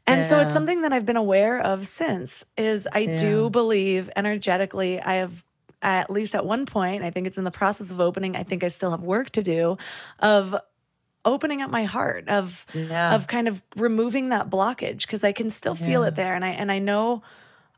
And 0.06 0.26
so 0.26 0.40
it's 0.40 0.54
something 0.54 0.82
that 0.84 0.94
I've 0.94 1.06
been 1.06 1.18
aware 1.18 1.60
of 1.60 1.86
since 1.88 2.46
is 2.58 2.88
I 2.94 3.06
do 3.06 3.50
believe 3.50 4.10
energetically 4.16 5.02
I 5.02 5.16
have 5.16 5.44
at 5.82 6.10
least 6.10 6.34
at 6.34 6.44
one 6.46 6.66
point, 6.66 7.04
I 7.04 7.12
think 7.12 7.28
it's 7.28 7.38
in 7.38 7.44
the 7.44 7.52
process 7.52 7.92
of 7.92 8.00
opening. 8.02 8.36
I 8.36 8.42
think 8.44 8.64
I 8.64 8.70
still 8.70 8.90
have 8.92 9.04
work 9.04 9.30
to 9.32 9.44
do 9.44 9.78
of 10.20 10.56
opening 11.26 11.62
up 11.62 11.70
my 11.70 11.84
heart 11.84 12.28
of 12.30 12.66
yeah 12.74 13.14
of 13.14 13.28
kind 13.28 13.48
of 13.50 13.62
removing 13.76 14.30
that 14.30 14.50
blockage 14.50 15.02
because 15.02 15.26
I 15.26 15.34
can 15.34 15.50
still 15.50 15.76
feel 15.76 16.02
Yeah. 16.02 16.08
it 16.08 16.16
there 16.16 16.34
and 16.36 16.46
I 16.46 16.50
and 16.50 16.72
I 16.72 16.80
know 16.80 17.22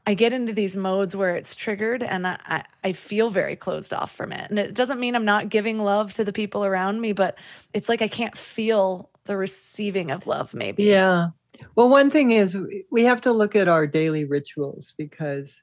I 0.10 0.16
get 0.16 0.34
into 0.34 0.54
these 0.54 0.76
modes 0.76 1.16
where 1.16 1.36
it's 1.36 1.54
triggered 1.54 2.02
and 2.02 2.26
I, 2.26 2.64
I, 2.84 2.94
feel 2.94 3.30
very 3.30 3.56
closed 3.56 3.94
off 3.94 4.12
from 4.12 4.32
it. 4.32 4.50
And 4.50 4.58
it 4.58 4.74
doesn't 4.74 5.00
mean 5.00 5.16
I'm 5.16 5.24
not 5.24 5.50
giving 5.50 5.78
love 5.78 6.14
to 6.14 6.24
the 6.24 6.34
people 6.34 6.66
around 6.66 7.00
me, 7.00 7.14
but 7.14 7.38
it's 7.74 7.88
like 7.88 8.02
I 8.02 8.08
can't 8.08 8.36
feel 8.36 9.12
the 9.26 9.38
receiving 9.38 10.10
of 10.10 10.26
love, 10.26 10.56
maybe. 10.56 10.86
Yeah. 10.86 11.28
Well, 11.76 11.90
one 11.90 12.10
thing 12.10 12.32
is 12.32 12.58
we 12.90 13.04
have 13.04 13.22
to 13.22 13.32
look 13.32 13.56
at 13.56 13.68
our 13.68 13.86
daily 13.86 14.26
rituals 14.26 14.96
because 14.98 15.62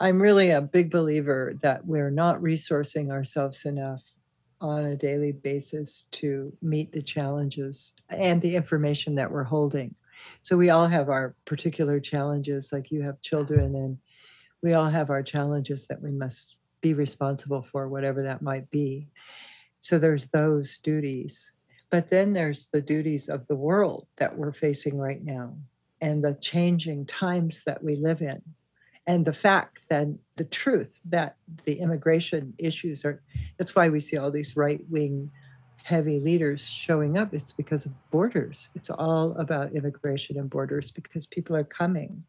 I'm 0.00 0.20
really 0.20 0.50
a 0.50 0.60
big 0.60 0.90
believer 0.90 1.54
that 1.62 1.86
we're 1.86 2.10
not 2.10 2.40
resourcing 2.40 3.12
ourselves 3.12 3.64
enough 3.64 4.02
on 4.60 4.86
a 4.86 4.96
daily 4.96 5.30
basis 5.30 6.06
to 6.10 6.52
meet 6.60 6.90
the 6.90 7.02
challenges 7.02 7.92
and 8.08 8.42
the 8.42 8.56
information 8.56 9.14
that 9.14 9.30
we're 9.30 9.44
holding. 9.44 9.94
So 10.42 10.56
we 10.56 10.70
all 10.70 10.86
have 10.86 11.08
our 11.08 11.34
particular 11.44 12.00
challenges, 12.00 12.70
like 12.72 12.90
you 12.90 13.02
have 13.02 13.20
children, 13.20 13.74
and 13.74 13.98
we 14.62 14.74
all 14.74 14.88
have 14.88 15.10
our 15.10 15.22
challenges 15.22 15.86
that 15.88 16.02
we 16.02 16.10
must 16.10 16.56
be 16.80 16.94
responsible 16.94 17.62
for, 17.62 17.88
whatever 17.88 18.22
that 18.22 18.42
might 18.42 18.70
be. 18.70 19.08
So 19.80 19.98
there's 19.98 20.28
those 20.28 20.78
duties. 20.78 21.52
But 21.90 22.08
then 22.08 22.32
there's 22.32 22.66
the 22.66 22.82
duties 22.82 23.28
of 23.28 23.46
the 23.46 23.56
world 23.56 24.06
that 24.16 24.36
we're 24.36 24.52
facing 24.52 24.98
right 24.98 25.24
now 25.24 25.56
and 26.00 26.22
the 26.22 26.34
changing 26.34 27.06
times 27.06 27.64
that 27.64 27.82
we 27.82 27.96
live 27.96 28.20
in. 28.20 28.42
And 29.06 29.24
the 29.24 29.32
fact 29.32 29.88
that 29.88 30.06
the 30.36 30.44
truth 30.44 31.00
that 31.06 31.36
the 31.64 31.80
immigration 31.80 32.52
issues 32.58 33.04
are, 33.06 33.22
that's 33.56 33.74
why 33.74 33.88
we 33.88 34.00
see 34.00 34.18
all 34.18 34.30
these 34.30 34.54
right 34.54 34.80
wing 34.90 35.30
heavy 35.88 36.20
leaders 36.20 36.68
showing 36.68 37.16
up. 37.16 37.32
It's 37.32 37.52
because 37.52 37.86
of 37.86 37.92
borders. 38.10 38.68
It's 38.74 38.90
all 38.90 39.34
about 39.38 39.72
immigration 39.72 40.38
and 40.38 40.50
borders 40.50 40.90
because 40.90 41.26
people 41.26 41.56
are 41.56 41.64
coming 41.64 42.24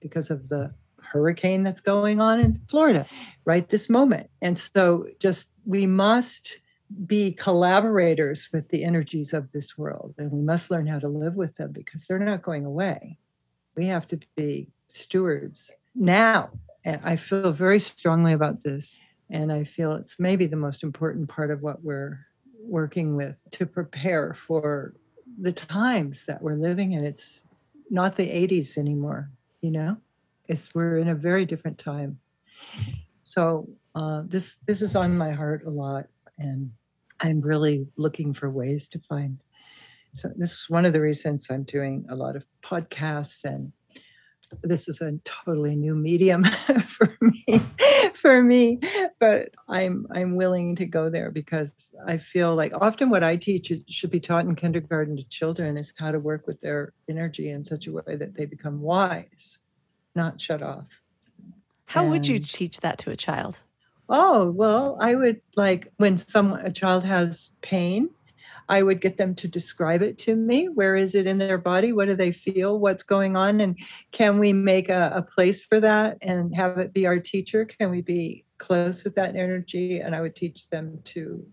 because 0.00 0.30
of 0.30 0.48
the 0.48 0.74
hurricane 1.00 1.62
that's 1.62 1.80
going 1.80 2.20
on 2.20 2.38
in 2.38 2.52
Florida 2.52 3.06
right 3.46 3.66
this 3.66 3.88
moment. 3.88 4.28
And 4.42 4.58
so 4.58 5.08
just 5.20 5.50
we 5.64 5.86
must 5.86 6.58
be 7.06 7.32
collaborators 7.32 8.50
with 8.52 8.68
the 8.68 8.84
energies 8.84 9.32
of 9.32 9.52
this 9.52 9.78
world 9.78 10.14
and 10.18 10.30
we 10.30 10.42
must 10.42 10.70
learn 10.70 10.86
how 10.86 10.98
to 10.98 11.08
live 11.08 11.34
with 11.34 11.56
them 11.56 11.72
because 11.72 12.04
they're 12.04 12.18
not 12.18 12.42
going 12.42 12.66
away. 12.66 13.16
We 13.74 13.86
have 13.86 14.06
to 14.08 14.20
be 14.36 14.68
stewards 14.88 15.70
now. 15.94 16.50
And 16.84 17.00
I 17.02 17.16
feel 17.16 17.52
very 17.52 17.80
strongly 17.80 18.32
about 18.32 18.64
this. 18.64 19.00
And 19.30 19.50
I 19.50 19.64
feel 19.64 19.92
it's 19.92 20.20
maybe 20.20 20.46
the 20.46 20.56
most 20.56 20.82
important 20.82 21.30
part 21.30 21.50
of 21.50 21.62
what 21.62 21.82
we're 21.82 22.27
working 22.68 23.16
with 23.16 23.42
to 23.52 23.66
prepare 23.66 24.34
for 24.34 24.94
the 25.40 25.52
times 25.52 26.26
that 26.26 26.42
we're 26.42 26.56
living 26.56 26.92
in. 26.92 27.04
It's 27.04 27.42
not 27.90 28.16
the 28.16 28.28
80s 28.28 28.76
anymore, 28.76 29.30
you 29.60 29.70
know? 29.70 29.96
It's 30.46 30.74
we're 30.74 30.98
in 30.98 31.08
a 31.08 31.14
very 31.14 31.44
different 31.44 31.78
time. 31.78 32.18
So 33.22 33.68
uh, 33.94 34.22
this 34.26 34.56
this 34.66 34.80
is 34.80 34.96
on 34.96 35.16
my 35.16 35.32
heart 35.32 35.64
a 35.66 35.70
lot, 35.70 36.06
and 36.38 36.70
I'm 37.20 37.40
really 37.40 37.86
looking 37.96 38.32
for 38.32 38.48
ways 38.48 38.88
to 38.88 38.98
find. 38.98 39.38
So 40.12 40.30
this 40.36 40.52
is 40.52 40.64
one 40.68 40.86
of 40.86 40.94
the 40.94 41.00
reasons 41.00 41.48
I'm 41.50 41.64
doing 41.64 42.06
a 42.08 42.16
lot 42.16 42.36
of 42.36 42.44
podcasts, 42.62 43.44
and 43.44 43.72
this 44.62 44.88
is 44.88 45.00
a 45.00 45.12
totally 45.24 45.76
new 45.76 45.94
medium 45.94 46.44
for 46.82 47.16
me. 47.20 47.60
For 48.14 48.42
me, 48.42 48.80
but 49.20 49.50
I'm 49.68 50.06
I'm 50.10 50.34
willing 50.34 50.74
to 50.76 50.86
go 50.86 51.08
there 51.08 51.30
because 51.30 51.92
I 52.06 52.16
feel 52.16 52.54
like 52.54 52.72
often 52.80 53.10
what 53.10 53.22
I 53.22 53.36
teach 53.36 53.72
should 53.88 54.10
be 54.10 54.18
taught 54.18 54.44
in 54.44 54.56
kindergarten 54.56 55.16
to 55.16 55.28
children 55.28 55.76
is 55.76 55.92
how 55.96 56.10
to 56.10 56.18
work 56.18 56.46
with 56.46 56.60
their 56.60 56.92
energy 57.08 57.50
in 57.50 57.64
such 57.64 57.86
a 57.86 57.92
way 57.92 58.16
that 58.16 58.34
they 58.34 58.44
become 58.44 58.80
wise, 58.80 59.60
not 60.16 60.40
shut 60.40 60.62
off. 60.62 61.00
How 61.86 62.06
would 62.06 62.26
you 62.26 62.38
teach 62.38 62.80
that 62.80 62.98
to 62.98 63.10
a 63.10 63.16
child? 63.16 63.62
Oh, 64.08 64.50
well, 64.50 64.96
I 65.00 65.14
would 65.14 65.40
like 65.56 65.92
when 65.98 66.16
some 66.16 66.54
a 66.54 66.72
child 66.72 67.04
has 67.04 67.50
pain, 67.62 68.10
I 68.68 68.82
would 68.82 69.00
get 69.00 69.16
them 69.16 69.34
to 69.36 69.48
describe 69.48 70.02
it 70.02 70.18
to 70.18 70.36
me. 70.36 70.68
Where 70.68 70.94
is 70.94 71.14
it 71.14 71.26
in 71.26 71.38
their 71.38 71.58
body? 71.58 71.92
What 71.92 72.06
do 72.06 72.14
they 72.14 72.32
feel? 72.32 72.78
What's 72.78 73.02
going 73.02 73.36
on? 73.36 73.60
And 73.60 73.78
can 74.12 74.38
we 74.38 74.52
make 74.52 74.90
a, 74.90 75.10
a 75.14 75.22
place 75.22 75.62
for 75.64 75.80
that 75.80 76.18
and 76.20 76.54
have 76.54 76.78
it 76.78 76.92
be 76.92 77.06
our 77.06 77.18
teacher? 77.18 77.64
Can 77.64 77.90
we 77.90 78.02
be 78.02 78.44
close 78.58 79.04
with 79.04 79.14
that 79.14 79.36
energy, 79.36 80.00
and 80.00 80.14
I 80.14 80.20
would 80.20 80.34
teach 80.34 80.68
them 80.68 81.00
to 81.04 81.46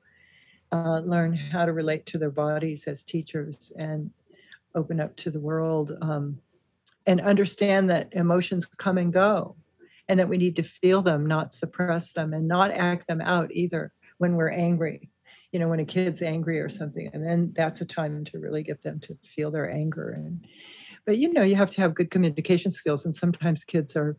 uh, 0.72 1.00
learn 1.00 1.34
how 1.34 1.66
to 1.66 1.74
relate 1.74 2.06
to 2.08 2.18
their 2.18 2.32
bodies 2.32 2.86
as 2.86 3.04
teachers 3.04 3.72
and 3.78 4.12
open 4.74 5.00
up 5.00 5.16
to 5.16 5.30
the 5.30 5.40
world 5.40 5.96
um, 6.02 6.40
and 7.06 7.22
understand 7.22 7.90
that 7.90 8.14
emotions 8.14 8.66
come 8.66 8.98
and 8.98 9.14
go 9.14 9.56
and 10.10 10.20
that 10.20 10.28
we 10.28 10.38
need 10.38 10.56
to 10.58 10.64
feel 10.64 11.02
them, 11.02 11.26
not 11.26 11.54
suppress 11.54 12.12
them, 12.12 12.34
and 12.34 12.48
not 12.48 12.72
act 12.72 13.08
them 13.08 13.22
out 13.22 13.52
either 13.52 13.94
when 14.18 14.36
we're 14.36 14.50
angry. 14.50 15.10
You 15.52 15.60
know, 15.60 15.68
when 15.70 15.80
a 15.80 15.86
kid's 15.86 16.22
angry 16.22 16.60
or 16.60 16.70
something, 16.70 17.10
and 17.14 17.26
then 17.26 17.54
that's 17.56 17.82
a 17.82 17.86
time 17.86 18.26
to 18.26 18.40
really 18.40 18.64
get 18.64 18.82
them 18.82 19.00
to 19.02 19.18
feel 19.24 19.52
their 19.52 19.72
anger. 19.72 20.10
And 20.10 20.46
but 21.06 21.18
you 21.18 21.32
know, 21.32 21.44
you 21.44 21.56
have 21.56 21.72
to 21.72 21.82
have 21.82 21.96
good 21.96 22.12
communication 22.12 22.72
skills, 22.72 23.06
and 23.06 23.16
sometimes 23.16 23.64
kids 23.64 23.96
are 23.96 24.18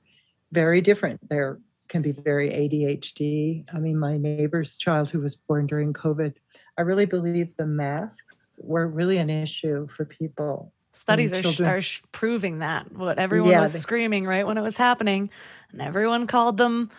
very 0.52 0.80
different. 0.80 1.28
They're 1.28 1.58
can 1.88 2.02
be 2.02 2.12
very 2.12 2.50
ADHD. 2.50 3.64
I 3.72 3.78
mean, 3.78 3.98
my 3.98 4.16
neighbor's 4.16 4.76
child 4.76 5.08
who 5.08 5.20
was 5.20 5.36
born 5.36 5.66
during 5.66 5.92
COVID, 5.92 6.34
I 6.76 6.82
really 6.82 7.06
believe 7.06 7.54
the 7.56 7.66
masks 7.66 8.58
were 8.62 8.88
really 8.88 9.18
an 9.18 9.30
issue 9.30 9.86
for 9.88 10.04
people. 10.04 10.72
Studies 10.92 11.32
are, 11.32 11.42
sh- 11.42 11.60
are 11.60 11.82
sh- 11.82 12.02
proving 12.10 12.60
that 12.60 12.90
what 12.92 13.18
everyone 13.18 13.50
yeah, 13.50 13.60
was 13.60 13.74
they- 13.74 13.78
screaming 13.78 14.26
right 14.26 14.46
when 14.46 14.58
it 14.58 14.62
was 14.62 14.76
happening, 14.76 15.30
and 15.70 15.82
everyone 15.82 16.26
called 16.26 16.56
them 16.56 16.90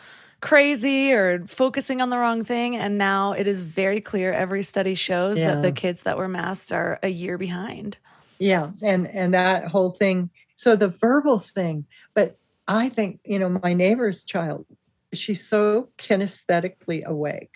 crazy 0.42 1.12
or 1.14 1.46
focusing 1.46 2.02
on 2.02 2.10
the 2.10 2.18
wrong 2.18 2.44
thing. 2.44 2.76
And 2.76 2.98
now 2.98 3.34
it 3.34 3.48
is 3.48 3.62
very 3.62 4.02
clear. 4.02 4.32
Every 4.34 4.64
study 4.64 4.96
shows 4.96 5.40
yeah. 5.40 5.56
that 5.56 5.62
the 5.62 5.72
kids 5.72 6.02
that 6.02 6.18
were 6.18 6.28
masked 6.28 6.72
are 6.72 7.00
a 7.04 7.10
year 7.10 7.38
behind. 7.38 7.98
Yeah, 8.40 8.72
and 8.84 9.08
and 9.08 9.34
that 9.34 9.68
whole 9.68 9.90
thing. 9.90 10.30
So 10.56 10.76
the 10.76 10.90
verbal 10.90 11.40
thing, 11.40 11.86
but 12.14 12.38
I 12.68 12.90
think 12.90 13.20
you 13.26 13.40
know 13.40 13.50
my 13.64 13.74
neighbor's 13.74 14.24
child. 14.24 14.66
She's 15.14 15.48
so 15.48 15.90
kinesthetically 15.98 17.04
awake 17.06 17.56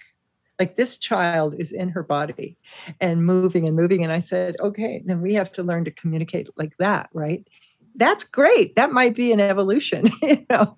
like 0.62 0.76
this 0.76 0.96
child 0.96 1.56
is 1.58 1.72
in 1.72 1.90
her 1.90 2.04
body 2.04 2.56
and 3.00 3.26
moving 3.26 3.66
and 3.66 3.76
moving 3.76 4.04
and 4.04 4.14
i 4.14 4.20
said 4.20 4.56
okay 4.60 5.02
then 5.06 5.20
we 5.20 5.34
have 5.34 5.52
to 5.52 5.64
learn 5.64 5.84
to 5.84 5.90
communicate 5.90 6.48
like 6.56 6.78
that 6.78 7.10
right 7.14 7.48
that's 7.96 8.24
great 8.24 8.76
that 8.76 8.92
might 8.92 9.16
be 9.16 9.32
an 9.32 9.40
evolution 9.40 10.06
you 10.22 10.46
know 10.52 10.78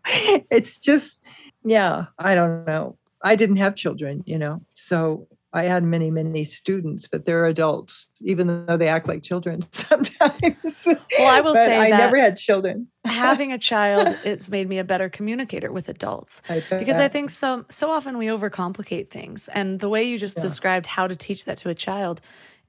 it's 0.50 0.80
just 0.80 1.22
yeah 1.64 2.06
i 2.20 2.36
don't 2.36 2.66
know 2.66 2.98
i 3.22 3.36
didn't 3.36 3.58
have 3.58 3.76
children 3.76 4.24
you 4.26 4.38
know 4.38 4.62
so 4.74 5.28
I 5.56 5.64
had 5.64 5.84
many, 5.84 6.10
many 6.10 6.44
students, 6.44 7.08
but 7.08 7.26
they're 7.26 7.46
adults, 7.46 8.08
even 8.22 8.66
though 8.66 8.76
they 8.76 8.88
act 8.88 9.08
like 9.08 9.22
children 9.22 9.62
sometimes. 9.72 10.88
Well, 11.20 11.28
I 11.30 11.42
will 11.42 11.54
say 11.54 11.78
I 11.78 11.90
never 11.96 12.20
had 12.20 12.38
children. 12.38 12.88
having 13.06 13.52
a 13.52 13.60
child, 13.60 14.18
it's 14.24 14.50
made 14.50 14.68
me 14.68 14.80
a 14.80 14.84
better 14.84 15.10
communicator 15.10 15.72
with 15.72 15.90
adults 15.90 16.42
I 16.50 16.64
because 16.72 16.98
I 16.98 17.08
think 17.08 17.30
so. 17.30 17.66
So 17.70 17.92
often 17.92 18.18
we 18.18 18.28
overcomplicate 18.28 19.10
things, 19.10 19.48
and 19.50 19.80
the 19.80 19.90
way 19.90 20.04
you 20.04 20.18
just 20.18 20.38
yeah. 20.38 20.44
described 20.44 20.88
how 20.88 21.06
to 21.08 21.16
teach 21.16 21.46
that 21.46 21.58
to 21.58 21.70
a 21.70 21.76
child 21.76 22.20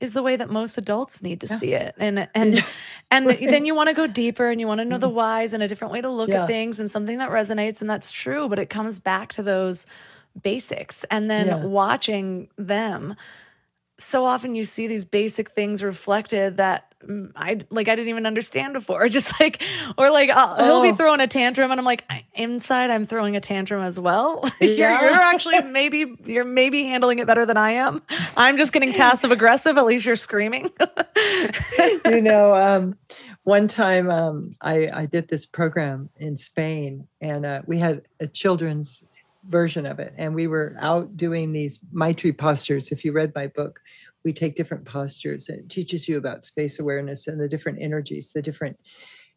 is 0.05 0.13
the 0.13 0.23
way 0.23 0.37
that 0.37 0.49
most 0.49 0.79
adults 0.79 1.23
need 1.23 1.41
to 1.41 1.49
yeah. 1.49 1.57
see 1.57 1.75
it 1.75 1.95
and 1.99 2.29
and 2.35 2.57
yeah. 2.57 2.63
and 3.11 3.29
then 3.29 3.67
you 3.67 3.75
want 3.75 3.89
to 3.89 3.95
go 3.95 4.07
deeper 4.07 4.49
and 4.49 4.61
you 4.61 4.69
want 4.69 4.79
to 4.79 4.85
know 4.85 4.99
the 4.99 5.09
mm-hmm. 5.09 5.17
whys 5.17 5.55
and 5.55 5.63
a 5.63 5.69
different 5.69 5.93
way 5.93 6.01
to 6.01 6.11
look 6.11 6.29
yeah. 6.29 6.43
at 6.43 6.47
things 6.47 6.79
and 6.79 6.91
something 6.91 7.19
that 7.19 7.31
resonates 7.31 7.81
and 7.81 7.91
that's 7.91 8.13
true 8.13 8.49
but 8.49 8.59
it 8.61 8.71
comes 8.71 9.01
back 9.01 9.31
to 9.31 9.43
those 9.43 9.87
basics 10.41 11.05
and 11.11 11.31
then 11.31 11.71
watching 11.71 12.49
them 12.57 13.17
so 13.99 14.25
often 14.25 14.55
you 14.55 14.65
see 14.65 14.87
these 14.87 15.05
basic 15.05 15.51
things 15.51 15.83
reflected 15.83 16.57
that 16.57 16.94
I 17.37 17.61
like 17.71 17.89
I 17.89 17.95
didn't 17.95 18.09
even 18.09 18.27
understand 18.27 18.75
before. 18.75 19.09
Just 19.15 19.39
like 19.41 19.63
or 19.99 20.11
like 20.11 20.31
oh. 20.33 20.65
he'll 20.65 20.83
be 20.83 20.91
oh. 20.91 20.95
throwing 20.95 21.21
a 21.21 21.27
tantrum 21.27 21.71
and 21.71 21.81
I'm 21.81 21.85
like 21.85 22.05
inside 22.35 22.91
I'm 22.91 23.05
throwing 23.05 23.37
a 23.37 23.41
tantrum 23.41 23.83
as 23.83 23.99
well. 23.99 24.49
Yeah. 24.65 25.01
you're, 25.01 25.11
you're 25.11 25.21
actually 25.21 25.61
maybe 25.63 26.17
you're 26.25 26.45
maybe 26.45 26.85
handling 26.85 27.19
it 27.19 27.27
better 27.27 27.45
than 27.45 27.57
I 27.57 27.73
am. 27.73 28.03
I'm 28.37 28.57
just 28.57 28.73
getting 28.73 28.93
passive 28.93 29.31
aggressive. 29.31 29.77
At 29.77 29.85
least 29.85 30.07
you're 30.07 30.17
screaming. 30.17 30.71
you 32.07 32.23
know, 32.23 32.55
um, 32.55 32.97
one 33.43 33.69
time 33.69 34.11
um, 34.11 34.55
I, 34.63 34.89
I 34.93 35.07
did 35.07 35.29
this 35.29 35.45
program 35.45 36.09
in 36.17 36.37
Spain 36.37 37.07
and 37.21 37.45
uh, 37.45 37.63
we 37.67 37.79
had 37.79 38.03
a 38.21 38.27
children's 38.27 39.05
version 39.47 39.87
of 39.87 39.99
it. 39.99 40.15
And 40.17 40.35
we 40.35 40.47
were 40.47 40.77
out 40.79 41.17
doing 41.17 41.53
these 41.53 41.79
Maitri 41.93 42.33
postures. 42.33 42.91
If 42.91 43.05
you 43.05 43.13
read 43.13 43.35
my 43.35 43.47
book, 43.47 43.81
we 44.25 44.33
take 44.33 44.55
different 44.55 44.85
postures. 44.85 45.49
and 45.49 45.61
It 45.61 45.69
teaches 45.69 46.09
you 46.09 46.17
about 46.17 46.45
space 46.45 46.79
awareness 46.79 47.27
and 47.27 47.41
the 47.41 47.49
different 47.49 47.79
energies, 47.81 48.33
the 48.33 48.43
different 48.43 48.79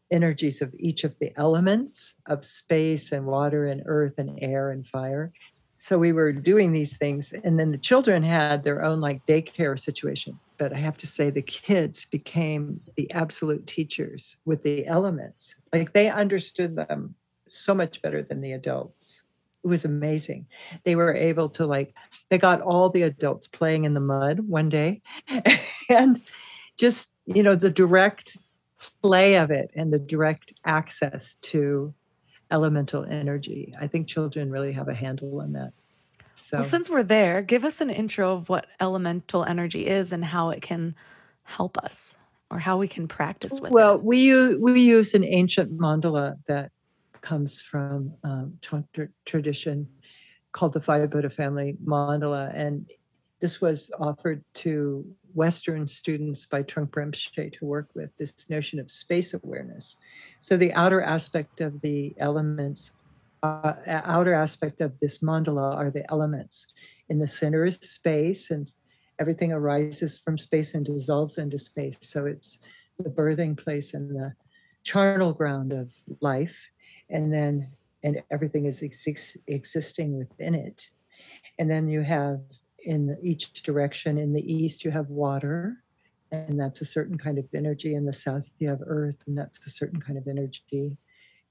energies 0.09 0.61
of 0.61 0.73
each 0.79 1.03
of 1.03 1.17
the 1.19 1.31
elements 1.35 2.15
of 2.27 2.45
space 2.45 3.11
and 3.11 3.25
water 3.25 3.65
and 3.65 3.83
earth 3.85 4.17
and 4.17 4.39
air 4.41 4.71
and 4.71 4.87
fire. 4.87 5.33
So 5.79 5.99
we 5.99 6.11
were 6.11 6.31
doing 6.31 6.71
these 6.71 6.97
things, 6.97 7.31
and 7.43 7.59
then 7.59 7.71
the 7.71 7.77
children 7.77 8.23
had 8.23 8.63
their 8.63 8.83
own 8.83 8.99
like 8.99 9.25
daycare 9.27 9.77
situation. 9.77 10.39
But 10.57 10.73
I 10.73 10.77
have 10.77 10.97
to 10.97 11.07
say, 11.07 11.29
the 11.29 11.43
kids 11.43 12.05
became 12.05 12.81
the 12.95 13.11
absolute 13.11 13.67
teachers 13.67 14.37
with 14.45 14.63
the 14.63 14.87
elements. 14.87 15.53
Like 15.71 15.93
they 15.93 16.09
understood 16.09 16.75
them 16.75 17.13
so 17.47 17.75
much 17.75 18.01
better 18.01 18.23
than 18.23 18.41
the 18.41 18.53
adults 18.53 19.21
it 19.63 19.67
was 19.67 19.85
amazing. 19.85 20.47
They 20.83 20.95
were 20.95 21.13
able 21.13 21.49
to 21.49 21.65
like 21.65 21.93
they 22.29 22.37
got 22.37 22.61
all 22.61 22.89
the 22.89 23.03
adults 23.03 23.47
playing 23.47 23.85
in 23.85 23.93
the 23.93 23.99
mud 23.99 24.41
one 24.41 24.69
day 24.69 25.01
and 25.89 26.21
just, 26.77 27.09
you 27.25 27.43
know, 27.43 27.55
the 27.55 27.69
direct 27.69 28.37
play 29.01 29.35
of 29.35 29.51
it 29.51 29.71
and 29.75 29.91
the 29.91 29.99
direct 29.99 30.53
access 30.65 31.35
to 31.41 31.93
elemental 32.51 33.03
energy. 33.03 33.75
I 33.79 33.87
think 33.87 34.07
children 34.07 34.51
really 34.51 34.71
have 34.73 34.87
a 34.87 34.93
handle 34.93 35.41
on 35.41 35.53
that. 35.53 35.73
So 36.35 36.57
well, 36.57 36.63
since 36.63 36.89
we're 36.89 37.03
there, 37.03 37.41
give 37.41 37.65
us 37.65 37.81
an 37.81 37.89
intro 37.89 38.33
of 38.33 38.47
what 38.47 38.67
elemental 38.79 39.43
energy 39.43 39.87
is 39.87 40.13
and 40.13 40.23
how 40.23 40.51
it 40.51 40.61
can 40.61 40.95
help 41.43 41.77
us 41.79 42.15
or 42.49 42.59
how 42.59 42.77
we 42.77 42.87
can 42.87 43.07
practice 43.07 43.59
with 43.59 43.71
well, 43.71 43.95
it. 43.95 44.03
Well, 44.03 44.05
we 44.05 44.55
we 44.55 44.81
use 44.81 45.13
an 45.13 45.25
ancient 45.25 45.77
mandala 45.77 46.35
that 46.47 46.71
comes 47.27 47.61
from 47.61 48.13
um, 48.23 48.53
tra- 48.61 49.09
tradition 49.25 49.85
called 50.53 50.71
the 50.71 50.79
Five 50.79 51.09
Buddha 51.09 51.29
Family 51.29 51.75
Mandala. 51.85 52.55
And 52.55 52.89
this 53.41 53.59
was 53.59 53.91
offered 53.99 54.41
to 54.65 55.05
Western 55.33 55.85
students 55.87 56.45
by 56.45 56.63
Trungpa 56.63 56.89
Rinpoche 56.99 57.51
to 57.51 57.65
work 57.65 57.89
with 57.93 58.15
this 58.15 58.49
notion 58.49 58.79
of 58.79 58.89
space 58.89 59.33
awareness. 59.33 59.97
So 60.39 60.55
the 60.55 60.73
outer 60.73 61.01
aspect 61.01 61.59
of 61.59 61.81
the 61.81 62.15
elements, 62.17 62.91
uh, 63.43 63.73
outer 63.87 64.33
aspect 64.33 64.79
of 64.79 64.97
this 64.99 65.17
mandala 65.17 65.75
are 65.75 65.91
the 65.91 66.09
elements. 66.09 66.67
In 67.09 67.19
the 67.19 67.27
center 67.27 67.65
is 67.65 67.75
space, 67.75 68.51
and 68.51 68.73
everything 69.19 69.51
arises 69.51 70.17
from 70.17 70.37
space 70.37 70.73
and 70.75 70.85
dissolves 70.85 71.37
into 71.37 71.59
space. 71.59 71.99
So 72.01 72.25
it's 72.25 72.59
the 72.97 73.09
birthing 73.09 73.57
place 73.57 73.93
and 73.93 74.15
the 74.15 74.33
charnel 74.83 75.33
ground 75.33 75.73
of 75.73 75.91
life 76.21 76.71
and 77.09 77.33
then 77.33 77.71
and 78.03 78.21
everything 78.31 78.65
is 78.65 78.83
ex- 78.83 79.37
existing 79.47 80.17
within 80.17 80.53
it. 80.53 80.89
And 81.57 81.69
then 81.69 81.87
you 81.87 82.01
have 82.01 82.41
in 82.85 83.17
each 83.21 83.63
direction 83.63 84.17
in 84.17 84.33
the 84.33 84.53
east 84.53 84.85
you 84.85 84.91
have 84.91 85.09
water 85.09 85.83
and 86.31 86.59
that's 86.59 86.81
a 86.81 86.85
certain 86.85 87.17
kind 87.17 87.37
of 87.37 87.45
energy. 87.53 87.95
In 87.95 88.05
the 88.05 88.13
south 88.13 88.47
you 88.59 88.69
have 88.69 88.79
earth 88.85 89.23
and 89.27 89.37
that's 89.37 89.65
a 89.65 89.69
certain 89.69 89.99
kind 89.99 90.17
of 90.17 90.27
energy. 90.27 90.97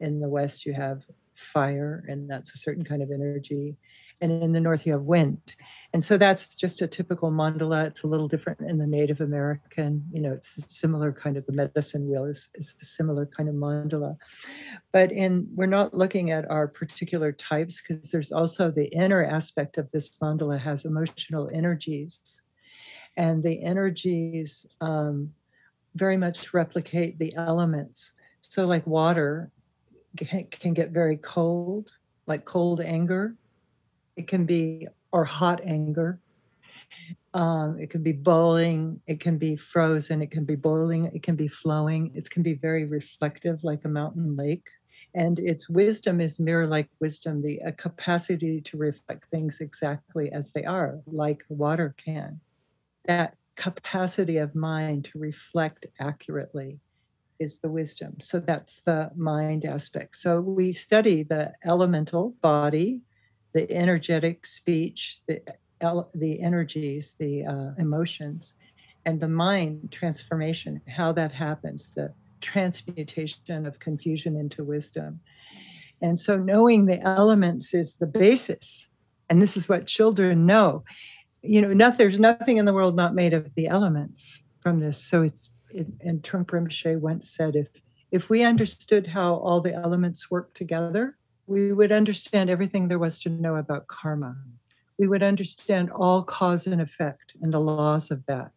In 0.01 0.21
the 0.21 0.29
west 0.29 0.65
you 0.65 0.75
have 0.75 1.05
fire 1.39 2.05
and 2.09 2.29
that's 2.29 2.55
a 2.55 2.59
certain 2.59 2.85
kind 2.85 3.03
of 3.03 3.11
energy. 3.11 3.77
And 4.21 4.33
in 4.43 4.53
the 4.53 4.61
north 4.61 4.87
you 4.87 4.93
have 4.93 5.03
wind. 5.03 5.55
And 5.93 6.03
so 6.03 6.17
that's 6.17 6.55
just 6.55 6.81
a 6.81 6.87
typical 6.87 7.31
mandala. 7.31 7.87
It's 7.87 8.03
a 8.03 8.07
little 8.07 8.29
different 8.29 8.61
in 8.61 8.79
the 8.79 8.87
native 8.87 9.21
american. 9.21 10.05
You 10.13 10.23
know 10.23 10.33
it's 10.33 10.57
a 10.59 10.63
similar 10.63 11.13
kind 11.13 11.37
of 11.37 11.47
the 11.47 11.53
medicine 11.53 12.09
wheel 12.09 12.25
is, 12.25 12.49
is 12.55 12.75
a 12.81 12.85
similar 12.85 13.27
kind 13.27 13.49
of 13.49 13.55
mandala. 13.55 14.17
But 14.93 15.13
in 15.13 15.47
we're 15.55 15.67
not 15.67 15.95
looking 15.95 16.31
at 16.31 16.51
our 16.51 16.67
particular 16.67 17.33
types 17.33 17.81
because 17.81 18.11
there's 18.11 18.33
also 18.33 18.71
the 18.71 18.89
inner 18.95 19.25
aspect 19.25 19.79
of 19.79 19.91
this 19.91 20.11
mandala 20.23 20.59
has 20.59 20.85
emotional 20.85 21.51
energies. 21.53 22.43
And 23.19 23.43
the 23.43 23.63
energies 23.63 24.67
um, 24.83 25.33
very 25.97 26.17
much 26.17 26.53
replicate 26.53 27.19
the 27.19 27.35
elements. 27.35 28.13
So 28.41 28.67
like 28.67 28.87
water 28.87 29.51
can 30.17 30.75
get 30.75 30.91
very 30.91 31.17
cold 31.17 31.91
like 32.27 32.45
cold 32.45 32.81
anger 32.81 33.37
it 34.17 34.27
can 34.27 34.47
be, 34.47 34.89
or 35.13 35.25
hot 35.25 35.61
anger. 35.65 36.21
Um, 37.35 37.79
it 37.79 37.91
can 37.91 38.03
be 38.03 38.13
boiling, 38.13 39.01
it 39.07 39.21
can 39.21 39.37
be 39.37 39.57
frozen, 39.57 40.23
it 40.23 40.31
can 40.31 40.45
be 40.45 40.57
boiling, 40.57 41.05
it 41.05 41.23
can 41.23 41.37
be 41.37 41.49
flowing, 41.49 42.11
it 42.15 42.29
can 42.31 42.43
be 42.43 42.55
very 42.55 42.87
reflective 42.87 43.63
like 43.63 43.85
a 43.85 43.89
mountain 43.89 44.37
lake. 44.37 44.67
And 45.15 45.39
its 45.39 45.69
wisdom 45.69 46.21
is 46.21 46.41
mirror 46.41 46.67
like 46.67 46.89
wisdom, 46.99 47.43
the 47.43 47.61
capacity 47.77 48.63
to 48.63 48.79
reflect 48.79 49.27
things 49.27 49.61
exactly 49.61 50.33
as 50.33 50.53
they 50.53 50.65
are, 50.65 51.01
like 51.07 51.45
water 51.51 51.95
can. 51.99 52.41
That 53.05 53.37
capacity 53.57 54.39
of 54.39 54.55
mind 54.55 55.05
to 55.07 55.19
reflect 55.19 55.87
accurately 56.01 56.81
is 57.39 57.61
the 57.61 57.69
wisdom. 57.69 58.17
So 58.21 58.41
that's 58.41 58.83
the 58.83 59.11
mind 59.17 59.65
aspect. 59.65 60.17
So 60.17 60.41
we 60.41 60.73
study 60.73 61.23
the 61.23 61.53
elemental 61.65 62.35
body, 62.41 63.03
the 63.53 63.71
energetic 63.71 64.47
speech, 64.47 65.21
the 65.27 65.41
the 66.15 66.41
energies, 66.41 67.17
the 67.19 67.45
uh, 67.45 67.71
emotions, 67.79 68.55
and 69.05 69.21
the 69.21 69.29
mind 69.29 69.93
transformation, 69.93 70.81
how 70.89 71.13
that 71.13 71.33
happens, 71.33 71.91
the 71.95 72.15
transmutation 72.41 73.67
of 73.67 73.79
confusion 73.79 74.37
into 74.37 74.65
wisdom. 74.65 75.21
And 76.01 76.19
so 76.19 76.37
knowing 76.37 76.87
the 76.87 77.01
elements 77.01 77.75
is 77.75 77.97
the 77.97 78.07
basis. 78.07 78.89
And 79.29 79.41
this 79.41 79.57
is 79.57 79.69
what 79.69 79.87
children 79.87 80.47
know. 80.47 80.85
You 81.43 81.63
know, 81.63 81.73
not, 81.73 81.99
there's 81.99 82.19
nothing 82.19 82.57
in 82.57 82.65
the 82.65 82.73
world 82.73 82.97
not 82.97 83.15
made 83.15 83.33
of 83.33 83.55
the 83.55 83.67
elements 83.67 84.43
from 84.61 84.81
this. 84.81 85.03
So 85.03 85.23
it's, 85.23 85.49
it, 85.49 85.56
and 85.73 86.23
Trungpa 86.23 86.47
Rinpoche 86.47 87.01
once 87.01 87.31
said, 87.31 87.57
if, 87.57 87.69
if 88.11 88.31
we 88.31 88.43
understood 88.43 89.09
how 89.09 89.35
all 89.35 89.61
the 89.61 89.75
elements 89.75 90.31
work 90.31 90.55
together, 90.55 91.17
we 91.47 91.73
would 91.73 91.93
understand 91.93 92.51
everything 92.51 92.89
there 92.89 92.99
was 92.99 93.19
to 93.21 93.29
know 93.29 93.57
about 93.57 93.87
karma. 93.87 94.37
We 94.99 95.09
would 95.09 95.23
understand 95.23 95.91
all 95.91 96.23
cause 96.23 96.67
and 96.67 96.81
effect 96.81 97.37
and 97.41 97.53
the 97.53 97.61
laws 97.61 98.11
of 98.11 98.25
that. 98.27 98.53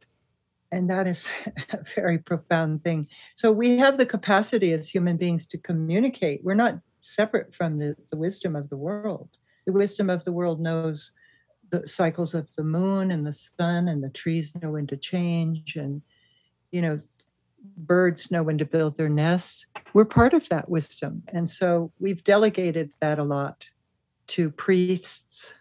And 0.71 0.89
that 0.89 1.07
is 1.07 1.31
a 1.71 1.83
very 1.95 2.17
profound 2.17 2.83
thing. 2.83 3.05
So 3.35 3.51
we 3.51 3.77
have 3.77 3.97
the 3.97 4.05
capacity 4.05 4.71
as 4.73 4.89
human 4.89 5.17
beings 5.17 5.45
to 5.47 5.57
communicate. 5.57 6.43
We're 6.43 6.55
not 6.55 6.79
separate 6.99 7.53
from 7.53 7.77
the, 7.77 7.95
the 8.09 8.17
wisdom 8.17 8.55
of 8.55 8.69
the 8.69 8.77
world. 8.77 9.29
The 9.65 9.73
wisdom 9.73 10.09
of 10.09 10.23
the 10.23 10.31
world 10.31 10.59
knows 10.59 11.11
the 11.69 11.87
cycles 11.87 12.33
of 12.33 12.53
the 12.55 12.63
moon 12.63 13.11
and 13.11 13.25
the 13.25 13.31
sun, 13.31 13.87
and 13.87 14.03
the 14.03 14.09
trees 14.09 14.51
know 14.61 14.71
when 14.71 14.87
to 14.87 14.97
change, 14.97 15.75
and 15.75 16.01
you 16.71 16.81
know, 16.81 16.99
birds 17.77 18.31
know 18.31 18.43
when 18.43 18.57
to 18.57 18.65
build 18.65 18.97
their 18.97 19.09
nests. 19.09 19.65
We're 19.93 20.05
part 20.05 20.33
of 20.33 20.47
that 20.49 20.69
wisdom. 20.69 21.23
And 21.33 21.49
so 21.49 21.91
we've 21.99 22.23
delegated 22.23 22.93
that 22.99 23.19
a 23.19 23.23
lot 23.23 23.69
to 24.27 24.49
priests 24.51 25.55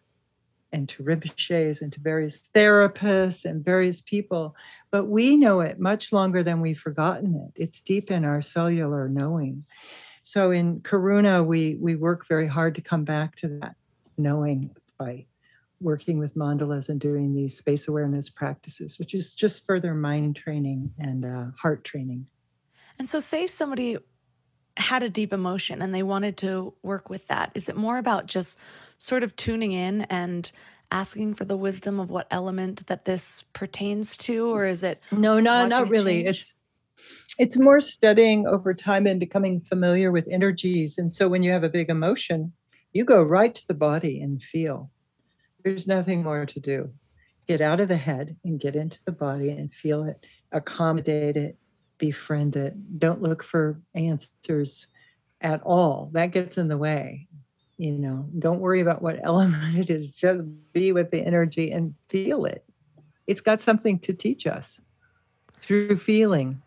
and 0.70 0.88
to 0.90 1.02
Rinpoches 1.02 1.80
and 1.80 1.92
to 1.92 2.00
various 2.00 2.40
therapists 2.54 3.44
and 3.44 3.64
various 3.64 4.00
people. 4.00 4.54
But 4.90 5.06
we 5.06 5.36
know 5.36 5.60
it 5.60 5.80
much 5.80 6.12
longer 6.12 6.42
than 6.42 6.60
we've 6.60 6.78
forgotten 6.78 7.34
it. 7.34 7.52
It's 7.56 7.80
deep 7.80 8.10
in 8.10 8.24
our 8.24 8.42
cellular 8.42 9.08
knowing. 9.08 9.64
So 10.22 10.50
in 10.50 10.80
Karuna, 10.80 11.46
we 11.46 11.76
we 11.76 11.94
work 11.94 12.26
very 12.26 12.46
hard 12.46 12.74
to 12.74 12.82
come 12.82 13.04
back 13.04 13.34
to 13.36 13.48
that 13.60 13.76
knowing 14.18 14.76
by 14.98 15.24
working 15.80 16.18
with 16.18 16.34
mandalas 16.34 16.88
and 16.88 17.00
doing 17.00 17.34
these 17.34 17.56
space 17.56 17.88
awareness 17.88 18.28
practices, 18.28 18.98
which 18.98 19.14
is 19.14 19.34
just 19.34 19.64
further 19.64 19.94
mind 19.94 20.36
training 20.36 20.92
and 20.98 21.24
uh, 21.24 21.46
heart 21.56 21.84
training. 21.84 22.28
And 22.98 23.08
so, 23.08 23.20
say 23.20 23.46
somebody 23.46 23.98
had 24.76 25.02
a 25.02 25.08
deep 25.08 25.32
emotion 25.32 25.82
and 25.82 25.94
they 25.94 26.02
wanted 26.02 26.36
to 26.38 26.72
work 26.82 27.10
with 27.10 27.26
that. 27.28 27.50
Is 27.54 27.68
it 27.68 27.76
more 27.76 27.98
about 27.98 28.26
just 28.26 28.58
sort 28.96 29.22
of 29.22 29.34
tuning 29.36 29.72
in 29.72 30.02
and 30.02 30.50
asking 30.90 31.34
for 31.34 31.44
the 31.44 31.56
wisdom 31.56 32.00
of 32.00 32.10
what 32.10 32.26
element 32.30 32.86
that 32.86 33.04
this 33.04 33.42
pertains 33.52 34.16
to, 34.16 34.48
or 34.48 34.66
is 34.66 34.82
it? 34.82 35.00
No, 35.12 35.40
no, 35.40 35.66
not 35.66 35.88
really. 35.88 36.24
Change? 36.24 36.28
It's 36.28 36.54
it's 37.38 37.56
more 37.56 37.80
studying 37.80 38.46
over 38.46 38.74
time 38.74 39.06
and 39.06 39.20
becoming 39.20 39.60
familiar 39.60 40.10
with 40.10 40.26
energies. 40.28 40.98
And 40.98 41.12
so 41.12 41.28
when 41.28 41.44
you 41.44 41.52
have 41.52 41.62
a 41.62 41.68
big 41.68 41.88
emotion, 41.88 42.52
you 42.92 43.04
go 43.04 43.22
right 43.22 43.54
to 43.54 43.66
the 43.66 43.74
body 43.74 44.20
and 44.20 44.42
feel. 44.42 44.90
There's 45.64 45.86
nothing 45.86 46.22
more 46.22 46.46
to 46.46 46.60
do. 46.60 46.90
Get 47.46 47.60
out 47.60 47.80
of 47.80 47.88
the 47.88 47.96
head 47.96 48.36
and 48.44 48.60
get 48.60 48.76
into 48.76 49.02
the 49.04 49.12
body 49.12 49.50
and 49.50 49.72
feel 49.72 50.04
it, 50.04 50.24
accommodate 50.52 51.36
it, 51.36 51.58
befriend 51.98 52.56
it. 52.56 52.98
Don't 52.98 53.22
look 53.22 53.42
for 53.42 53.80
answers 53.94 54.86
at 55.40 55.62
all. 55.62 56.10
That 56.12 56.32
gets 56.32 56.58
in 56.58 56.68
the 56.68 56.78
way. 56.78 57.26
You 57.76 57.92
know, 57.92 58.28
don't 58.38 58.60
worry 58.60 58.80
about 58.80 59.02
what 59.02 59.20
element 59.22 59.78
it 59.78 59.90
is. 59.90 60.14
Just 60.14 60.42
be 60.72 60.92
with 60.92 61.10
the 61.10 61.24
energy 61.24 61.70
and 61.70 61.96
feel 62.08 62.44
it. 62.44 62.64
It's 63.26 63.40
got 63.40 63.60
something 63.60 63.98
to 64.00 64.12
teach 64.12 64.46
us 64.46 64.80
through 65.60 65.98
feeling. 65.98 66.60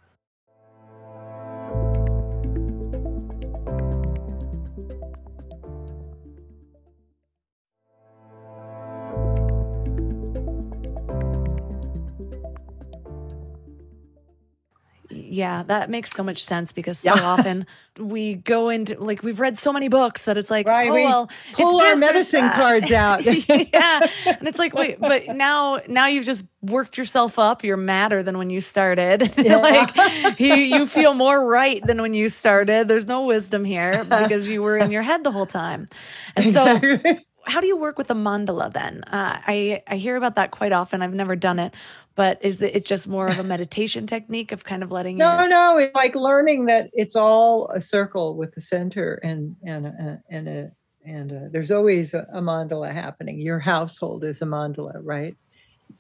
Yeah, 15.32 15.64
that 15.68 15.90
makes 15.90 16.12
so 16.12 16.24
much 16.24 16.44
sense 16.44 16.74
because 16.74 17.00
so 17.00 17.16
yeah. 17.16 17.22
often 17.24 17.66
we 17.98 18.34
go 18.36 18.68
into 18.68 19.02
like 19.02 19.24
we've 19.24 19.40
read 19.40 19.58
so 19.58 19.72
many 19.72 19.88
books 19.88 20.26
that 20.26 20.38
it's 20.38 20.52
like, 20.52 20.68
right, 20.68 20.90
oh 20.90 20.94
well, 20.94 21.30
pull 21.54 21.80
our 21.80 21.96
medicine 21.96 22.50
cards 22.50 22.92
out. 22.92 23.24
yeah, 23.26 24.08
and 24.26 24.46
it's 24.46 24.60
like, 24.60 24.74
wait, 24.74 25.00
but 25.00 25.30
now 25.30 25.80
now 25.88 26.08
you've 26.08 26.26
just 26.26 26.44
worked 26.62 26.98
yourself 26.98 27.40
up. 27.40 27.64
You're 27.64 27.78
madder 27.78 28.24
than 28.24 28.38
when 28.38 28.50
you 28.50 28.60
started. 28.60 29.32
Yeah. 29.42 29.58
like 29.58 30.40
you, 30.40 30.54
you 30.54 30.86
feel 30.86 31.14
more 31.14 31.44
right 31.44 31.84
than 31.86 32.02
when 32.02 32.14
you 32.14 32.28
started. 32.28 32.88
There's 32.90 33.08
no 33.08 33.26
wisdom 33.26 33.64
here 33.64 34.04
because 34.04 34.48
you 34.50 34.62
were 34.62 34.78
in 34.78 34.92
your 34.92 35.02
head 35.02 35.24
the 35.24 35.32
whole 35.32 35.48
time, 35.48 35.88
and 36.36 36.46
exactly. 36.46 36.98
so 36.98 37.20
how 37.46 37.62
do 37.62 37.68
you 37.68 37.78
work 37.78 37.98
with 37.98 38.10
a 38.12 38.14
mandala 38.14 38.72
then? 38.72 39.04
Uh, 39.06 39.40
I 39.48 39.84
I 39.88 39.98
hear 39.98 40.16
about 40.16 40.36
that 40.36 40.52
quite 40.52 40.72
often. 40.72 41.02
I've 41.02 41.14
never 41.14 41.36
done 41.36 41.60
it, 41.60 41.74
but 42.16 42.44
is 42.44 42.62
it 42.62 42.86
just 42.86 43.08
more 43.08 43.28
of 43.28 43.40
a 43.40 43.44
meditation 43.44 44.06
technique 44.06 44.52
of 44.52 44.64
kind 44.64 44.84
of 44.84 44.92
letting? 44.92 45.18
No, 45.18 45.40
your... 45.40 45.50
no, 45.50 45.78
it's 45.78 45.96
like 45.96 46.16
learning 46.16 46.66
that 46.66 46.90
it's 46.94 47.16
all 47.16 47.70
a 47.70 47.82
circle 47.82 48.36
with 48.36 48.52
the 48.54 48.62
center 48.62 49.20
and 49.24 49.56
and 49.66 49.88
uh, 49.88 50.16
and 50.30 50.48
a 50.48 50.72
and 51.06 51.32
uh, 51.32 51.50
there's 51.52 51.72
always 51.72 52.14
a, 52.14 52.28
a 52.34 52.42
mandala 52.42 52.92
happening. 52.92 53.40
Your 53.40 53.60
household 53.60 54.24
is 54.24 54.42
a 54.42 54.46
mandala, 54.46 55.00
right? 55.04 55.36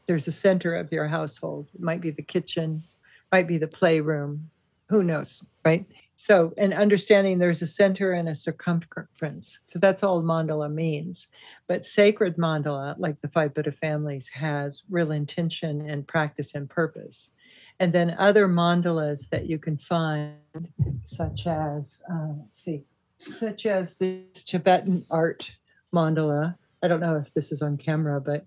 There's 0.05 0.27
a 0.27 0.31
center 0.31 0.75
of 0.75 0.91
your 0.91 1.07
household. 1.07 1.69
It 1.73 1.81
might 1.81 2.01
be 2.01 2.11
the 2.11 2.21
kitchen, 2.21 2.83
might 3.31 3.47
be 3.47 3.57
the 3.57 3.67
playroom. 3.67 4.49
Who 4.89 5.03
knows, 5.03 5.41
right? 5.65 5.85
So, 6.21 6.53
and 6.55 6.71
understanding 6.71 7.39
there's 7.39 7.63
a 7.63 7.67
center 7.67 8.11
and 8.11 8.29
a 8.29 8.35
circumference. 8.35 9.59
So 9.63 9.79
that's 9.79 10.03
all 10.03 10.21
mandala 10.21 10.71
means. 10.71 11.27
But 11.67 11.83
sacred 11.83 12.37
mandala, 12.37 12.93
like 12.99 13.21
the 13.21 13.27
five 13.27 13.55
Buddha 13.55 13.71
families, 13.71 14.27
has 14.27 14.83
real 14.87 15.11
intention 15.11 15.81
and 15.89 16.07
practice 16.07 16.53
and 16.53 16.69
purpose. 16.69 17.31
And 17.79 17.91
then 17.91 18.15
other 18.19 18.47
mandalas 18.47 19.29
that 19.29 19.47
you 19.47 19.57
can 19.57 19.79
find, 19.79 20.35
such 21.07 21.47
as, 21.47 22.03
uh, 22.07 22.33
see, 22.51 22.83
such 23.17 23.65
as 23.65 23.95
this 23.95 24.43
Tibetan 24.43 25.03
art 25.09 25.51
mandala. 25.91 26.55
I 26.83 26.87
don't 26.87 26.99
know 26.99 27.15
if 27.15 27.33
this 27.33 27.51
is 27.51 27.63
on 27.63 27.77
camera, 27.77 28.21
but 28.21 28.45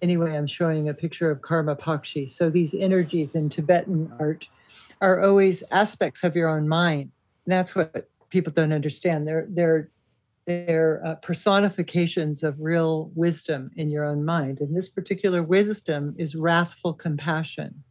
anyway, 0.00 0.36
I'm 0.36 0.46
showing 0.46 0.88
a 0.88 0.94
picture 0.94 1.32
of 1.32 1.42
Karma 1.42 1.74
Pakshi. 1.74 2.30
So 2.30 2.50
these 2.50 2.72
energies 2.72 3.34
in 3.34 3.48
Tibetan 3.48 4.12
art 4.20 4.46
are 5.00 5.20
always 5.20 5.64
aspects 5.72 6.22
of 6.22 6.36
your 6.36 6.48
own 6.48 6.68
mind 6.68 7.10
that's 7.46 7.74
what 7.74 8.08
people 8.30 8.52
don't 8.52 8.72
understand. 8.72 9.26
They're 9.26 9.46
they're 9.48 9.90
they're 10.46 11.04
uh, 11.04 11.14
personifications 11.16 12.42
of 12.42 12.60
real 12.60 13.10
wisdom 13.14 13.70
in 13.74 13.90
your 13.90 14.04
own 14.04 14.24
mind. 14.24 14.60
And 14.60 14.76
this 14.76 14.88
particular 14.88 15.42
wisdom 15.42 16.14
is 16.18 16.36
wrathful 16.36 16.94
compassion. 16.94 17.82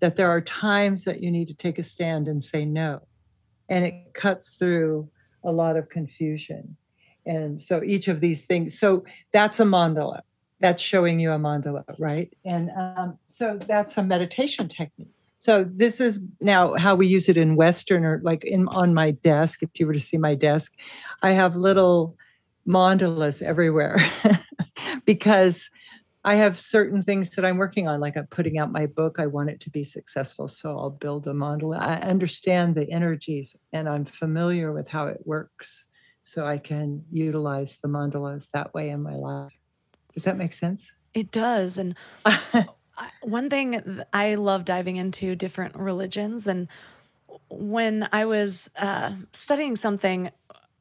That 0.00 0.16
there 0.16 0.30
are 0.30 0.40
times 0.40 1.04
that 1.04 1.20
you 1.20 1.30
need 1.30 1.48
to 1.48 1.54
take 1.54 1.78
a 1.78 1.82
stand 1.82 2.28
and 2.28 2.44
say 2.44 2.64
no, 2.64 3.00
and 3.68 3.84
it 3.84 4.14
cuts 4.14 4.56
through 4.56 5.08
a 5.42 5.52
lot 5.52 5.76
of 5.76 5.88
confusion. 5.88 6.76
And 7.24 7.60
so 7.60 7.82
each 7.82 8.06
of 8.06 8.20
these 8.20 8.44
things. 8.44 8.78
So 8.78 9.04
that's 9.32 9.58
a 9.58 9.64
mandala. 9.64 10.20
That's 10.60 10.82
showing 10.82 11.18
you 11.18 11.32
a 11.32 11.38
mandala, 11.38 11.84
right? 11.98 12.32
And 12.44 12.70
um, 12.70 13.18
so 13.26 13.58
that's 13.66 13.96
a 13.96 14.02
meditation 14.02 14.68
technique 14.68 15.15
so 15.38 15.64
this 15.64 16.00
is 16.00 16.20
now 16.40 16.74
how 16.74 16.94
we 16.94 17.06
use 17.06 17.28
it 17.28 17.36
in 17.36 17.56
Western 17.56 18.04
or 18.04 18.20
like 18.22 18.44
in 18.44 18.68
on 18.68 18.94
my 18.94 19.10
desk. 19.10 19.62
If 19.62 19.70
you 19.78 19.86
were 19.86 19.92
to 19.92 20.00
see 20.00 20.16
my 20.16 20.34
desk, 20.34 20.72
I 21.22 21.32
have 21.32 21.56
little 21.56 22.16
mandalas 22.66 23.42
everywhere 23.42 23.98
because 25.04 25.70
I 26.24 26.34
have 26.34 26.58
certain 26.58 27.02
things 27.02 27.30
that 27.30 27.44
I'm 27.44 27.56
working 27.56 27.86
on, 27.86 28.00
like 28.00 28.16
I'm 28.16 28.26
putting 28.26 28.58
out 28.58 28.72
my 28.72 28.86
book. 28.86 29.20
I 29.20 29.26
want 29.26 29.50
it 29.50 29.60
to 29.60 29.70
be 29.70 29.84
successful, 29.84 30.48
so 30.48 30.76
I'll 30.76 30.90
build 30.90 31.26
a 31.28 31.32
mandala. 31.32 31.80
I 31.80 32.00
understand 32.00 32.74
the 32.74 32.90
energies 32.90 33.54
and 33.72 33.88
I'm 33.88 34.04
familiar 34.04 34.72
with 34.72 34.88
how 34.88 35.06
it 35.06 35.20
works, 35.24 35.84
so 36.24 36.44
I 36.44 36.58
can 36.58 37.04
utilize 37.12 37.78
the 37.78 37.88
mandalas 37.88 38.50
that 38.50 38.74
way 38.74 38.88
in 38.88 39.02
my 39.02 39.14
life. 39.14 39.52
Does 40.14 40.24
that 40.24 40.36
make 40.36 40.52
sense? 40.52 40.92
It 41.14 41.30
does. 41.30 41.78
And 41.78 41.94
one 43.22 43.50
thing 43.50 44.02
I 44.12 44.36
love 44.36 44.64
diving 44.64 44.96
into 44.96 45.36
different 45.36 45.76
religions, 45.76 46.46
and 46.46 46.68
when 47.48 48.08
I 48.12 48.24
was 48.24 48.70
uh, 48.78 49.12
studying 49.32 49.76
something, 49.76 50.30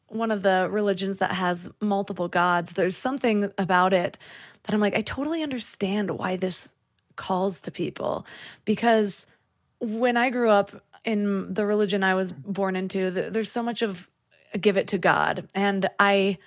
one 0.08 0.32
of 0.32 0.42
the 0.42 0.68
religions 0.70 1.18
that 1.18 1.32
has 1.32 1.70
multiple 1.82 2.28
gods, 2.28 2.74
there's 2.74 2.98
something 2.98 3.52
about 3.58 3.94
it 3.94 4.18
that 4.64 4.74
I'm 4.74 4.82
like, 4.82 4.96
I 4.96 5.02
totally 5.02 5.44
understand 5.44 6.12
why 6.12 6.38
this 6.38 6.74
calls 7.16 7.62
to 7.62 7.72
people. 7.72 8.26
Because 8.66 9.26
when 9.80 10.18
I 10.18 10.30
grew 10.30 10.50
up 10.50 10.72
in 11.04 11.54
the 11.54 11.66
religion 11.66 12.04
I 12.04 12.16
was 12.16 12.32
born 12.32 12.76
into, 12.76 13.12
there's 13.12 13.52
so 13.52 13.62
much 13.62 13.82
of 13.82 14.10
give 14.60 14.78
it 14.78 14.88
to 14.90 14.98
God. 14.98 15.48
And 15.54 15.90
I 16.00 16.38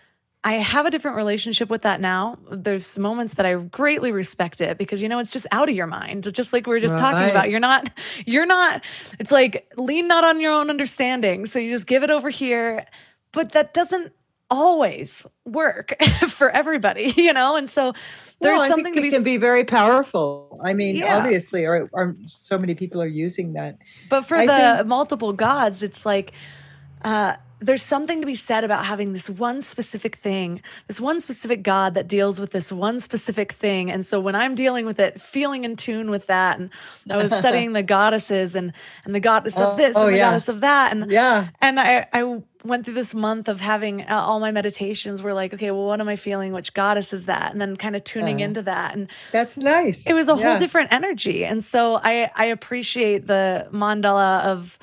I 0.45 0.53
have 0.55 0.86
a 0.86 0.91
different 0.91 1.16
relationship 1.16 1.68
with 1.68 1.82
that 1.82 2.01
now. 2.01 2.39
There's 2.51 2.97
moments 2.99 3.34
that 3.34 3.45
I 3.45 3.55
greatly 3.55 4.12
respect 4.12 4.61
it 4.61 4.78
because 4.78 5.03
you 5.03 5.09
know 5.09 5.18
it's 5.18 5.32
just 5.32 5.47
out 5.51 5.68
of 5.68 5.74
your 5.74 5.89
mind. 5.89 6.32
Just 6.32 6.53
like 6.53 6.66
we 6.66 6.70
were 6.72 6.80
just 6.80 6.97
talking 6.97 7.28
about. 7.28 7.51
You're 7.51 7.61
not 7.61 7.91
you're 8.24 8.47
not 8.47 8.84
it's 9.18 9.32
like 9.32 9.70
lean 9.76 10.07
not 10.07 10.24
on 10.24 10.41
your 10.41 10.53
own 10.53 10.70
understanding. 10.70 11.47
So 11.47 11.59
you 11.59 11.70
just 11.70 11.86
give 11.86 12.03
it 12.05 12.11
over 12.11 12.30
here. 12.30 12.86
But 13.32 13.53
that 13.53 13.74
doesn't 13.74 14.12
always 14.51 15.26
work 15.45 15.95
for 16.28 16.49
everybody, 16.51 17.12
you 17.16 17.32
know? 17.32 17.57
And 17.57 17.68
so 17.68 17.93
there's 18.41 18.59
Well, 18.61 18.68
something 18.68 18.95
that 18.95 19.03
be 19.03 19.11
can 19.11 19.22
be 19.24 19.36
very 19.36 19.64
powerful. 19.64 20.59
I 20.64 20.72
mean, 20.72 20.97
Yeah. 20.97 21.18
obviously, 21.18 21.66
or, 21.66 21.91
or 21.93 22.16
so 22.24 22.57
many 22.59 22.74
people 22.74 23.03
are 23.03 23.07
using 23.07 23.53
that. 23.55 23.76
But 24.09 24.22
for 24.24 24.36
I 24.36 24.47
the 24.47 24.76
think- 24.78 24.89
multiple 24.89 25.32
gods, 25.34 25.82
it's 25.82 26.07
like 26.07 26.32
uh, 27.03 27.36
there's 27.61 27.83
something 27.83 28.21
to 28.21 28.27
be 28.27 28.37
said 28.37 28.65
about 28.65 28.85
having 28.85 29.13
this 29.13 29.29
one 29.29 29.61
specific 29.61 30.17
thing, 30.17 30.63
this 30.87 31.01
one 31.01 31.21
specific 31.21 31.63
God 31.63 31.95
that 31.95 32.07
deals 32.09 32.39
with 32.39 32.53
this 32.53 32.71
one 32.71 33.01
specific 33.01 33.53
thing. 33.53 33.91
And 33.91 34.07
so 34.07 34.21
when 34.21 34.35
I'm 34.35 34.55
dealing 34.55 34.87
with 34.87 35.01
it, 35.01 35.21
feeling 35.21 35.65
in 35.65 35.75
tune 35.77 36.11
with 36.11 36.27
that, 36.29 36.59
and 36.59 36.71
I 37.11 37.17
was 37.17 37.35
studying 37.43 37.73
the 37.73 37.83
goddesses 37.83 38.55
and 38.55 38.73
and 39.05 39.15
the 39.15 39.21
goddess 39.21 39.55
Oh, 39.59 39.71
of 39.71 39.77
this 39.77 39.97
oh, 39.97 40.05
and 40.07 40.13
the 40.15 40.19
yeah. 40.19 40.31
goddess 40.31 40.49
of 40.49 40.61
that, 40.61 40.93
and 40.93 41.11
Yeah. 41.11 41.49
and 41.61 41.81
I 41.81 42.07
I 42.13 42.41
went 42.65 42.85
through 42.85 42.95
this 42.95 43.15
month 43.15 43.49
of 43.49 43.61
having 43.61 44.03
uh, 44.03 44.15
all 44.21 44.41
my 44.41 44.51
meditations 44.51 45.23
were 45.23 45.33
like, 45.33 45.55
okay, 45.55 45.71
well, 45.71 45.87
what 45.87 46.01
am 46.01 46.09
I 46.09 46.17
feeling? 46.17 46.53
Which 46.53 46.75
goddess 46.75 47.13
is 47.13 47.27
that? 47.27 47.53
And 47.53 47.61
then 47.61 47.77
kind 47.77 47.95
of 47.97 48.03
tuning 48.05 48.37
Uh-huh. 48.37 48.45
into 48.47 48.63
that 48.63 48.95
and 48.95 49.09
That's 49.31 49.57
nice. 49.57 50.07
it 50.07 50.13
was 50.15 50.29
a 50.29 50.37
whole 50.37 50.59
different 50.59 50.93
energy 50.93 51.45
and 51.45 51.63
so 51.65 52.01
i 52.03 52.31
i 52.35 52.47
appreciate 52.47 53.27
the 53.27 53.69
mandala 53.73 54.43
of 54.45 54.79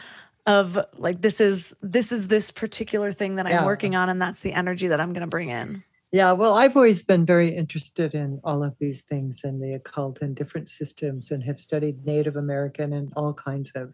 of 0.45 0.77
like 0.97 1.21
this 1.21 1.39
is 1.41 1.73
this 1.81 2.11
is 2.11 2.27
this 2.27 2.51
particular 2.51 3.11
thing 3.11 3.35
that 3.35 3.45
i'm 3.45 3.51
Yeah. 3.51 3.65
working 3.65 3.95
on 3.95 4.09
and 4.09 4.21
that's 4.21 4.39
the 4.41 4.53
energy 4.53 4.87
that 4.87 4.99
i'm 5.01 5.11
going 5.13 5.27
to 5.27 5.31
bring 5.31 5.49
in 5.49 5.83
Yeah, 6.11 6.31
well, 6.31 6.53
I've 6.53 6.77
always 6.77 7.03
been 7.03 7.25
very 7.25 7.49
interested 7.49 8.13
in 8.13 8.39
all 8.45 8.63
of 8.63 8.77
these 8.79 9.01
things 9.01 9.41
and 9.43 9.61
the 9.61 9.73
occult 9.73 10.21
and 10.21 10.33
different 10.33 10.69
systems 10.69 11.29
and 11.31 11.43
have 11.43 11.59
studied 11.59 12.05
Native 12.05 12.37
American 12.37 12.93
and 12.93 13.11
all 13.17 13.33
kinds 13.33 13.71
of 13.75 13.91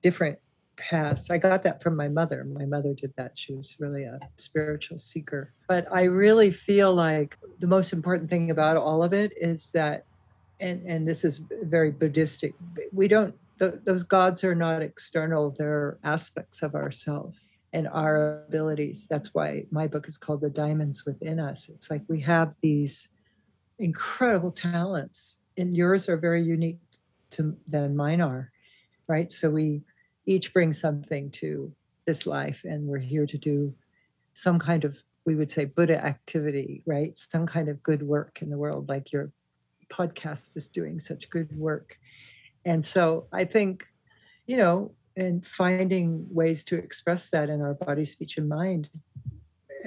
different 0.00 0.38
paths. 0.76 1.28
I 1.30 1.36
got 1.36 1.62
that 1.64 1.82
from 1.82 1.96
my 1.96 2.08
mother. 2.08 2.44
My 2.44 2.64
mother 2.64 2.94
did 2.94 3.12
that. 3.18 3.36
She 3.36 3.52
was 3.52 3.76
really 3.78 4.04
a 4.04 4.18
spiritual 4.36 4.96
seeker. 4.96 5.52
But 5.68 5.84
I 5.92 6.04
really 6.04 6.50
feel 6.50 6.94
like 6.94 7.36
the 7.58 7.66
most 7.66 7.92
important 7.92 8.30
thing 8.30 8.50
about 8.50 8.78
all 8.78 9.02
of 9.04 9.12
it 9.12 9.32
is 9.36 9.70
that, 9.72 10.06
and, 10.60 10.80
and 10.86 11.06
this 11.06 11.24
is 11.24 11.42
very 11.64 11.90
Buddhistic, 11.90 12.54
we 12.92 13.06
don't, 13.06 13.34
th- 13.58 13.82
those 13.84 14.02
gods 14.02 14.44
are 14.44 14.54
not 14.54 14.82
external, 14.82 15.50
they're 15.50 15.98
aspects 16.04 16.62
of 16.62 16.74
ourselves 16.74 17.40
and 17.72 17.88
our 17.88 18.44
abilities. 18.46 19.06
That's 19.08 19.34
why 19.34 19.66
my 19.70 19.86
book 19.86 20.06
is 20.06 20.16
called 20.16 20.40
The 20.40 20.50
Diamonds 20.50 21.04
Within 21.04 21.40
Us. 21.40 21.68
It's 21.68 21.90
like 21.90 22.02
we 22.08 22.20
have 22.20 22.54
these 22.62 23.08
incredible 23.78 24.52
talents, 24.52 25.38
and 25.58 25.76
yours 25.76 26.08
are 26.08 26.16
very 26.16 26.42
unique 26.42 26.78
to 27.30 27.56
than 27.66 27.96
mine 27.96 28.20
are, 28.20 28.50
right? 29.08 29.30
So 29.32 29.50
we 29.50 29.82
each 30.26 30.52
bring 30.52 30.72
something 30.72 31.30
to 31.32 31.72
this 32.06 32.26
life, 32.26 32.62
and 32.64 32.86
we're 32.86 32.98
here 32.98 33.26
to 33.26 33.38
do 33.38 33.74
some 34.34 34.58
kind 34.58 34.84
of 34.84 35.02
we 35.26 35.34
would 35.34 35.50
say 35.50 35.64
Buddha 35.64 36.04
activity, 36.04 36.82
right? 36.86 37.16
Some 37.16 37.46
kind 37.46 37.68
of 37.68 37.82
good 37.82 38.02
work 38.02 38.42
in 38.42 38.50
the 38.50 38.58
world, 38.58 38.88
like 38.88 39.10
your 39.10 39.32
podcast 39.88 40.56
is 40.56 40.68
doing 40.68 41.00
such 41.00 41.30
good 41.30 41.56
work. 41.56 41.98
And 42.64 42.84
so 42.84 43.26
I 43.32 43.44
think, 43.44 43.86
you 44.46 44.56
know, 44.56 44.92
and 45.16 45.46
finding 45.46 46.26
ways 46.30 46.64
to 46.64 46.76
express 46.76 47.30
that 47.30 47.48
in 47.48 47.60
our 47.60 47.74
body, 47.74 48.04
speech, 48.04 48.36
and 48.36 48.48
mind. 48.48 48.90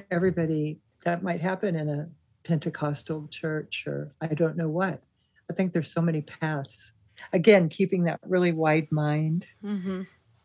Everybody, 0.09 0.79
that 1.03 1.23
might 1.23 1.41
happen 1.41 1.75
in 1.75 1.89
a 1.89 2.07
Pentecostal 2.43 3.27
church 3.27 3.85
or 3.87 4.13
I 4.21 4.27
don't 4.27 4.55
know 4.55 4.69
what. 4.69 5.01
I 5.49 5.53
think 5.53 5.73
there's 5.73 5.91
so 5.91 6.01
many 6.01 6.21
paths. 6.21 6.91
Again, 7.33 7.67
keeping 7.69 8.03
that 8.03 8.19
really 8.25 8.51
wide 8.51 8.91
mind, 8.91 9.45
mm-hmm. 9.63 10.03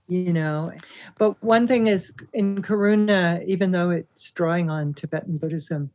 you 0.08 0.32
know. 0.32 0.72
But 1.18 1.42
one 1.42 1.66
thing 1.66 1.86
is 1.86 2.12
in 2.32 2.62
Karuna, 2.62 3.44
even 3.46 3.72
though 3.72 3.90
it's 3.90 4.30
drawing 4.30 4.70
on 4.70 4.94
Tibetan 4.94 5.36
Buddhism, 5.36 5.90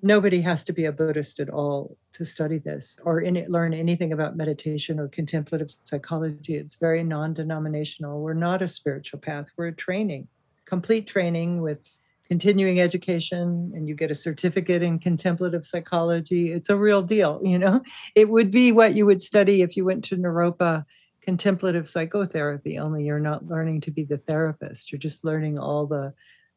nobody 0.00 0.40
has 0.40 0.64
to 0.64 0.72
be 0.72 0.84
a 0.84 0.92
Buddhist 0.92 1.40
at 1.40 1.50
all 1.50 1.96
to 2.12 2.24
study 2.24 2.58
this 2.58 2.96
or 3.04 3.22
learn 3.48 3.74
anything 3.74 4.12
about 4.12 4.36
meditation 4.36 4.98
or 4.98 5.08
contemplative 5.08 5.70
psychology. 5.84 6.54
It's 6.54 6.76
very 6.76 7.04
non 7.04 7.34
denominational. 7.34 8.20
We're 8.20 8.34
not 8.34 8.62
a 8.62 8.68
spiritual 8.68 9.18
path, 9.18 9.48
we're 9.56 9.68
a 9.68 9.72
training, 9.72 10.28
complete 10.64 11.06
training 11.06 11.60
with 11.60 11.98
continuing 12.26 12.80
education, 12.80 13.72
and 13.74 13.86
you 13.86 13.94
get 13.94 14.10
a 14.10 14.14
certificate 14.14 14.82
in 14.82 14.98
contemplative 14.98 15.64
psychology. 15.64 16.52
It's 16.52 16.70
a 16.70 16.76
real 16.76 17.02
deal, 17.02 17.40
you 17.44 17.58
know? 17.58 17.82
It 18.14 18.30
would 18.30 18.50
be 18.50 18.72
what 18.72 18.94
you 18.94 19.04
would 19.04 19.20
study 19.20 19.60
if 19.60 19.76
you 19.76 19.84
went 19.84 20.04
to 20.04 20.16
Naropa 20.16 20.86
contemplative 21.22 21.88
psychotherapy, 21.88 22.78
only 22.78 23.04
you're 23.04 23.20
not 23.20 23.46
learning 23.46 23.80
to 23.82 23.90
be 23.90 24.04
the 24.04 24.18
therapist. 24.18 24.90
You're 24.90 24.98
just 24.98 25.24
learning 25.24 25.58
all 25.58 25.86
the 25.86 26.12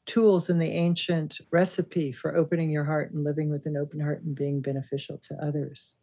tools 0.05 0.49
in 0.49 0.57
the 0.59 0.69
ancient 0.69 1.39
recipe 1.51 2.11
for 2.11 2.35
opening 2.35 2.69
your 2.69 2.83
heart 2.83 3.11
and 3.11 3.23
living 3.23 3.49
with 3.49 3.65
an 3.65 3.75
open 3.77 3.99
heart 3.99 4.21
and 4.23 4.35
being 4.35 4.61
beneficial 4.61 5.17
to 5.17 5.35
others. 5.43 5.93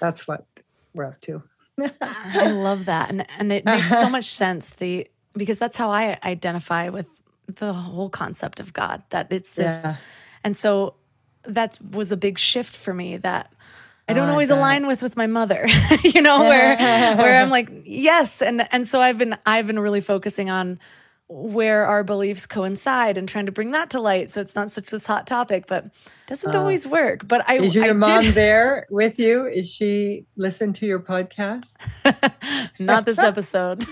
That's 0.00 0.26
what 0.28 0.46
we're 0.94 1.04
up 1.04 1.20
to. 1.22 1.42
i 2.02 2.50
love 2.52 2.84
that 2.84 3.08
and 3.10 3.24
and 3.38 3.50
it 3.52 3.64
makes 3.64 3.88
so 3.88 4.08
much 4.08 4.24
sense 4.24 4.68
the 4.70 5.06
because 5.34 5.58
that's 5.58 5.78
how 5.78 5.88
i 5.90 6.18
identify 6.24 6.90
with 6.90 7.08
the 7.46 7.72
whole 7.72 8.10
concept 8.10 8.60
of 8.60 8.72
god 8.74 9.02
that 9.10 9.28
it's 9.32 9.52
this 9.52 9.82
Yeah. 9.84 9.96
and 10.44 10.54
so 10.54 10.94
that 11.44 11.78
was 11.80 12.12
a 12.12 12.18
big 12.18 12.38
shift 12.38 12.76
for 12.76 12.92
me 12.92 13.16
that 13.18 13.50
I 14.08 14.12
Oh, 14.12 14.16
don't 14.16 14.28
I 14.28 14.32
always 14.32 14.50
align 14.50 14.88
with 14.88 15.02
with 15.02 15.16
my 15.16 15.28
mother, 15.28 15.68
you 16.02 16.20
know, 16.20 16.40
where 16.40 16.76
where 17.16 17.40
I'm 17.40 17.48
like, 17.58 17.70
yes, 17.84 18.42
and 18.42 18.66
and 18.72 18.86
so 18.86 19.00
I've 19.00 19.18
been 19.18 19.36
I've 19.46 19.68
been 19.68 19.78
really 19.78 20.00
focusing 20.00 20.50
on 20.50 20.80
where 21.32 21.86
our 21.86 22.02
beliefs 22.02 22.44
coincide 22.44 23.16
and 23.16 23.28
trying 23.28 23.46
to 23.46 23.52
bring 23.52 23.70
that 23.70 23.88
to 23.90 24.00
light 24.00 24.28
so 24.30 24.40
it's 24.40 24.56
not 24.56 24.68
such 24.68 24.90
this 24.90 25.06
hot 25.06 25.28
topic, 25.28 25.66
but 25.68 25.84
it 25.84 25.92
doesn't 26.26 26.56
always 26.56 26.88
work. 26.88 27.28
But 27.28 27.48
I 27.48 27.58
Uh, 27.58 27.62
Is 27.62 27.74
your 27.76 27.84
I 27.84 27.92
mom 27.92 28.24
did, 28.24 28.34
there 28.34 28.88
with 28.90 29.16
you? 29.20 29.46
Is 29.46 29.70
she 29.70 30.26
listen 30.36 30.72
to 30.74 30.86
your 30.86 30.98
podcast? 30.98 31.76
not 32.80 33.06
this 33.06 33.20
episode. 33.20 33.86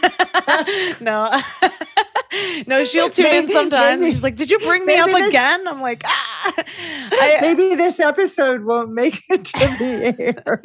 no. 1.01 1.31
no, 2.67 2.83
she'll 2.85 3.09
tune 3.09 3.27
in 3.27 3.47
sometimes. 3.49 4.01
maybe- 4.01 4.11
She's 4.13 4.23
like, 4.25 4.35
"Did 4.37 4.51
you 4.51 4.59
bring 4.59 4.85
me 4.85 4.97
up 4.97 5.07
this- 5.09 5.29
again?" 5.29 5.67
I'm 5.69 5.81
like, 5.81 6.03
"Ah." 6.07 6.53
I, 7.21 7.39
Maybe 7.41 7.75
this 7.77 8.01
episode 8.01 8.65
won't 8.65 8.91
make 8.93 9.23
it 9.31 9.45
to 9.45 9.59
the 9.79 10.15
air. 10.19 10.63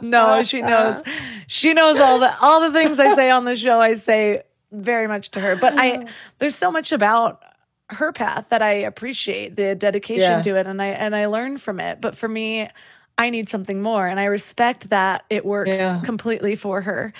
no, 0.00 0.42
she 0.44 0.62
knows. 0.62 1.02
She 1.46 1.74
knows 1.74 1.98
all 2.00 2.18
the 2.18 2.34
all 2.40 2.60
the 2.62 2.72
things 2.72 2.98
I 2.98 3.14
say 3.14 3.30
on 3.30 3.44
the 3.44 3.54
show. 3.56 3.80
I 3.80 3.96
say 3.96 4.42
very 4.72 5.06
much 5.06 5.30
to 5.30 5.40
her, 5.40 5.56
but 5.56 5.74
I 5.78 6.06
there's 6.38 6.54
so 6.56 6.70
much 6.70 6.92
about 6.92 7.42
her 7.90 8.12
path 8.12 8.50
that 8.50 8.60
I 8.60 8.72
appreciate 8.72 9.56
the 9.56 9.74
dedication 9.74 10.30
Yeah. 10.32 10.42
to 10.42 10.56
it, 10.56 10.66
and 10.66 10.80
I 10.82 10.88
and 10.88 11.16
I 11.16 11.26
learn 11.26 11.58
from 11.58 11.80
it. 11.80 12.00
But 12.00 12.16
for 12.16 12.28
me, 12.28 12.68
I 13.16 13.30
need 13.30 13.48
something 13.48 13.80
more, 13.80 14.06
and 14.06 14.20
I 14.20 14.24
respect 14.24 14.90
that 14.90 15.24
it 15.30 15.44
works 15.44 15.70
Yeah. 15.70 16.00
completely 16.04 16.54
for 16.56 16.82
her. 16.82 17.12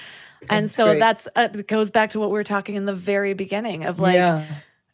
And 0.50 0.70
so 0.70 0.86
great. 0.86 1.00
that's 1.00 1.26
uh, 1.34 1.48
it 1.54 1.66
goes 1.66 1.90
back 1.90 2.10
to 2.10 2.20
what 2.20 2.28
we 2.28 2.34
were 2.34 2.44
talking 2.44 2.76
in 2.76 2.84
the 2.86 2.94
very 2.94 3.34
beginning 3.34 3.84
of 3.84 3.98
like 3.98 4.14
yeah. 4.14 4.44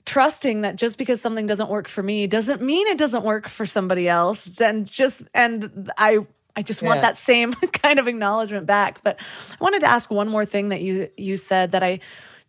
trusting 0.07 0.63
that 0.63 0.77
just 0.77 0.97
because 0.97 1.21
something 1.21 1.47
doesn't 1.47 1.69
work 1.69 1.87
for 1.89 2.03
me 2.03 2.27
doesn't 2.27 2.63
mean 2.63 2.87
it 2.87 2.97
doesn't 2.97 3.25
work 3.25 3.49
for 3.49 3.67
somebody 3.67 4.09
else 4.09 4.59
and 4.61 4.87
just 4.91 5.23
and 5.35 5.91
i 5.99 6.19
i 6.57 6.63
just 6.63 6.83
want 6.83 7.03
that 7.03 7.17
same 7.19 7.53
kind 7.73 7.99
of 7.99 8.09
acknowledgement 8.09 8.65
back 8.67 9.03
but 9.05 9.17
i 9.51 9.57
wanted 9.61 9.81
to 9.81 9.87
ask 9.87 10.11
one 10.11 10.29
more 10.29 10.45
thing 10.47 10.71
that 10.71 10.81
you 10.81 11.09
you 11.19 11.37
said 11.37 11.73
that 11.73 11.83
i 11.83 12.01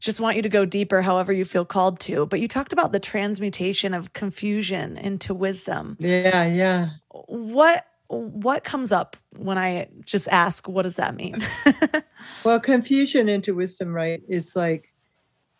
just 0.06 0.20
want 0.20 0.36
you 0.36 0.44
to 0.44 0.50
go 0.50 0.66
deeper 0.66 1.02
however 1.02 1.34
you 1.34 1.44
feel 1.44 1.66
called 1.66 2.00
to. 2.02 2.26
But 2.28 2.40
you 2.40 2.48
talked 2.48 2.72
about 2.72 2.92
the 2.92 3.00
transmutation 3.00 3.94
of 3.94 4.14
confusion 4.14 4.98
into 4.98 5.34
wisdom. 5.34 5.98
Yeah, 6.00 6.46
yeah. 6.46 6.90
what 7.10 7.88
what 8.08 8.64
comes 8.64 8.92
up 8.92 9.18
when 9.36 9.58
i 9.58 9.88
just 10.06 10.28
ask 10.28 10.68
what 10.68 10.84
does 10.84 10.96
that 10.98 11.16
mean? 11.16 11.44
Well, 12.44 12.60
confusion 12.60 13.30
into 13.30 13.56
wisdom, 13.56 13.94
right, 13.94 14.22
is 14.28 14.56
like 14.56 14.94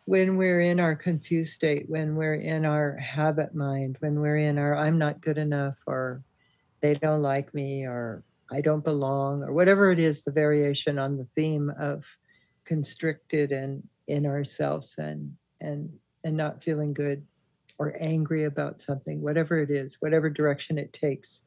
when 0.06 0.38
we're 0.38 0.62
in 0.62 0.80
our 0.80 0.96
confused 0.96 1.54
state, 1.54 1.90
when 1.90 2.16
we're 2.16 2.36
in 2.36 2.66
our 2.66 2.96
habit 2.98 3.56
mind, 3.56 3.98
when 4.00 4.20
we're 4.20 4.38
in 4.38 4.58
our 4.58 4.76
I'm 4.76 4.98
not 4.98 5.22
good 5.22 5.38
enough, 5.38 5.76
or 5.88 6.24
they 6.82 6.94
don't 6.96 7.22
like 7.22 7.54
me, 7.54 7.86
or 7.86 8.24
I 8.52 8.62
don't 8.62 8.84
belong, 8.84 9.44
or 9.44 9.54
whatever 9.54 9.92
it 9.92 10.00
is, 10.00 10.24
the 10.24 10.32
variation 10.32 11.00
on 11.00 11.18
the 11.18 11.24
theme 11.24 11.72
of 11.80 12.06
constricted 12.66 13.52
and 13.52 13.88
in 14.08 14.26
ourselves 14.26 14.96
and 14.98 15.34
and 15.62 16.00
and 16.24 16.36
not 16.36 16.64
feeling 16.64 16.94
good 16.94 17.26
or 17.78 17.96
angry 18.00 18.46
about 18.46 18.82
something, 18.82 19.22
whatever 19.22 19.60
it 19.60 19.70
is, 19.70 19.98
whatever 20.00 20.30
direction 20.30 20.78
it 20.78 20.94
takes. 20.94 21.42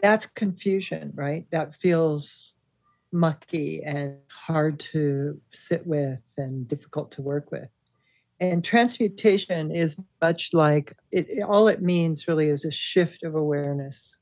That's 0.00 0.26
confusion, 0.26 1.12
right? 1.14 1.46
That 1.50 1.74
feels 1.74 2.54
mucky 3.12 3.82
and 3.82 4.16
hard 4.28 4.78
to 4.78 5.40
sit 5.50 5.86
with 5.86 6.22
and 6.36 6.66
difficult 6.66 7.10
to 7.12 7.22
work 7.22 7.50
with. 7.50 7.68
And 8.40 8.62
transmutation 8.62 9.70
is 9.70 9.96
much 10.20 10.52
like 10.52 10.94
it, 11.10 11.42
all 11.42 11.68
it 11.68 11.80
means 11.80 12.28
really 12.28 12.48
is 12.48 12.64
a 12.64 12.70
shift 12.70 13.22
of 13.22 13.34
awareness 13.34 14.16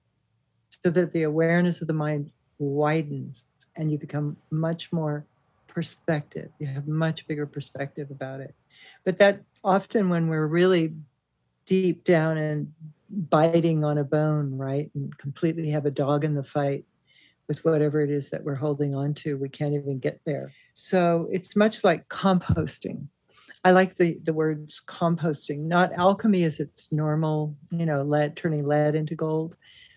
so 0.69 0.91
that 0.91 1.13
the 1.13 1.25
awareness 1.25 1.81
of 1.81 1.89
the 1.89 1.93
mind 1.93 2.31
widens 2.59 3.49
and 3.77 3.91
you 3.91 3.99
become 3.99 4.37
much 4.51 4.93
more 4.93 5.27
perspective. 5.75 6.51
You 6.59 6.69
have 6.69 6.87
much 6.87 7.27
bigger 7.27 7.47
perspective 7.47 8.11
about 8.11 8.41
it. 8.41 8.55
But 9.05 9.19
that 9.19 9.43
often 9.63 10.09
when 10.09 10.29
we're 10.29 10.47
really 10.47 10.95
deep 11.67 12.05
down 12.05 12.37
and 12.39 12.73
biting 13.11 13.85
on 13.85 13.99
a 13.99 14.05
bone, 14.05 14.57
right, 14.57 14.91
and 14.95 15.17
completely 15.19 15.71
have 15.71 15.87
a 15.87 15.91
dog 15.91 16.25
in 16.25 16.35
the 16.35 16.43
fight 16.43 16.85
with 17.49 17.65
whatever 17.65 18.01
it 18.01 18.11
is 18.11 18.31
that 18.31 18.45
we're 18.45 18.55
holding 18.55 18.95
on 18.95 19.13
to, 19.13 19.37
we 19.37 19.49
can't 19.49 19.75
even 19.75 19.99
get 19.99 20.21
there. 20.25 20.53
So 20.73 21.29
it's 21.31 21.57
much 21.57 21.85
like 21.85 22.09
composting. 22.09 23.09
I 23.65 23.71
like 23.73 23.97
the 23.97 24.19
the 24.23 24.33
words 24.33 24.83
composting, 24.87 25.61
not 25.61 25.93
alchemy 25.95 26.45
as 26.45 26.61
its 26.61 26.93
normal, 26.93 27.57
you 27.71 27.87
know, 27.87 28.03
lead 28.03 28.37
turning 28.37 28.67
lead 28.67 28.95
into 28.95 29.15
gold, 29.15 29.57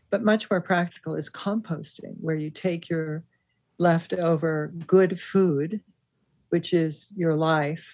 but 0.10 0.24
much 0.24 0.50
more 0.50 0.62
practical 0.62 1.16
is 1.16 1.30
composting, 1.30 2.16
where 2.22 2.36
you 2.36 2.50
take 2.50 2.90
your 2.90 3.24
leftover 3.78 4.74
good 4.86 5.20
food, 5.20 5.82
which 6.50 6.74
is 6.74 7.12
your 7.16 7.36
life, 7.36 7.94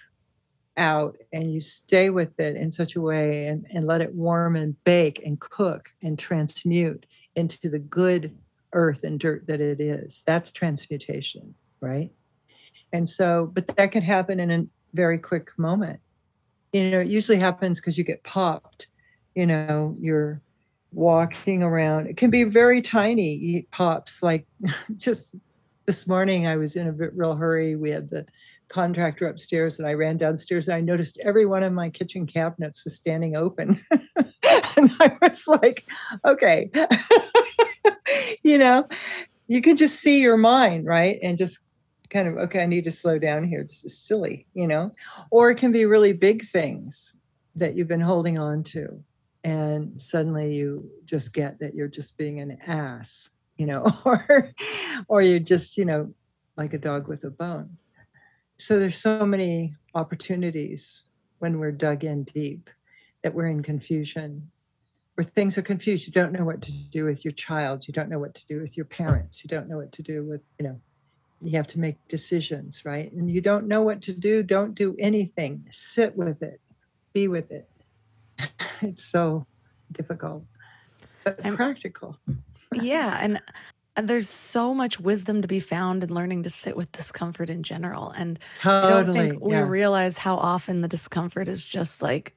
out 0.77 1.17
and 1.31 1.53
you 1.53 1.61
stay 1.61 2.09
with 2.09 2.39
it 2.39 2.55
in 2.55 2.71
such 2.71 2.95
a 2.95 3.01
way 3.01 3.47
and, 3.47 3.65
and 3.73 3.85
let 3.85 4.01
it 4.01 4.13
warm 4.15 4.55
and 4.55 4.81
bake 4.83 5.21
and 5.23 5.39
cook 5.39 5.93
and 6.01 6.17
transmute 6.17 7.05
into 7.35 7.69
the 7.69 7.79
good 7.79 8.35
earth 8.73 9.03
and 9.03 9.19
dirt 9.19 9.45
that 9.47 9.61
it 9.61 9.79
is. 9.79 10.23
That's 10.25 10.51
transmutation, 10.51 11.53
right? 11.79 12.11
And 12.91 13.07
so, 13.07 13.51
but 13.53 13.67
that 13.75 13.91
can 13.91 14.03
happen 14.03 14.39
in 14.39 14.51
a 14.51 14.65
very 14.93 15.17
quick 15.17 15.51
moment. 15.57 15.99
You 16.71 16.89
know, 16.89 16.99
it 17.01 17.07
usually 17.07 17.39
happens 17.39 17.79
because 17.79 17.97
you 17.97 18.03
get 18.03 18.23
popped. 18.23 18.87
You 19.35 19.45
know, 19.47 19.95
you're 19.99 20.41
walking 20.91 21.63
around. 21.63 22.07
It 22.07 22.17
can 22.17 22.29
be 22.29 22.43
very 22.43 22.81
tiny 22.81 23.67
pops, 23.71 24.21
like 24.23 24.45
just 24.95 25.35
this 25.85 26.07
morning 26.07 26.47
I 26.47 26.55
was 26.55 26.75
in 26.75 26.87
a 26.87 26.93
bit 26.93 27.11
real 27.15 27.35
hurry. 27.35 27.75
We 27.75 27.89
had 27.89 28.09
the 28.09 28.25
contractor 28.69 29.27
upstairs 29.27 29.77
and 29.77 29.87
I 29.87 29.93
ran 29.93 30.17
downstairs 30.17 30.67
and 30.67 30.75
I 30.75 30.81
noticed 30.81 31.19
every 31.23 31.45
one 31.45 31.63
of 31.63 31.73
my 31.73 31.89
kitchen 31.89 32.25
cabinets 32.25 32.83
was 32.83 32.95
standing 32.95 33.35
open. 33.35 33.79
and 33.91 34.91
I 34.99 35.17
was 35.21 35.47
like, 35.47 35.85
okay, 36.25 36.69
you 38.43 38.57
know, 38.57 38.87
you 39.47 39.61
can 39.61 39.77
just 39.77 39.99
see 39.99 40.21
your 40.21 40.37
mind, 40.37 40.85
right? 40.85 41.19
And 41.21 41.37
just 41.37 41.59
kind 42.09 42.27
of, 42.27 42.37
okay, 42.37 42.63
I 42.63 42.65
need 42.65 42.85
to 42.85 42.91
slow 42.91 43.19
down 43.19 43.43
here. 43.43 43.63
This 43.63 43.83
is 43.83 43.97
silly, 43.97 44.47
you 44.53 44.67
know? 44.67 44.93
Or 45.31 45.51
it 45.51 45.55
can 45.55 45.71
be 45.71 45.85
really 45.85 46.13
big 46.13 46.45
things 46.45 47.15
that 47.55 47.75
you've 47.75 47.87
been 47.87 48.01
holding 48.01 48.39
on 48.39 48.63
to. 48.63 49.03
And 49.43 50.01
suddenly 50.01 50.55
you 50.55 50.89
just 51.03 51.33
get 51.33 51.59
that 51.59 51.75
you're 51.75 51.87
just 51.87 52.17
being 52.17 52.39
an 52.39 52.57
ass, 52.65 53.29
you 53.57 53.65
know, 53.65 53.91
or 54.05 54.51
or 55.07 55.21
you're 55.21 55.39
just, 55.39 55.77
you 55.77 55.85
know, 55.85 56.13
like 56.57 56.73
a 56.73 56.77
dog 56.77 57.07
with 57.07 57.23
a 57.23 57.29
bone. 57.29 57.77
So 58.57 58.79
there's 58.79 58.97
so 58.97 59.25
many 59.25 59.75
opportunities 59.95 61.03
when 61.39 61.59
we're 61.59 61.71
dug 61.71 62.03
in 62.03 62.23
deep 62.23 62.69
that 63.23 63.33
we're 63.33 63.47
in 63.47 63.63
confusion 63.63 64.51
where 65.15 65.23
things 65.23 65.57
are 65.57 65.61
confused. 65.63 66.07
You 66.07 66.13
don't 66.13 66.33
know 66.33 66.45
what 66.45 66.61
to 66.63 66.71
do 66.71 67.05
with 67.05 67.23
your 67.23 67.31
child. 67.31 67.87
You 67.87 67.93
don't 67.93 68.09
know 68.09 68.19
what 68.19 68.33
to 68.35 68.45
do 68.45 68.59
with 68.59 68.75
your 68.75 68.85
parents. 68.85 69.43
You 69.43 69.47
don't 69.47 69.69
know 69.69 69.77
what 69.77 69.91
to 69.93 70.03
do 70.03 70.23
with, 70.23 70.43
you 70.59 70.67
know, 70.67 70.79
you 71.41 71.57
have 71.57 71.67
to 71.67 71.79
make 71.79 71.97
decisions, 72.07 72.85
right? 72.85 73.11
And 73.11 73.29
you 73.29 73.41
don't 73.41 73.67
know 73.67 73.81
what 73.81 74.01
to 74.03 74.13
do, 74.13 74.43
don't 74.43 74.73
do 74.73 74.95
anything. 74.97 75.67
Sit 75.71 76.15
with 76.15 76.41
it, 76.41 76.61
be 77.11 77.27
with 77.27 77.51
it. 77.51 77.69
it's 78.81 79.03
so 79.03 79.45
difficult, 79.91 80.45
but 81.23 81.39
and, 81.43 81.55
practical. 81.55 82.17
Yeah. 82.81 83.17
And 83.21 83.41
uh, 83.95 84.01
there's 84.01 84.29
so 84.29 84.73
much 84.73 84.99
wisdom 84.99 85.41
to 85.41 85.47
be 85.47 85.59
found 85.59 86.03
in 86.03 86.13
learning 86.13 86.43
to 86.43 86.49
sit 86.49 86.75
with 86.75 86.91
discomfort 86.91 87.49
in 87.49 87.63
general. 87.63 88.09
And 88.11 88.39
totally, 88.59 88.91
I 88.91 89.03
don't 89.03 89.13
think 89.13 89.43
we 89.43 89.53
yeah. 89.53 89.67
realize 89.67 90.17
how 90.17 90.35
often 90.35 90.81
the 90.81 90.87
discomfort 90.87 91.47
is 91.47 91.63
just 91.63 92.01
like 92.01 92.33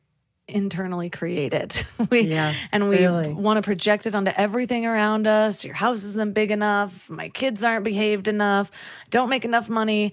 internally 0.49 1.11
created. 1.11 1.85
we 2.11 2.23
yeah, 2.23 2.55
and 2.73 2.89
we 2.89 2.99
really. 2.99 3.33
want 3.33 3.59
to 3.59 3.63
project 3.63 4.07
it 4.07 4.15
onto 4.15 4.33
everything 4.37 4.87
around 4.87 5.27
us. 5.27 5.65
Your 5.65 5.75
house 5.75 6.05
isn't 6.05 6.35
big 6.35 6.51
enough, 6.51 7.09
my 7.11 7.29
kids 7.29 7.65
aren't 7.65 7.85
behaved 7.85 8.29
enough, 8.29 8.71
don't 9.11 9.29
make 9.29 9.45
enough 9.45 9.69
money. 9.69 10.13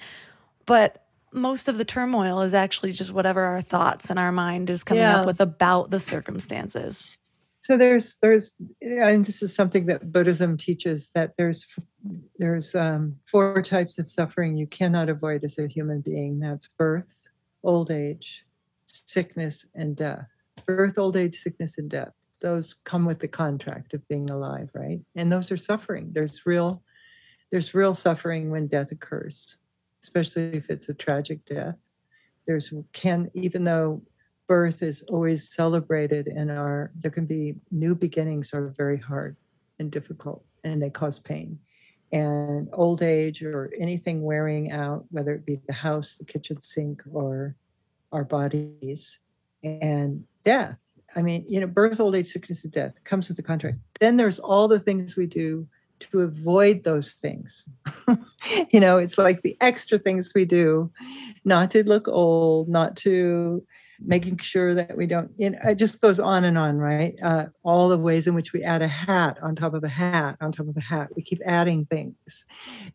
But 0.66 1.04
most 1.32 1.68
of 1.68 1.78
the 1.78 1.86
turmoil 1.86 2.42
is 2.42 2.54
actually 2.54 2.92
just 2.92 3.12
whatever 3.12 3.42
our 3.42 3.62
thoughts 3.62 4.10
and 4.10 4.20
our 4.20 4.32
mind 4.32 4.70
is 4.70 4.84
coming 4.84 5.02
yeah. 5.02 5.20
up 5.20 5.26
with 5.26 5.42
about 5.42 5.90
the 5.90 6.00
circumstances. 6.00 7.10
So 7.64 7.78
there's 7.78 8.16
there's 8.16 8.62
and 8.82 9.24
this 9.24 9.42
is 9.42 9.56
something 9.56 9.86
that 9.86 10.12
Buddhism 10.12 10.58
teaches 10.58 11.12
that 11.16 11.38
there's 11.38 11.66
there's 12.38 12.76
um, 12.76 13.16
four 13.26 13.62
types 13.62 13.98
of 13.98 14.06
suffering 14.06 14.58
you 14.58 14.68
cannot 14.68 15.08
avoid 15.08 15.46
as 15.46 15.58
a 15.58 15.70
human 15.70 16.02
being. 16.02 16.42
That's 16.42 16.68
birth, 16.78 17.26
old 17.64 17.90
age, 17.90 18.44
sickness 18.86 19.66
and 19.74 19.96
death. 19.96 20.28
Birth, 20.66 20.98
old 20.98 21.16
age, 21.16 21.36
sickness, 21.36 21.78
and 21.78 21.90
death. 21.90 22.12
Those 22.42 22.76
come 22.84 23.06
with 23.06 23.20
the 23.20 23.30
contract 23.30 23.94
of 23.94 24.06
being 24.10 24.30
alive, 24.30 24.70
right? 24.74 25.00
And 25.16 25.32
those 25.32 25.50
are 25.50 25.56
suffering. 25.56 26.10
There's 26.12 26.46
real, 26.46 26.84
there's 27.50 27.74
real 27.74 27.94
suffering 27.94 28.52
when 28.52 28.68
death 28.68 28.92
occurs, 28.92 29.56
especially 30.04 30.54
if 30.58 30.70
it's 30.70 30.90
a 30.90 30.94
tragic 30.94 31.46
death. 31.46 31.78
There's 32.46 32.74
can 32.92 33.32
even 33.34 33.64
though 33.64 34.02
birth 34.48 34.84
is 34.84 35.04
always 35.10 35.54
celebrated 35.54 36.28
and 36.28 36.52
our 36.52 36.92
there 36.96 37.12
can 37.12 37.26
be 37.26 37.56
new 37.72 37.96
beginnings 37.96 38.54
are 38.54 38.74
very 38.78 38.98
hard 38.98 39.36
and 39.80 39.92
difficult 39.92 40.44
and 40.64 40.82
they 40.82 40.90
cause 40.90 41.20
pain 41.20 41.58
and 42.12 42.70
old 42.74 43.02
age 43.02 43.42
or 43.42 43.72
anything 43.80 44.22
wearing 44.22 44.72
out 44.72 45.06
whether 45.10 45.34
it 45.34 45.46
be 45.46 45.60
the 45.68 45.74
house 45.74 46.16
the 46.16 46.26
kitchen 46.26 46.62
sink 46.62 47.04
or 47.12 47.56
our 48.12 48.24
bodies 48.24 49.20
and 49.64 50.24
death. 50.44 50.80
I 51.16 51.22
mean, 51.22 51.46
you 51.48 51.60
know, 51.60 51.68
birth, 51.68 52.00
old 52.00 52.16
age, 52.16 52.28
sickness, 52.28 52.64
and 52.64 52.72
death 52.72 53.04
comes 53.04 53.28
with 53.28 53.38
the 53.38 53.44
contract. 53.44 53.78
Then 54.00 54.18
there's 54.18 54.40
all 54.40 54.68
the 54.68 54.80
things 54.80 55.16
we 55.16 55.26
do 55.26 55.68
to 56.00 56.22
avoid 56.22 56.84
those 56.84 57.14
things. 57.14 57.66
you 58.72 58.80
know, 58.80 58.98
it's 58.98 59.18
like 59.18 59.42
the 59.42 59.58
extra 59.62 59.98
things 59.98 60.32
we 60.34 60.46
do 60.46 60.92
not 61.46 61.72
to 61.72 61.88
look 61.88 62.08
old, 62.08 62.70
not 62.70 62.96
to 62.98 63.66
making 64.00 64.38
sure 64.38 64.74
that 64.76 64.98
we 64.98 65.06
don't, 65.06 65.32
you 65.38 65.52
know, 65.52 65.60
it 65.64 65.76
just 65.76 66.02
goes 66.02 66.20
on 66.20 66.44
and 66.44 66.58
on, 66.58 66.78
right? 66.78 67.16
Uh, 67.24 67.46
all 67.64 67.90
the 67.90 67.98
ways 67.98 68.28
in 68.28 68.34
which 68.34 68.54
we 68.54 68.64
add 68.64 68.82
a 68.82 68.88
hat 68.88 69.38
on 69.42 69.56
top 69.56 69.74
of 69.74 69.84
a 69.84 69.90
hat 69.90 70.38
on 70.42 70.52
top 70.52 70.68
of 70.68 70.78
a 70.78 70.82
hat. 70.82 71.10
We 71.16 71.24
keep 71.24 71.42
adding 71.46 71.86
things 71.86 72.46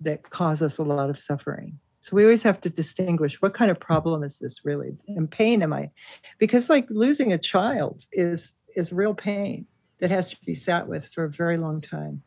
that 0.01 0.31
cause 0.31 0.63
us 0.63 0.79
a 0.79 0.83
lot 0.83 1.11
of 1.11 1.19
suffering. 1.19 1.79
So 2.01 2.17
we 2.17 2.23
always 2.23 2.43
have 2.45 2.61
to 2.63 2.71
distinguish 2.71 3.43
what 3.43 3.55
kind 3.55 3.71
of 3.71 3.81
problem 3.81 4.23
is 4.23 4.39
this 4.39 4.65
really 4.65 4.97
and 5.09 5.31
pain 5.31 5.63
am 5.63 5.73
I? 5.73 5.91
Because 6.39 6.71
like 6.71 6.87
losing 6.91 7.33
a 7.33 7.39
child 7.39 8.05
is 8.13 8.55
is 8.77 8.93
real 8.93 9.15
pain 9.15 9.67
that 9.99 10.11
has 10.11 10.31
to 10.31 10.37
be 10.45 10.55
sat 10.55 10.87
with 10.87 11.07
for 11.09 11.25
a 11.25 11.31
very 11.31 11.59
long 11.59 11.81
time. 11.81 12.23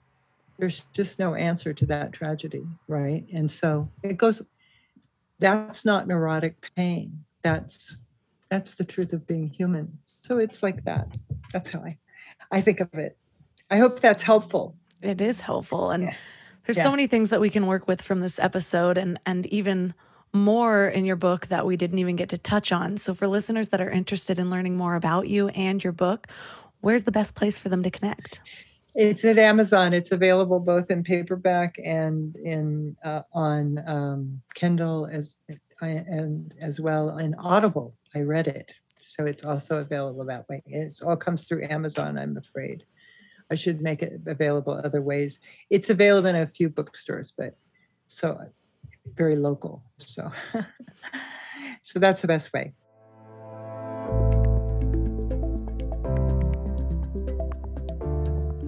There's 0.59 0.81
just 0.93 1.17
no 1.17 1.33
answer 1.33 1.73
to 1.73 1.85
that 1.87 2.13
tragedy, 2.13 2.65
right? 2.87 3.25
And 3.33 3.49
so 3.49 3.89
it 4.03 4.17
goes 4.17 4.41
that's 5.39 5.83
not 5.83 6.07
neurotic 6.07 6.69
pain. 6.75 7.23
That's 7.41 7.97
that's 8.51 8.75
the 8.75 8.83
truth 8.83 9.13
of 9.13 9.25
being 9.25 9.47
human. 9.47 9.97
So 10.03 10.37
it's 10.37 10.61
like 10.61 10.83
that. 10.83 11.07
That's 11.51 11.71
how 11.71 11.79
I 11.79 11.97
I 12.51 12.61
think 12.61 12.79
of 12.79 12.93
it. 12.93 13.17
I 13.71 13.77
hope 13.77 13.99
that's 13.99 14.21
helpful. 14.21 14.75
It 15.01 15.19
is 15.21 15.41
helpful 15.41 15.89
and 15.89 16.03
yeah 16.03 16.15
there's 16.65 16.77
yeah. 16.77 16.83
so 16.83 16.91
many 16.91 17.07
things 17.07 17.29
that 17.29 17.41
we 17.41 17.49
can 17.49 17.67
work 17.67 17.87
with 17.87 18.01
from 18.01 18.19
this 18.19 18.39
episode 18.39 18.97
and 18.97 19.19
and 19.25 19.45
even 19.47 19.93
more 20.33 20.87
in 20.87 21.03
your 21.03 21.17
book 21.17 21.47
that 21.47 21.65
we 21.65 21.75
didn't 21.75 21.99
even 21.99 22.15
get 22.15 22.29
to 22.29 22.37
touch 22.37 22.71
on. 22.71 22.95
So 22.95 23.13
for 23.13 23.27
listeners 23.27 23.69
that 23.69 23.81
are 23.81 23.89
interested 23.89 24.39
in 24.39 24.49
learning 24.49 24.77
more 24.77 24.95
about 24.95 25.27
you 25.27 25.49
and 25.49 25.83
your 25.83 25.91
book, 25.91 26.27
where's 26.79 27.03
the 27.03 27.11
best 27.11 27.35
place 27.35 27.59
for 27.59 27.67
them 27.67 27.83
to 27.83 27.91
connect? 27.91 28.39
It's 28.95 29.25
at 29.25 29.37
Amazon. 29.37 29.93
It's 29.93 30.13
available 30.13 30.61
both 30.61 30.89
in 30.89 31.03
paperback 31.03 31.75
and 31.83 32.33
in 32.37 32.95
uh, 33.03 33.23
on 33.33 33.83
um, 33.85 34.41
Kindle 34.53 35.05
as 35.05 35.37
and 35.81 36.53
as 36.61 36.79
well 36.79 37.17
in 37.17 37.35
Audible. 37.35 37.93
I 38.15 38.19
read 38.19 38.47
it, 38.47 38.73
so 38.97 39.25
it's 39.25 39.43
also 39.43 39.79
available 39.79 40.25
that 40.25 40.47
way. 40.49 40.61
It 40.65 40.99
all 41.05 41.15
comes 41.15 41.47
through 41.47 41.67
Amazon. 41.69 42.17
I'm 42.17 42.37
afraid. 42.37 42.83
I 43.49 43.55
should 43.55 43.81
make 43.81 44.01
it 44.01 44.21
available 44.25 44.73
other 44.73 45.01
ways. 45.01 45.39
It's 45.69 45.89
available 45.89 46.29
in 46.29 46.35
a 46.37 46.47
few 46.47 46.69
bookstores, 46.69 47.33
but 47.37 47.55
so 48.07 48.31
uh, 48.31 48.45
very 49.13 49.35
local. 49.35 49.83
So, 49.97 50.31
so 51.81 51.99
that's 51.99 52.21
the 52.21 52.27
best 52.27 52.53
way. 52.53 52.73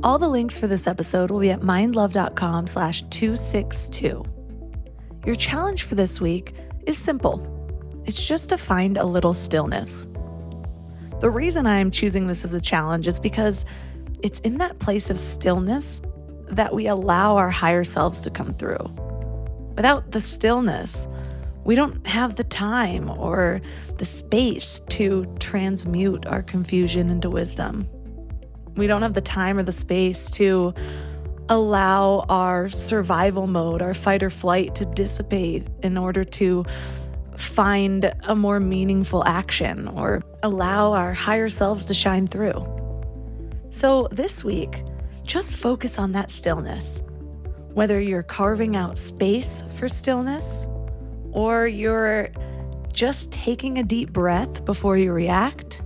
All 0.03 0.17
the 0.19 0.27
links 0.27 0.59
for 0.59 0.67
this 0.67 0.85
episode 0.85 1.31
will 1.31 1.39
be 1.39 1.51
at 1.51 1.61
mindlove.com 1.61 2.67
slash 2.67 3.03
262. 3.03 4.25
Your 5.25 5.35
challenge 5.35 5.83
for 5.83 5.95
this 5.95 6.19
week 6.19 6.53
is 6.85 6.97
simple. 6.97 7.62
It's 8.05 8.25
just 8.25 8.49
to 8.49 8.57
find 8.57 8.97
a 8.97 9.05
little 9.05 9.33
stillness. 9.33 10.07
The 11.21 11.31
reason 11.31 11.65
I'm 11.65 11.89
choosing 11.89 12.27
this 12.27 12.43
as 12.43 12.53
a 12.53 12.61
challenge 12.61 13.07
is 13.07 13.19
because 13.19 13.65
it's 14.21 14.39
in 14.41 14.57
that 14.57 14.79
place 14.79 15.09
of 15.09 15.17
stillness 15.17 16.01
that 16.47 16.73
we 16.73 16.87
allow 16.87 17.37
our 17.37 17.49
higher 17.49 17.83
selves 17.83 18.21
to 18.21 18.29
come 18.29 18.53
through. 18.53 18.93
Without 19.75 20.11
the 20.11 20.21
stillness, 20.21 21.07
we 21.63 21.75
don't 21.75 22.05
have 22.05 22.35
the 22.35 22.43
time 22.43 23.09
or 23.09 23.61
the 23.97 24.05
space 24.05 24.81
to 24.89 25.25
transmute 25.39 26.25
our 26.25 26.43
confusion 26.43 27.09
into 27.09 27.29
wisdom. 27.29 27.89
We 28.75 28.87
don't 28.87 29.01
have 29.01 29.13
the 29.13 29.21
time 29.21 29.57
or 29.57 29.63
the 29.63 29.71
space 29.71 30.29
to 30.31 30.73
allow 31.49 32.25
our 32.29 32.69
survival 32.69 33.47
mode, 33.47 33.81
our 33.81 33.93
fight 33.93 34.23
or 34.23 34.29
flight, 34.29 34.75
to 34.75 34.85
dissipate 34.85 35.67
in 35.81 35.97
order 35.97 36.23
to 36.23 36.65
find 37.37 38.13
a 38.23 38.35
more 38.35 38.59
meaningful 38.59 39.23
action 39.25 39.87
or 39.87 40.23
allow 40.43 40.93
our 40.93 41.13
higher 41.13 41.49
selves 41.49 41.85
to 41.85 41.93
shine 41.93 42.27
through. 42.27 42.65
So, 43.69 44.07
this 44.11 44.43
week, 44.43 44.83
just 45.25 45.57
focus 45.57 45.97
on 45.97 46.11
that 46.11 46.29
stillness. 46.29 47.01
Whether 47.73 47.99
you're 47.99 48.23
carving 48.23 48.75
out 48.75 48.97
space 48.97 49.63
for 49.75 49.87
stillness 49.87 50.67
or 51.31 51.67
you're 51.67 52.29
just 52.93 53.31
taking 53.31 53.79
a 53.79 53.83
deep 53.83 54.13
breath 54.13 54.63
before 54.65 54.97
you 54.97 55.11
react, 55.11 55.81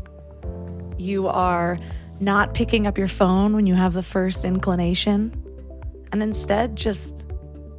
you 0.98 1.28
are 1.28 1.80
not 2.20 2.54
picking 2.54 2.88
up 2.88 2.98
your 2.98 3.08
phone 3.08 3.56
when 3.56 3.66
you 3.66 3.76
have 3.76 3.94
the 3.94 4.04
first 4.04 4.44
inclination, 4.44 5.32
and 6.12 6.22
instead 6.22 6.76
just 6.76 7.26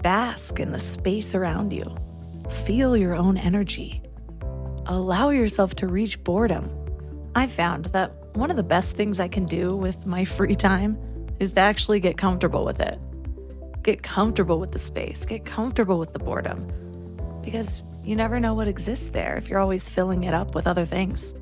bask 0.03 0.61
in 0.61 0.73
the 0.73 0.79
space 0.79 1.35
around 1.35 1.73
you. 1.73 1.97
Feel 2.51 2.97
your 2.97 3.15
own 3.15 3.37
energy. 3.37 4.03
Allow 4.87 5.31
yourself 5.31 5.75
to 5.77 5.87
reach 5.87 6.23
boredom. 6.25 6.71
I 7.35 7.47
found 7.47 7.87
that 7.87 8.15
one 8.35 8.51
of 8.51 8.57
the 8.57 8.63
best 8.63 8.95
things 8.95 9.21
I 9.21 9.29
can 9.29 9.45
do 9.45 9.77
with 9.77 10.07
my 10.07 10.25
free 10.37 10.55
time 10.55 10.99
is 11.41 11.53
to 11.53 11.61
actually 11.61 12.01
get 12.01 12.17
comfortable 12.17 12.65
with 12.65 12.81
it. 12.81 12.99
Get 13.83 14.03
comfortable 14.03 14.59
with 14.59 14.73
the 14.73 14.79
space, 14.79 15.25
get 15.25 15.45
comfortable 15.45 15.99
with 15.99 16.13
the 16.13 16.19
boredom, 16.19 16.67
because 17.43 17.83
you 18.03 18.17
never 18.17 18.41
know 18.41 18.55
what 18.55 18.69
exists 18.69 19.09
there 19.09 19.37
if 19.37 19.49
you're 19.49 19.61
always 19.61 19.89
filling 19.89 20.25
it 20.25 20.35
up 20.35 20.55
with 20.55 20.67
other 20.67 20.85
things. 20.85 21.35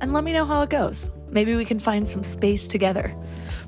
And 0.00 0.12
let 0.12 0.24
me 0.24 0.32
know 0.32 0.44
how 0.44 0.62
it 0.62 0.70
goes. 0.70 1.10
Maybe 1.30 1.56
we 1.56 1.64
can 1.64 1.78
find 1.78 2.06
some 2.06 2.22
space 2.22 2.68
together. 2.68 3.14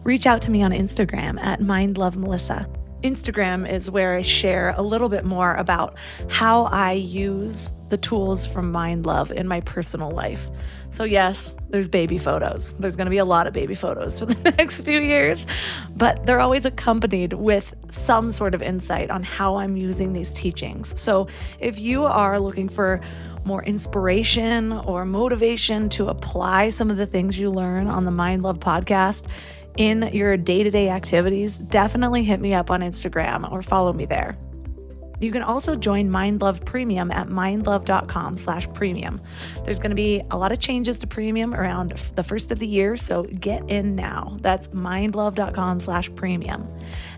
Reach 0.05 0.27
out 0.27 0.43
to 0.43 0.51
me 0.51 0.63
on 0.63 0.71
Instagram 0.71 1.41
at 1.41 1.61
MindLoveMelissa. 1.61 2.86
Instagram 3.07 3.71
is 3.71 3.91
where 3.91 4.17
I 4.17 4.23
share 4.23 4.75
a 4.77 4.83
little 4.83 5.09
bit 5.09 5.25
more 5.25 5.55
about 5.55 5.97
how 6.29 6.65
I 6.65 6.93
use 6.93 7.73
the 7.89 7.97
tools 7.97 8.45
from 8.45 8.73
Mind 8.73 9.07
Love 9.07 9.31
in 9.31 9.47
my 9.47 9.61
personal 9.61 10.11
life. 10.11 10.51
So, 10.91 11.05
yes, 11.05 11.55
there's 11.71 11.89
baby 11.89 12.19
photos. 12.19 12.73
There's 12.75 12.97
going 12.97 13.07
to 13.07 13.11
be 13.11 13.19
a 13.19 13.25
lot 13.25 13.47
of 13.47 13.53
baby 13.53 13.75
photos 13.75 14.19
for 14.19 14.27
the 14.27 14.51
next 14.53 14.81
few 14.81 15.01
years, 15.01 15.47
but 15.95 16.27
they're 16.27 16.41
always 16.41 16.65
accompanied 16.65 17.35
with 17.35 17.75
some 17.91 18.33
sort 18.33 18.55
of 18.55 18.63
insight 18.63 19.11
on 19.11 19.23
how 19.23 19.57
I'm 19.57 19.77
using 19.77 20.13
these 20.13 20.33
teachings. 20.33 21.01
So, 21.01 21.29
if 21.61 21.79
you 21.79 22.05
are 22.05 22.41
looking 22.41 22.69
for 22.69 23.01
more 23.45 23.63
inspiration 23.63 24.73
or 24.73 25.05
motivation 25.05 25.89
to 25.91 26.09
apply 26.09 26.71
some 26.71 26.91
of 26.91 26.97
the 26.97 27.07
things 27.07 27.39
you 27.39 27.51
learn 27.51 27.87
on 27.87 28.05
the 28.05 28.11
Mind 28.11 28.43
Love 28.43 28.59
podcast, 28.59 29.27
in 29.77 30.11
your 30.13 30.37
day 30.37 30.63
to 30.63 30.71
day 30.71 30.89
activities, 30.89 31.59
definitely 31.59 32.25
hit 32.25 32.41
me 32.41 32.55
up 32.55 32.71
on 32.71 32.81
Instagram 32.81 33.51
or 33.51 33.63
follow 33.63 33.93
me 33.93 34.07
there. 34.07 34.37
You 35.19 35.33
can 35.33 35.43
also 35.43 35.75
join 35.75 36.11
MindLove 36.11 36.65
Premium 36.65 37.11
at 37.11 37.29
mindlove.com 37.29 38.37
slash 38.37 38.71
premium. 38.75 39.21
There's 39.65 39.79
going 39.79 39.91
to 39.91 39.97
be 39.97 40.23
a 40.31 40.37
lot 40.37 40.53
of 40.53 40.59
changes 40.59 40.99
to 40.99 41.07
premium 41.07 41.55
around 41.55 41.93
the 42.15 42.23
first 42.23 42.53
of 42.53 42.59
the 42.59 42.67
year, 42.67 42.97
so 42.97 43.23
get 43.25 43.69
in 43.71 43.97
now. 43.97 44.37
That's 44.41 44.69
mindlove.com 44.69 45.81
slash 45.81 46.15
premium. 46.15 46.69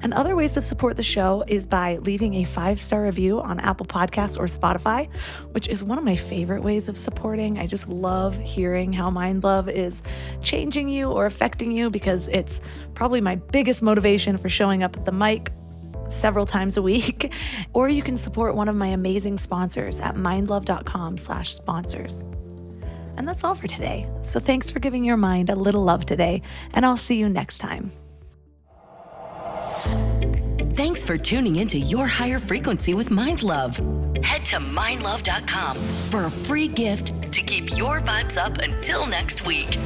And 0.03 0.15
other 0.15 0.37
ways 0.37 0.55
to 0.55 0.63
support 0.63 0.97
the 0.97 1.03
show 1.03 1.43
is 1.49 1.67
by 1.67 1.97
leaving 1.97 2.35
a 2.35 2.45
five-star 2.45 3.03
review 3.03 3.41
on 3.41 3.59
Apple 3.59 3.87
Podcasts 3.87 4.39
or 4.39 4.47
Spotify, 4.47 5.13
which 5.53 5.69
is 5.69 5.83
one 5.83 5.99
of 5.99 6.05
my 6.05 6.17
favorite 6.17 6.63
ways 6.63 6.89
of 6.89 6.97
supporting. 6.97 7.59
I 7.59 7.67
just 7.67 7.89
love 7.89 8.39
hearing 8.39 8.93
how 8.93 9.11
MindLove 9.11 9.73
is 9.73 10.03
changing 10.41 10.89
you 10.89 11.11
or 11.11 11.27
affecting 11.27 11.73
you 11.73 11.91
because 11.91 12.29
it's 12.29 12.61
probably 12.95 13.21
my 13.21 13.35
biggest 13.35 13.83
motivation 13.83 14.37
for 14.37 14.49
showing 14.49 14.83
up 14.83 14.97
at 14.97 15.05
the 15.05 15.13
mic 15.13 15.53
several 16.09 16.47
times 16.47 16.77
a 16.77 16.83
week, 16.83 17.33
or 17.73 17.89
you 17.89 18.03
can 18.03 18.17
support 18.17 18.55
one 18.55 18.69
of 18.69 18.77
my 18.77 18.89
amazing 18.89 19.39
sponsors 19.39 20.01
at 20.01 20.15
mindlove.com 20.15 21.19
slash 21.19 21.55
sponsors. 21.55 22.27
And 23.17 23.27
that's 23.27 23.43
all 23.43 23.55
for 23.55 23.67
today. 23.67 24.09
So 24.23 24.39
thanks 24.39 24.71
for 24.71 24.79
giving 24.79 25.05
your 25.05 25.17
mind 25.17 25.51
a 25.51 25.57
little 25.57 25.83
love 25.83 26.07
today, 26.07 26.43
and 26.73 26.87
I'll 26.87 26.97
see 26.97 27.17
you 27.17 27.29
next 27.29 27.59
time. 27.59 27.91
Thanks 30.79 31.03
for 31.03 31.19
tuning 31.19 31.57
into 31.57 31.77
Your 31.77 32.07
Higher 32.07 32.39
Frequency 32.39 32.95
with 32.95 33.11
Mind 33.11 33.43
Love. 33.43 33.77
Head 34.23 34.45
to 34.45 34.59
mindlove.com 34.59 35.77
for 35.77 36.27
a 36.27 36.31
free 36.31 36.69
gift 36.69 37.33
to 37.33 37.41
keep 37.41 37.77
your 37.77 38.01
vibes 38.01 38.37
up 38.37 38.59
until 38.59 39.05
next 39.07 39.45
week. 39.45 39.77